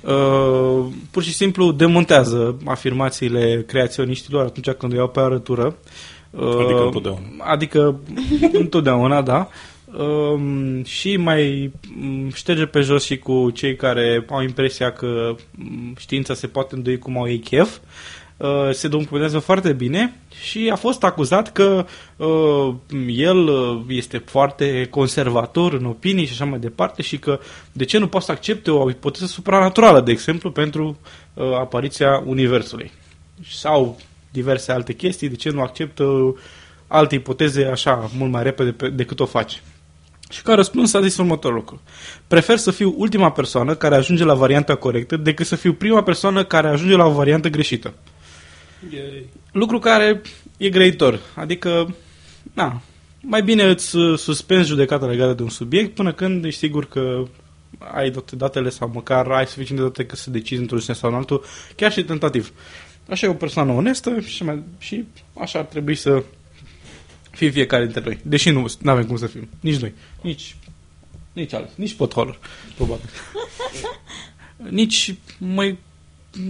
[0.00, 5.76] uh, pur și simplu demontează afirmațiile creaționiștilor atunci când o iau pe arătură.
[6.30, 7.20] Uh, Adică întotdeauna.
[7.38, 8.00] Adică
[8.52, 9.48] întotdeauna, da.
[9.98, 15.94] Um, și mai um, șterge pe jos și cu cei care au impresia că um,
[15.98, 17.76] știința se poate îndoi cum au ei chef.
[17.76, 17.80] Uh,
[18.70, 21.86] se documentează foarte bine și a fost acuzat că
[22.16, 22.74] uh,
[23.06, 27.40] el uh, este foarte conservator în opinii și așa mai departe și că
[27.72, 30.98] de ce nu poate să accepte o ipoteză supranaturală, de exemplu, pentru
[31.34, 32.90] uh, apariția Universului.
[33.50, 33.98] Sau
[34.30, 36.34] diverse alte chestii, de ce nu acceptă
[36.86, 39.60] alte ipoteze așa mult mai repede pe, decât o face.
[40.30, 41.80] Și ca răspuns a zis următorul lucru.
[42.26, 46.44] Prefer să fiu ultima persoană care ajunge la varianta corectă decât să fiu prima persoană
[46.44, 47.94] care ajunge la o variantă greșită.
[49.52, 50.20] Lucru care
[50.56, 51.20] e grăitor.
[51.34, 51.94] Adică,
[52.52, 52.82] na,
[53.20, 57.24] mai bine îți uh, suspenzi judecata legată de un subiect până când ești sigur că
[57.78, 61.10] ai toate datele sau măcar ai suficient de date că să decizi într-un sens sau
[61.10, 61.44] în altul,
[61.76, 62.52] chiar și tentativ.
[63.08, 65.04] Așa e o persoană onestă și, mai, și
[65.40, 66.24] așa ar trebui să
[67.30, 68.18] fie fiecare dintre noi.
[68.22, 69.48] Deși nu avem cum să fim.
[69.60, 69.92] Nici noi.
[70.22, 70.56] Nici,
[71.32, 71.72] nici alți.
[71.76, 72.38] Nici potholer,
[72.76, 73.08] probabil.
[74.80, 75.78] nici mai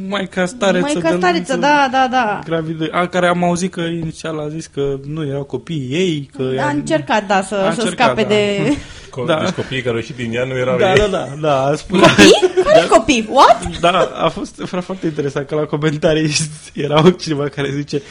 [0.09, 0.81] mai ca stareță.
[0.81, 2.41] Mai de ca stareță, anunță da, da, da.
[2.45, 6.51] Gravidă, a, care am auzit că inițial a zis că nu erau copiii ei, că
[6.61, 8.29] A încercat, da, să, A să încercat, scape da.
[8.29, 8.59] de...
[9.11, 9.41] Co- Da.
[9.45, 10.99] Deci copiii care au ieșit din ea nu erau Da, ei.
[10.99, 12.01] da, da, da, a spus.
[12.01, 12.63] Copii?
[12.65, 13.29] Care copii?
[13.31, 13.79] What?
[13.81, 16.31] Da, a fost era foarte interesant că la comentarii
[16.75, 18.03] era cineva care zice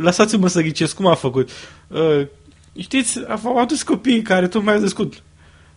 [0.00, 1.48] lăsați-mă să ghicesc cum a făcut.
[1.88, 2.26] Uh,
[2.78, 5.14] Știți, au adus copiii care tocmai au născut.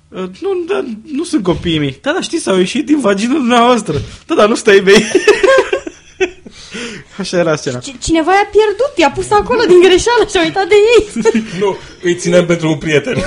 [0.10, 2.00] Uh, Nu, da, nu sunt copiii mei.
[2.02, 4.02] Da, dar știți, au ieșit din vagina dumneavoastră.
[4.28, 5.06] Da, dar nu stai mei.
[7.18, 7.80] Așa era scena.
[7.80, 11.08] C- Cineva i-a pierdut, i-a pus acolo din greșeală și a uitat de ei.
[11.62, 13.16] Nu, îi țineam pentru un prieten.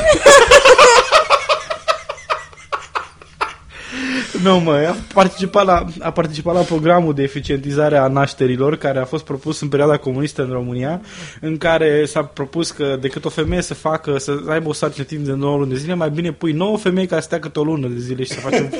[4.42, 9.04] Nu, mă, a participat, la, a participat la programul de eficientizare a nașterilor care a
[9.04, 11.00] fost propus în perioada comunistă în România,
[11.40, 15.24] în care s-a propus că decât o femeie să facă, să aibă o sarcină timp
[15.24, 17.64] de 9 luni de zile, mai bine pui 9 femei ca să stea câte o
[17.64, 18.72] lună de zile și să facem...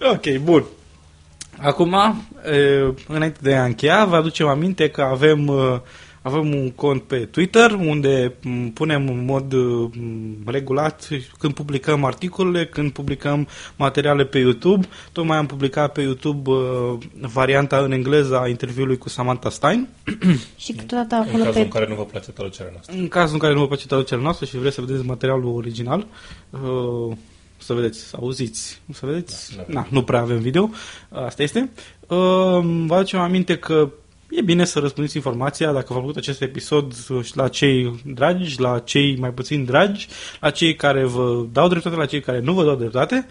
[0.14, 0.64] ok, bun.
[1.58, 1.96] Acum,
[3.08, 5.50] înainte de a încheia, vă aducem aminte că avem
[6.26, 8.34] avem un cont pe Twitter unde
[8.74, 9.54] punem în mod
[10.46, 11.08] regulat
[11.38, 14.86] când publicăm articole, când publicăm materiale pe YouTube.
[15.12, 16.50] Tocmai am publicat pe YouTube
[17.20, 19.88] varianta în engleză a interviului cu Samantha Stein.
[20.56, 21.60] Și câteodată acolo În cazul pe...
[21.60, 22.96] în care nu vă place traducerea noastră.
[22.96, 26.06] În cazul în care nu vă place traducerea noastră și vreți să vedeți materialul original,
[27.56, 30.70] să vedeți, să auziți, să vedeți, da, na, nu prea avem video,
[31.08, 31.70] asta este.
[32.86, 33.90] Vă aducem aminte că
[34.30, 36.94] e bine să răspundeți informația dacă v-a făcut acest episod
[37.34, 40.08] la cei dragi, la cei mai puțin dragi,
[40.40, 43.26] la cei care vă dau dreptate, la cei care nu vă dau dreptate.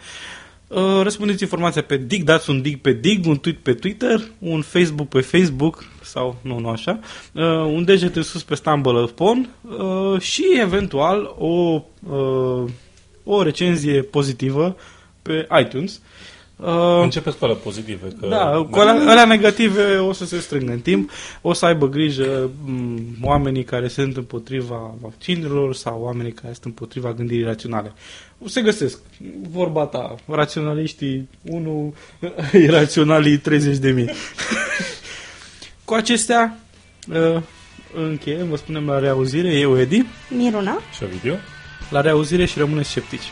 [1.02, 5.08] Răspundeți informația pe Dig, dați un Dig pe Dig, un tweet pe Twitter, un Facebook
[5.08, 7.00] pe Facebook sau nu, nu așa,
[7.66, 9.50] un deget în sus pe Stumble Upon
[10.20, 11.82] și eventual o
[13.26, 14.76] o recenzie pozitivă
[15.22, 15.96] pe iTunes.
[15.96, 16.02] Uh,
[17.02, 18.08] Începeți cu alea pozitive.
[18.20, 21.12] Că da, cu alea, alea negative o să se strângă în timp.
[21.42, 27.14] O să aibă grijă m, oamenii care sunt împotriva vaccinurilor sau oamenii care sunt împotriva
[27.14, 27.94] gândirii raționale.
[28.44, 29.00] O se găsesc.
[29.50, 31.94] Vorba ta, raționaliștii 1,
[32.68, 34.10] iraționalii 30 de mii.
[35.86, 36.58] cu acestea
[37.10, 37.42] uh,
[37.96, 39.54] încheiem, vă spunem la reauzire.
[39.54, 40.06] Eu, Edi.
[40.30, 40.80] Miruna.
[40.96, 41.38] Și Ovidiu.
[41.90, 43.32] La reauzire și rămâneți sceptici.